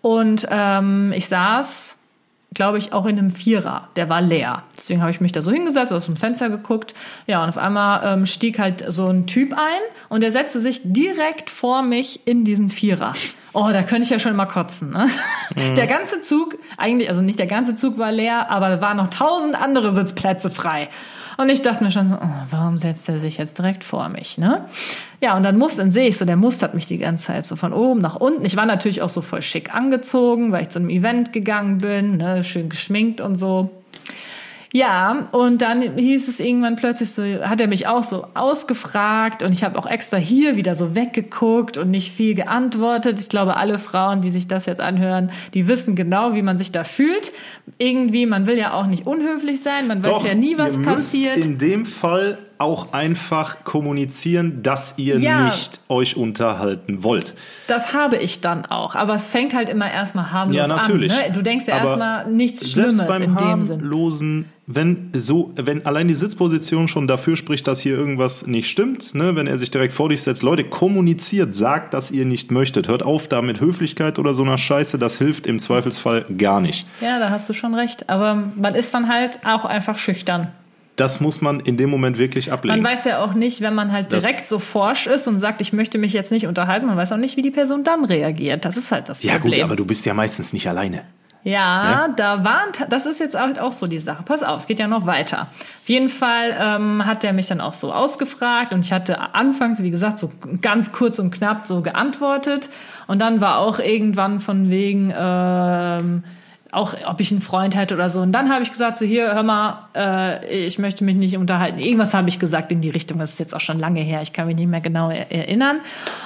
Und 0.03 0.47
ähm, 0.51 1.13
ich 1.17 1.27
saß 1.27 1.97
glaube 2.53 2.79
ich, 2.79 2.93
auch 2.93 3.07
in 3.07 3.19
einem 3.19 3.31
Vierer. 3.31 3.89
Der 3.97 4.09
war 4.09 4.21
leer. 4.21 4.65
Deswegen 4.77 5.01
habe 5.01 5.11
ich 5.11 5.21
mich 5.21 5.33
da 5.33 5.41
so 5.41 5.53
hingesetzt, 5.53 5.93
aus 5.93 6.07
dem 6.07 6.17
Fenster 6.17 6.51
geguckt. 6.51 6.95
Ja, 7.27 7.43
und 7.43 7.49
auf 7.49 7.59
einmal 7.59 8.01
ähm, 8.05 8.27
stieg 8.27 8.59
halt 8.59 8.85
so 8.89 9.07
ein 9.07 9.27
Typ 9.27 9.53
ein 9.53 9.81
und 10.09 10.23
der 10.23 10.33
setzte 10.33 10.59
sich 10.59 10.81
direkt 10.85 11.51
vor 11.51 11.83
mich 11.83 12.27
in 12.27 12.45
diesen 12.45 12.69
Vierer. 12.69 13.13
Oh, 13.53 13.69
da 13.73 13.83
könnte 13.83 14.03
ich 14.03 14.11
ja 14.11 14.19
schon 14.19 14.37
mal 14.37 14.47
kotzen. 14.47 14.91
Ne? 14.91 15.09
Der 15.77 15.87
ganze 15.87 16.21
Zug, 16.21 16.57
eigentlich, 16.77 17.09
also 17.09 17.21
nicht 17.21 17.39
der 17.39 17.47
ganze 17.47 17.75
Zug 17.75 17.99
war 17.99 18.13
leer, 18.13 18.51
aber 18.51 18.69
da 18.69 18.81
waren 18.81 18.97
noch 18.97 19.09
tausend 19.09 19.61
andere 19.61 19.95
Sitzplätze 19.95 20.51
frei. 20.51 20.89
Und 21.41 21.49
ich 21.49 21.63
dachte 21.63 21.83
mir 21.83 21.91
schon 21.91 22.07
so, 22.07 22.17
oh, 22.17 22.29
warum 22.51 22.77
setzt 22.77 23.09
er 23.09 23.19
sich 23.19 23.39
jetzt 23.39 23.57
direkt 23.57 23.83
vor 23.83 24.11
mich, 24.11 24.37
ne? 24.37 24.67
Ja, 25.23 25.39
und 25.39 25.43
dann 25.43 25.57
muss, 25.57 25.77
dann 25.77 25.91
sehe 25.91 26.07
ich 26.07 26.19
so, 26.19 26.27
der 26.27 26.37
mustert 26.37 26.75
mich 26.75 26.87
die 26.87 26.99
ganze 26.99 27.29
Zeit 27.29 27.47
so 27.47 27.57
von 27.57 27.73
oben 27.73 28.03
nach 28.03 28.17
unten. 28.17 28.45
Ich 28.45 28.59
war 28.59 28.67
natürlich 28.67 29.01
auch 29.01 29.09
so 29.09 29.23
voll 29.23 29.41
schick 29.41 29.75
angezogen, 29.75 30.53
weil 30.53 30.61
ich 30.61 30.69
zu 30.69 30.81
einem 30.81 30.91
Event 30.91 31.33
gegangen 31.33 31.79
bin, 31.79 32.19
ne, 32.19 32.45
schön 32.45 32.69
geschminkt 32.69 33.23
und 33.23 33.37
so. 33.37 33.71
Ja, 34.73 35.29
und 35.33 35.63
dann 35.63 35.83
hieß 35.99 36.29
es 36.29 36.39
irgendwann 36.39 36.77
plötzlich 36.77 37.11
so, 37.11 37.23
hat 37.25 37.61
er 37.61 37.67
mich 37.67 37.89
auch 37.89 38.05
so 38.05 38.29
ausgefragt 38.35 39.43
und 39.43 39.51
ich 39.53 39.65
habe 39.65 39.77
auch 39.77 39.87
extra 39.87 40.17
hier 40.17 40.55
wieder 40.55 40.77
so 40.77 40.95
weggeguckt 40.95 41.77
und 41.77 41.91
nicht 41.91 42.13
viel 42.13 42.35
geantwortet. 42.35 43.19
Ich 43.21 43.29
glaube, 43.29 43.57
alle 43.57 43.79
Frauen, 43.79 44.21
die 44.21 44.31
sich 44.31 44.47
das 44.47 44.67
jetzt 44.67 44.81
anhören, 44.81 45.33
die 45.55 45.67
wissen 45.67 45.97
genau, 45.97 46.35
wie 46.35 46.43
man 46.43 46.57
sich 46.57 46.71
da 46.71 46.85
fühlt. 46.85 47.33
Irgendwie, 47.79 48.27
man 48.27 48.47
will 48.47 48.59
ja 48.59 48.73
auch 48.75 48.87
nicht 48.87 49.07
unhöflich 49.09 49.61
sein, 49.61 49.89
man 49.89 50.05
weiß 50.05 50.23
ja 50.23 50.35
nie, 50.35 50.57
was 50.57 50.77
ihr 50.77 50.83
passiert. 50.83 51.37
Müsst 51.37 51.49
in 51.49 51.59
dem 51.59 51.85
Fall 51.87 52.39
auch 52.59 52.93
einfach 52.93 53.65
kommunizieren, 53.65 54.63
dass 54.63 54.99
ihr 54.99 55.19
Ja. 55.19 55.47
nicht 55.47 55.81
euch 55.89 56.17
unterhalten 56.19 57.03
wollt. 57.03 57.35
Das 57.67 57.95
habe 57.95 58.19
ich 58.19 58.43
dann 58.43 58.67
auch. 58.67 58.95
Aber 58.95 59.15
es 59.15 59.31
fängt 59.31 59.55
halt 59.55 59.71
immer 59.71 59.91
erstmal 59.91 60.31
harmlos 60.31 60.57
Ja, 60.59 60.67
natürlich. 60.67 61.11
an. 61.11 61.19
Ne? 61.19 61.33
Du 61.33 61.43
denkst 61.43 61.67
ja 61.67 61.79
erstmal 61.79 62.31
nichts 62.31 62.61
Selbst 62.61 62.97
Schlimmes 62.99 63.07
beim 63.09 63.23
in 63.23 63.37
dem 63.37 63.63
Sinn. 63.63 63.81
Wenn 64.73 65.11
so, 65.15 65.53
wenn 65.57 65.85
allein 65.85 66.07
die 66.09 66.15
Sitzposition 66.15 66.87
schon 66.87 67.09
dafür 67.09 67.37
spricht, 67.37 67.67
dass 67.67 67.81
hier 67.81 67.97
irgendwas 67.97 68.47
nicht 68.47 68.69
stimmt, 68.71 69.15
ne, 69.15 69.35
wenn 69.35 69.47
er 69.47 69.59
sich 69.59 69.71
direkt 69.71 69.93
vor 69.93 70.09
dich 70.09 70.23
setzt, 70.23 70.43
Leute, 70.43 70.65
kommuniziert, 70.65 71.55
sagt, 71.55 71.93
dass 71.93 72.11
ihr 72.11 72.25
nicht 72.25 72.51
möchtet. 72.51 72.87
Hört 72.89 73.03
auf 73.03 73.27
da 73.29 73.43
mit 73.43 73.61
Höflichkeit 73.61 74.19
oder 74.19 74.33
so 74.33 74.43
einer 74.45 74.59
Scheiße, 74.59 74.99
das 74.99 75.19
hilft 75.19 75.47
im 75.47 75.59
Zweifelsfall 75.59 76.25
gar 76.39 76.61
nicht. 76.61 76.87
Ja, 77.01 77.19
da 77.19 77.31
hast 77.31 77.49
du 77.49 77.53
schon 77.53 77.75
recht. 77.75 78.09
Aber 78.09 78.43
man 78.55 78.75
ist 78.75 78.95
dann 78.95 79.09
halt 79.09 79.41
auch 79.45 79.65
einfach 79.65 79.99
schüchtern. 79.99 80.49
Das 80.97 81.19
muss 81.21 81.41
man 81.41 81.61
in 81.61 81.77
dem 81.77 81.89
Moment 81.89 82.19
wirklich 82.19 82.53
ablegen. 82.53 82.83
Man 82.83 82.93
weiß 82.93 83.05
ja 83.07 83.25
auch 83.25 83.33
nicht, 83.35 83.63
wenn 83.63 83.75
man 83.75 83.91
halt 83.91 84.13
Das- 84.13 84.23
direkt 84.23 84.47
so 84.47 84.59
forsch 84.59 85.07
ist 85.07 85.27
und 85.29 85.39
sagt, 85.39 85.61
ich 85.63 85.73
möchte 85.73 85.97
mich 85.99 86.13
jetzt 86.13 86.31
nicht 86.31 86.47
unterhalten, 86.47 86.87
man 86.87 86.97
weiß 86.97 87.13
auch 87.13 87.17
nicht, 87.17 87.37
wie 87.37 87.43
die 87.43 87.51
Person 87.51 87.85
dann 87.85 88.05
reagiert. 88.05 88.65
Das 88.67 88.77
ist 88.77 88.93
halt 88.93 89.09
das 89.09 89.23
ja 89.23 89.39
Problem. 89.39 89.61
gut, 89.61 89.65
aber 89.65 89.77
du 89.77 89.85
bist 89.87 90.05
ja 90.07 90.13
meistens 90.15 90.53
nicht 90.53 90.69
alleine. 90.69 91.03
Ja, 91.43 92.07
Ne? 92.09 92.15
da 92.17 92.45
waren, 92.45 92.71
das 92.89 93.07
ist 93.07 93.19
jetzt 93.21 93.39
halt 93.39 93.59
auch 93.59 93.73
so 93.73 93.87
die 93.87 93.99
Sache. 93.99 94.23
Pass 94.25 94.43
auf, 94.43 94.61
es 94.63 94.67
geht 94.67 94.79
ja 94.79 94.87
noch 94.87 95.07
weiter. 95.07 95.43
Auf 95.83 95.89
jeden 95.89 96.09
Fall 96.09 96.55
ähm, 96.61 97.07
hat 97.07 97.25
er 97.25 97.33
mich 97.33 97.47
dann 97.47 97.61
auch 97.61 97.75
so 97.75 97.93
ausgefragt 97.93 98.73
und 98.73 98.85
ich 98.85 98.93
hatte 98.93 99.35
anfangs, 99.35 99.83
wie 99.83 99.91
gesagt, 99.91 100.19
so 100.19 100.31
ganz 100.61 100.93
kurz 100.93 101.19
und 101.19 101.31
knapp 101.31 101.67
so 101.67 101.81
geantwortet. 101.81 102.69
Und 103.07 103.21
dann 103.21 103.41
war 103.41 103.59
auch 103.59 103.79
irgendwann 103.79 104.41
von 104.41 104.71
wegen, 104.71 105.13
ähm, 105.19 106.25
auch 106.73 106.95
ob 107.07 107.21
ich 107.21 107.33
einen 107.33 107.41
Freund 107.41 107.75
hätte 107.75 107.95
oder 107.95 108.11
so. 108.11 108.21
Und 108.21 108.31
dann 108.33 108.53
habe 108.53 108.63
ich 108.63 108.71
gesagt, 108.71 108.97
so 108.97 109.05
hier, 109.05 109.35
hör 109.35 109.43
mal, 109.43 109.89
äh, 109.97 110.67
ich 110.67 110.79
möchte 110.79 111.03
mich 111.03 111.17
nicht 111.17 111.37
unterhalten. 111.37 111.79
Irgendwas 111.79 112.15
habe 112.15 112.29
ich 112.29 112.39
gesagt 112.39 112.71
in 112.71 112.81
die 112.81 112.91
Richtung, 112.91 113.19
das 113.19 113.33
ist 113.33 113.41
jetzt 113.41 113.55
auch 113.57 113.61
schon 113.61 113.81
lange 113.81 114.01
her, 114.01 114.23
ich 114.23 114.33
kann 114.33 114.47
mich 114.47 114.55
nicht 114.57 114.69
mehr 114.69 114.81
genau 114.81 115.11
er 115.11 115.33
erinnern. 115.33 115.79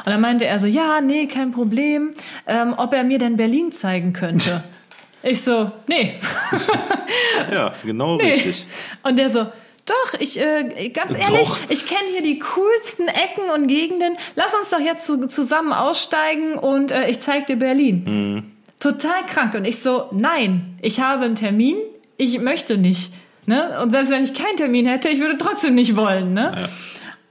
Und 0.05 0.12
dann 0.12 0.21
meinte 0.21 0.45
er 0.45 0.59
so, 0.59 0.67
ja, 0.67 1.01
nee, 1.01 1.27
kein 1.29 1.53
Problem, 1.53 2.11
ähm, 2.47 2.75
ob 2.77 2.93
er 2.93 3.05
mir 3.05 3.19
denn 3.19 3.37
Berlin 3.37 3.73
zeigen 3.73 4.12
könnte. 4.12 4.62
Ich 5.25 5.43
so, 5.43 5.70
nee. 5.87 6.14
Ja, 7.51 7.72
genau 7.83 8.16
nee. 8.16 8.33
richtig. 8.33 8.66
Und 9.03 9.18
der 9.18 9.29
so, 9.29 9.47
doch, 9.87 10.20
ich, 10.20 10.41
äh, 10.41 10.89
ganz 10.91 11.14
ehrlich, 11.14 11.49
Doch. 11.49 11.59
ich 11.68 11.87
kenne 11.87 12.09
hier 12.11 12.22
die 12.22 12.39
coolsten 12.39 13.07
Ecken 13.09 13.51
und 13.55 13.66
Gegenden. 13.66 14.14
Lass 14.35 14.55
uns 14.55 14.70
doch 14.70 14.81
jetzt 14.81 15.05
zu, 15.05 15.27
zusammen 15.29 15.72
aussteigen 15.72 16.55
und 16.55 16.91
äh, 16.91 17.11
ich 17.11 17.20
zeig 17.20 17.47
dir 17.47 17.57
Berlin. 17.57 18.05
Mhm. 18.05 18.53
Total 18.81 19.25
krank. 19.27 19.55
Und 19.55 19.66
ich 19.66 19.81
so, 19.81 20.09
nein, 20.12 20.79
ich 20.81 21.01
habe 21.01 21.27
einen 21.27 21.37
Termin, 21.37 21.77
ich 22.16 22.39
möchte 22.41 22.79
nicht. 22.79 23.12
Ne? 23.47 23.79
Und 23.83 23.91
selbst 23.91 24.11
wenn 24.11 24.25
ich 24.25 24.33
keinen 24.33 24.57
Termin 24.57 24.87
hätte, 24.87 25.09
ich 25.11 25.20
würde 25.20 25.37
trotzdem 25.37 25.75
nicht 25.75 25.97
wollen. 25.97 26.33
Ne? 26.33 26.68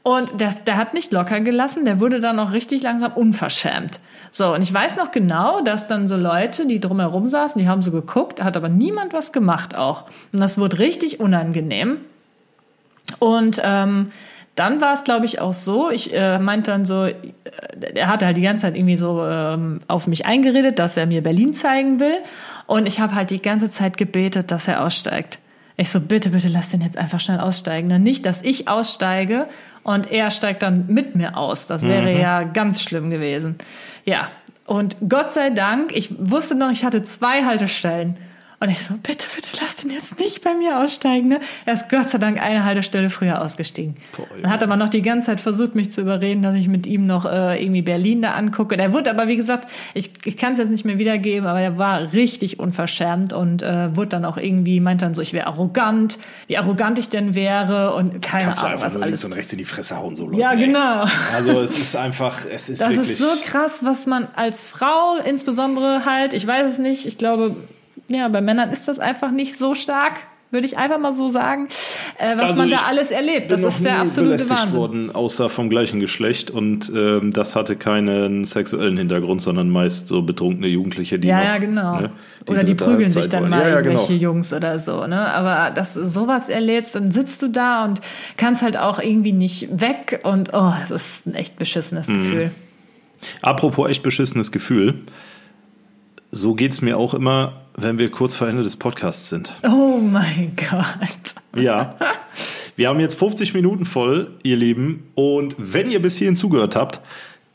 Und 0.03 0.41
das, 0.41 0.65
der 0.65 0.75
hat 0.75 0.93
nicht 0.93 1.13
locker 1.13 1.39
gelassen, 1.39 1.85
der 1.85 2.01
wurde 2.01 2.19
dann 2.19 2.37
auch 2.37 2.51
richtig 2.51 2.83
langsam 2.83 3.13
unverschämt. 3.13 4.01
So, 4.31 4.53
und 4.53 4.61
ich 4.61 4.73
weiß 4.73 4.97
noch 4.97 5.11
genau, 5.11 5.61
dass 5.61 5.87
dann 5.87 6.09
so 6.09 6.17
Leute, 6.17 6.67
die 6.67 6.81
drumherum 6.81 7.29
saßen, 7.29 7.59
die 7.59 7.69
haben 7.69 7.81
so 7.81 7.91
geguckt, 7.91 8.43
hat 8.43 8.57
aber 8.57 8.67
niemand 8.67 9.13
was 9.13 9.31
gemacht 9.31 9.75
auch. 9.75 10.03
Und 10.33 10.41
das 10.41 10.57
wurde 10.57 10.79
richtig 10.79 11.21
unangenehm. 11.21 11.99
Und 13.19 13.61
ähm, 13.63 14.11
dann 14.55 14.81
war 14.81 14.93
es, 14.93 15.05
glaube 15.05 15.25
ich, 15.25 15.39
auch 15.39 15.53
so, 15.53 15.89
ich 15.89 16.13
äh, 16.13 16.37
meinte 16.37 16.71
dann 16.71 16.83
so, 16.83 17.05
äh, 17.05 17.13
er 17.95 18.07
hatte 18.07 18.25
halt 18.25 18.35
die 18.35 18.41
ganze 18.41 18.63
Zeit 18.63 18.75
irgendwie 18.75 18.97
so 18.97 19.25
ähm, 19.25 19.79
auf 19.87 20.07
mich 20.07 20.25
eingeredet, 20.25 20.79
dass 20.79 20.97
er 20.97 21.05
mir 21.05 21.23
Berlin 21.23 21.53
zeigen 21.53 22.01
will. 22.01 22.17
Und 22.67 22.87
ich 22.87 22.99
habe 22.99 23.15
halt 23.15 23.31
die 23.31 23.41
ganze 23.41 23.71
Zeit 23.71 23.97
gebetet, 23.97 24.51
dass 24.51 24.67
er 24.67 24.83
aussteigt. 24.83 25.39
Ich 25.75 25.89
so, 25.89 25.99
bitte, 25.99 26.29
bitte 26.29 26.49
lass 26.49 26.69
den 26.69 26.81
jetzt 26.81 26.97
einfach 26.97 27.19
schnell 27.19 27.39
aussteigen. 27.39 27.87
Ne? 27.87 27.99
Nicht, 27.99 28.25
dass 28.25 28.41
ich 28.43 28.67
aussteige 28.67 29.47
und 29.83 30.11
er 30.11 30.29
steigt 30.29 30.61
dann 30.61 30.85
mit 30.87 31.15
mir 31.15 31.35
aus. 31.35 31.67
Das 31.67 31.81
wäre 31.81 32.17
ja 32.17 32.43
ganz 32.43 32.81
schlimm 32.81 33.09
gewesen. 33.09 33.55
Ja, 34.05 34.29
und 34.65 34.95
Gott 35.09 35.31
sei 35.31 35.49
Dank, 35.49 35.95
ich 35.95 36.13
wusste 36.17 36.55
noch, 36.55 36.71
ich 36.71 36.85
hatte 36.85 37.03
zwei 37.03 37.43
Haltestellen. 37.43 38.17
Und 38.63 38.69
ich 38.69 38.81
so, 38.81 38.93
bitte, 39.03 39.27
bitte 39.35 39.57
lass 39.61 39.75
den 39.75 39.89
jetzt 39.89 40.17
nicht 40.19 40.41
bei 40.41 40.53
mir 40.53 40.79
aussteigen. 40.79 41.27
Ne? 41.27 41.41
Er 41.65 41.73
ist 41.73 41.89
Gott 41.89 42.07
sei 42.09 42.17
Dank 42.17 42.41
eine 42.41 42.63
Haltestelle 42.63 43.09
früher 43.09 43.41
ausgestiegen. 43.41 43.95
Dann 44.41 44.49
hat 44.49 44.63
aber 44.63 44.77
noch 44.77 44.87
die 44.87 45.01
ganze 45.01 45.25
Zeit 45.25 45.41
versucht, 45.41 45.75
mich 45.75 45.91
zu 45.91 45.99
überreden, 45.99 46.41
dass 46.43 46.55
ich 46.55 46.69
mit 46.69 46.87
ihm 46.87 47.05
noch 47.05 47.25
äh, 47.25 47.61
irgendwie 47.61 47.81
Berlin 47.81 48.21
da 48.21 48.35
angucke. 48.35 48.77
Der 48.77 48.93
wurde 48.93 49.09
aber, 49.09 49.27
wie 49.27 49.35
gesagt, 49.35 49.69
ich, 49.93 50.11
ich 50.23 50.37
kann 50.37 50.53
es 50.53 50.59
jetzt 50.59 50.69
nicht 50.69 50.85
mehr 50.85 50.97
wiedergeben, 50.97 51.45
aber 51.45 51.59
er 51.59 51.77
war 51.77 52.13
richtig 52.13 52.57
unverschämt 52.57 53.33
und 53.33 53.63
äh, 53.63 53.93
wurde 53.97 54.07
dann 54.07 54.23
auch 54.23 54.37
irgendwie, 54.37 54.79
meinte 54.79 55.03
dann 55.03 55.13
so, 55.13 55.21
ich 55.21 55.33
wäre 55.33 55.47
arrogant, 55.47 56.17
wie 56.47 56.57
arrogant 56.57 56.97
ich 56.99 57.09
denn 57.09 57.35
wäre 57.35 57.93
und 57.95 58.21
keine 58.21 58.45
Kannst 58.45 58.61
du 58.61 58.65
Ahnung, 58.67 58.75
einfach 58.77 58.85
was 58.87 58.93
nur 58.93 59.01
links 59.05 59.19
alles. 59.19 59.25
und 59.25 59.33
rechts 59.33 59.51
in 59.51 59.57
die 59.57 59.65
Fresse 59.65 59.97
hauen, 59.97 60.15
so 60.15 60.25
Leute. 60.27 60.39
Ja, 60.39 60.53
ey. 60.53 60.65
genau. 60.67 61.03
Also 61.35 61.59
es 61.59 61.77
ist 61.77 61.97
einfach, 61.97 62.45
es 62.49 62.69
ist 62.69 62.81
Das 62.81 62.91
wirklich. 62.91 63.11
ist 63.11 63.17
so 63.19 63.27
krass, 63.43 63.83
was 63.83 64.05
man 64.05 64.29
als 64.37 64.63
Frau 64.63 65.17
insbesondere 65.25 66.05
halt, 66.05 66.33
ich 66.33 66.47
weiß 66.47 66.71
es 66.71 66.77
nicht, 66.79 67.05
ich 67.05 67.17
glaube, 67.17 67.57
ja, 68.07 68.27
bei 68.27 68.41
Männern 68.41 68.69
ist 68.71 68.87
das 68.87 68.99
einfach 68.99 69.31
nicht 69.31 69.57
so 69.57 69.75
stark, 69.75 70.13
würde 70.51 70.67
ich 70.67 70.77
einfach 70.77 70.99
mal 70.99 71.11
so 71.13 71.29
sagen, 71.29 71.67
äh, 72.19 72.35
was 72.37 72.51
Also 72.51 72.61
man 72.61 72.69
da 72.69 72.83
alles 72.87 73.09
erlebt. 73.09 73.51
Das 73.51 73.63
ist 73.63 73.83
der 73.83 74.01
absolute 74.01 74.47
Wahnsinn. 74.51 74.73
worden, 74.79 75.11
außer 75.15 75.49
vom 75.49 75.67
gleichen 75.67 75.99
Geschlecht 75.99 76.51
und 76.51 76.91
ähm, 76.95 77.31
das 77.31 77.55
hatte 77.55 77.75
keinen 77.75 78.43
sexuellen 78.43 78.95
Hintergrund, 78.97 79.41
sondern 79.41 79.71
meist 79.71 80.09
so 80.09 80.21
betrunkene 80.21 80.67
Jugendliche, 80.67 81.17
die 81.17 81.27
Ja, 81.27 81.37
noch, 81.39 81.45
ja, 81.45 81.57
genau. 81.57 81.99
ne, 82.01 82.09
oder 82.47 82.63
die 82.63 82.75
prügeln 82.75 82.99
Halbzeit 83.05 83.23
sich 83.23 83.29
dann 83.29 83.41
wollen. 83.43 83.49
mal 83.49 83.61
ja, 83.61 83.69
ja, 83.69 83.81
genau. 83.81 83.93
irgendwelche 83.93 84.21
Jungs 84.21 84.53
oder 84.53 84.77
so, 84.77 85.07
ne? 85.07 85.33
Aber 85.33 85.71
dass 85.71 85.95
du 85.95 86.05
sowas 86.05 86.49
erlebst, 86.49 86.93
dann 86.93 87.09
sitzt 87.09 87.41
du 87.41 87.47
da 87.47 87.83
und 87.85 87.99
kannst 88.37 88.61
halt 88.61 88.77
auch 88.77 88.99
irgendwie 88.99 89.33
nicht 89.33 89.69
weg 89.81 90.19
und 90.23 90.51
oh, 90.53 90.73
das 90.87 90.91
ist 90.91 91.25
ein 91.25 91.33
echt 91.33 91.57
beschissenes 91.57 92.09
Mhm. 92.09 92.13
Gefühl. 92.13 92.51
Apropos 93.41 93.89
echt 93.89 94.03
beschissenes 94.03 94.51
Gefühl. 94.51 94.99
So 96.31 96.53
geht's 96.53 96.81
mir 96.83 96.97
auch 96.97 97.15
immer, 97.15 97.62
wenn 97.75 97.97
wir 97.97 98.11
kurz 98.11 98.35
vor 98.35 98.47
Ende 98.47 98.63
des 98.63 98.77
Podcasts 98.77 99.29
sind. 99.29 99.53
Oh 99.63 99.99
mein 99.99 100.53
Gott. 100.55 101.61
Ja. 101.61 101.95
Wir 102.75 102.89
haben 102.89 102.99
jetzt 102.99 103.19
50 103.19 103.53
Minuten 103.53 103.85
voll, 103.85 104.31
ihr 104.43 104.57
Lieben. 104.57 105.11
Und 105.15 105.55
wenn 105.57 105.91
ihr 105.91 106.01
bis 106.01 106.17
hierhin 106.17 106.35
zugehört 106.35 106.75
habt, 106.75 107.01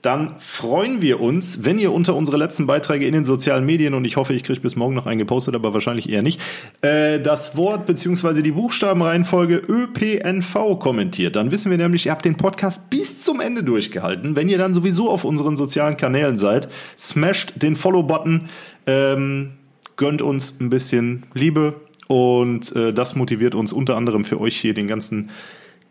dann 0.03 0.37
freuen 0.39 1.03
wir 1.03 1.21
uns, 1.21 1.65
wenn 1.65 1.79
ihr 1.81 1.93
unter 1.93 2.15
unsere 2.15 2.37
letzten 2.37 2.69
Beiträge 2.69 3.05
in 3.05 3.13
den 3.13 3.25
sozialen 3.25 3.67
Medien, 3.67 3.95
und 3.95 4.05
ich 4.05 4.17
hoffe, 4.17 4.33
ich 4.33 4.45
kriege 4.45 4.61
bis 4.61 4.77
morgen 4.77 4.95
noch 4.95 5.07
einen 5.07 5.19
gepostet, 5.19 5.57
aber 5.57 5.75
wahrscheinlich 5.75 6.09
eher 6.09 6.23
nicht, 6.23 6.41
äh, 6.83 7.19
das 7.19 7.57
Wort 7.57 7.85
bzw. 7.87 8.43
die 8.43 8.53
Buchstabenreihenfolge 8.53 9.57
ÖPNV 9.57 10.79
kommentiert. 10.79 11.35
Dann 11.35 11.51
wissen 11.51 11.71
wir 11.71 11.79
nämlich, 11.79 12.07
ihr 12.07 12.13
habt 12.13 12.25
den 12.25 12.37
Podcast 12.37 12.91
bis 12.91 13.23
zum 13.23 13.41
Ende 13.41 13.65
durchgehalten. 13.65 14.37
Wenn 14.37 14.49
ihr 14.49 14.59
dann 14.59 14.73
sowieso 14.73 15.11
auf 15.11 15.25
unseren 15.25 15.57
sozialen 15.57 15.97
Kanälen 15.97 16.37
seid, 16.37 16.69
smasht 16.97 17.55
den 17.61 17.75
Follow-Button, 17.75 18.49
ähm, 18.87 19.51
gönnt 19.99 20.23
uns 20.23 20.59
ein 20.59 20.71
bisschen 20.71 21.25
Liebe 21.35 21.75
und 22.07 22.75
äh, 22.75 22.95
das 22.95 23.15
motiviert 23.15 23.55
uns 23.55 23.73
unter 23.73 23.97
anderem 23.97 24.25
für 24.25 24.41
euch 24.41 24.57
hier 24.57 24.73
den 24.73 24.87
ganzen 24.87 25.29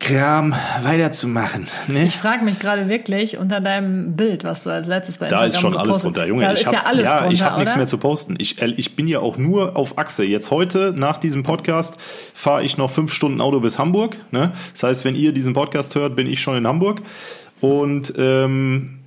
Kram 0.00 0.54
weiterzumachen. 0.82 1.66
Ne? 1.88 2.04
Ich 2.04 2.16
frage 2.16 2.44
mich 2.44 2.60
gerade 2.60 2.88
wirklich 2.88 3.36
unter 3.36 3.60
deinem 3.60 4.14
Bild, 4.14 4.44
was 4.44 4.62
du 4.62 4.70
als 4.70 4.86
letztes 4.86 5.18
bei 5.18 5.28
Da 5.28 5.44
Instagram 5.44 5.48
ist 5.48 5.60
schon 5.60 5.72
alles 5.72 5.82
gepostet 5.86 6.04
drunter, 6.04 6.26
Junge. 6.26 6.40
Da 6.40 6.52
ich 6.52 6.60
ist 6.60 6.66
hab, 6.66 6.72
ja 6.72 6.82
alles 6.84 7.04
ja, 7.04 7.18
drunter, 7.18 7.32
ich 7.32 7.42
habe 7.42 7.58
nichts 7.58 7.76
mehr 7.76 7.86
zu 7.86 7.98
posten. 7.98 8.36
Ich, 8.38 8.62
äh, 8.62 8.72
ich 8.76 8.94
bin 8.96 9.08
ja 9.08 9.20
auch 9.20 9.38
nur 9.38 9.76
auf 9.76 9.98
Achse. 9.98 10.24
Jetzt 10.24 10.50
heute, 10.50 10.94
nach 10.96 11.18
diesem 11.18 11.42
Podcast, 11.42 11.98
fahre 12.32 12.62
ich 12.62 12.76
noch 12.76 12.90
fünf 12.90 13.12
Stunden 13.12 13.40
Auto 13.40 13.60
bis 13.60 13.78
Hamburg. 13.78 14.18
Ne? 14.30 14.52
Das 14.72 14.84
heißt, 14.84 15.04
wenn 15.04 15.16
ihr 15.16 15.32
diesen 15.32 15.52
Podcast 15.52 15.94
hört, 15.96 16.14
bin 16.14 16.28
ich 16.28 16.40
schon 16.40 16.56
in 16.56 16.66
Hamburg. 16.66 17.02
Und 17.60 18.14
ähm, 18.16 18.97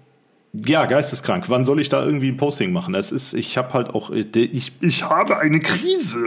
ja, 0.54 0.86
geisteskrank. 0.86 1.46
Wann 1.48 1.64
soll 1.64 1.80
ich 1.80 1.88
da 1.88 2.04
irgendwie 2.04 2.28
ein 2.28 2.36
Posting 2.36 2.74
machen? 2.74 2.92
Das 2.94 3.14
ist, 3.14 3.34
ich 3.34 3.58
habe 3.58 3.74
halt 3.74 3.92
auch, 3.92 4.10
ich, 4.10 4.74
ich 4.82 5.04
habe 5.04 5.38
eine 5.40 5.60
Krise. 5.62 6.26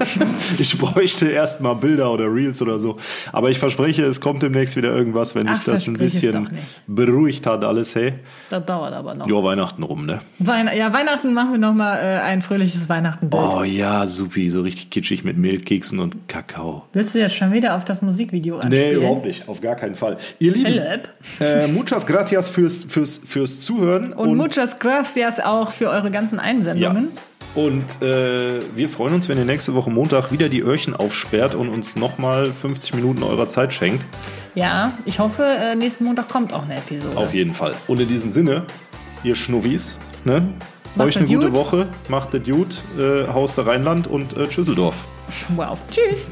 ich 0.58 0.76
bräuchte 0.78 1.28
erstmal 1.28 1.76
Bilder 1.76 2.10
oder 2.12 2.32
Reels 2.32 2.60
oder 2.60 2.80
so. 2.80 2.96
Aber 3.30 3.50
ich 3.50 3.60
verspreche, 3.60 4.04
es 4.04 4.20
kommt 4.20 4.42
demnächst 4.42 4.74
wieder 4.74 4.92
irgendwas, 4.92 5.36
wenn 5.36 5.48
Ach, 5.48 5.54
sich 5.56 5.64
das 5.64 5.86
ein 5.86 5.92
bisschen 5.92 6.48
beruhigt 6.88 7.46
hat, 7.46 7.64
alles, 7.64 7.94
hey. 7.94 8.14
Das 8.50 8.64
dauert 8.64 8.92
aber 8.94 9.14
noch. 9.14 9.28
Ja, 9.28 9.44
Weihnachten 9.44 9.84
rum, 9.84 10.06
ne? 10.06 10.18
Weihn 10.40 10.68
ja, 10.76 10.92
Weihnachten 10.92 11.32
machen 11.32 11.52
wir 11.52 11.58
noch 11.58 11.74
mal 11.74 11.98
äh, 11.98 12.20
ein 12.20 12.42
fröhliches 12.42 12.88
Weihnachtenbild. 12.88 13.42
Oh 13.54 13.62
ja, 13.62 14.08
supi, 14.08 14.50
so 14.50 14.62
richtig 14.62 14.90
kitschig 14.90 15.22
mit 15.22 15.36
Mehlkeksen 15.36 16.00
und 16.00 16.28
Kakao. 16.28 16.82
Willst 16.92 17.14
du 17.14 17.20
jetzt 17.20 17.36
schon 17.36 17.52
wieder 17.52 17.76
auf 17.76 17.84
das 17.84 18.02
Musikvideo 18.02 18.56
Nee, 18.56 18.62
anspielen? 18.64 18.96
überhaupt 18.96 19.24
nicht, 19.24 19.48
auf 19.48 19.60
gar 19.60 19.76
keinen 19.76 19.94
Fall. 19.94 20.16
Ihr 20.40 20.52
Lieben, 20.52 20.72
Philipp. 20.72 21.08
äh, 21.38 21.68
muchas 21.68 22.06
gracias 22.06 22.50
fürs, 22.50 22.82
fürs, 22.84 23.18
fürs 23.24 23.51
Zuhören. 23.60 24.12
Und, 24.12 24.36
muchas 24.36 24.78
gracias 24.78 25.40
auch 25.40 25.70
für 25.72 25.90
eure 25.90 26.10
ganzen 26.10 26.36
ja. 26.36 26.42
Einsendungen. 26.42 27.08
Und 27.54 28.00
äh, 28.00 28.60
wir 28.74 28.88
freuen 28.88 29.14
uns, 29.14 29.28
wenn 29.28 29.36
ihr 29.36 29.44
nächste 29.44 29.74
Woche 29.74 29.90
Montag 29.90 30.32
wieder 30.32 30.48
die 30.48 30.60
Öhrchen 30.60 30.96
aufsperrt 30.96 31.54
und 31.54 31.68
uns 31.68 31.96
nochmal 31.96 32.46
50 32.46 32.94
Minuten 32.94 33.22
eurer 33.22 33.46
Zeit 33.46 33.74
schenkt. 33.74 34.06
Ja, 34.54 34.92
ich 35.04 35.18
hoffe, 35.18 35.44
äh, 35.44 35.74
nächsten 35.74 36.04
Montag 36.04 36.28
kommt 36.28 36.52
auch 36.54 36.62
eine 36.62 36.76
Episode. 36.76 37.16
Auf 37.16 37.34
jeden 37.34 37.52
Fall. 37.52 37.74
Und 37.88 38.00
in 38.00 38.08
diesem 38.08 38.30
Sinne, 38.30 38.64
ihr 39.22 39.34
Schnufis, 39.34 39.98
ne? 40.24 40.48
Macht 40.94 41.08
Euch 41.08 41.16
eine 41.16 41.26
gute 41.26 41.48
gut. 41.48 41.56
Woche, 41.56 41.88
macht 42.08 42.34
das 42.34 42.42
gut, 42.42 42.82
äh, 42.98 43.26
Haus 43.26 43.54
der 43.54 43.66
Rheinland 43.66 44.06
und 44.06 44.36
äh, 44.36 44.46
Tschüsseldorf. 44.46 45.04
Wow. 45.56 45.78
Tschüss. 45.90 46.30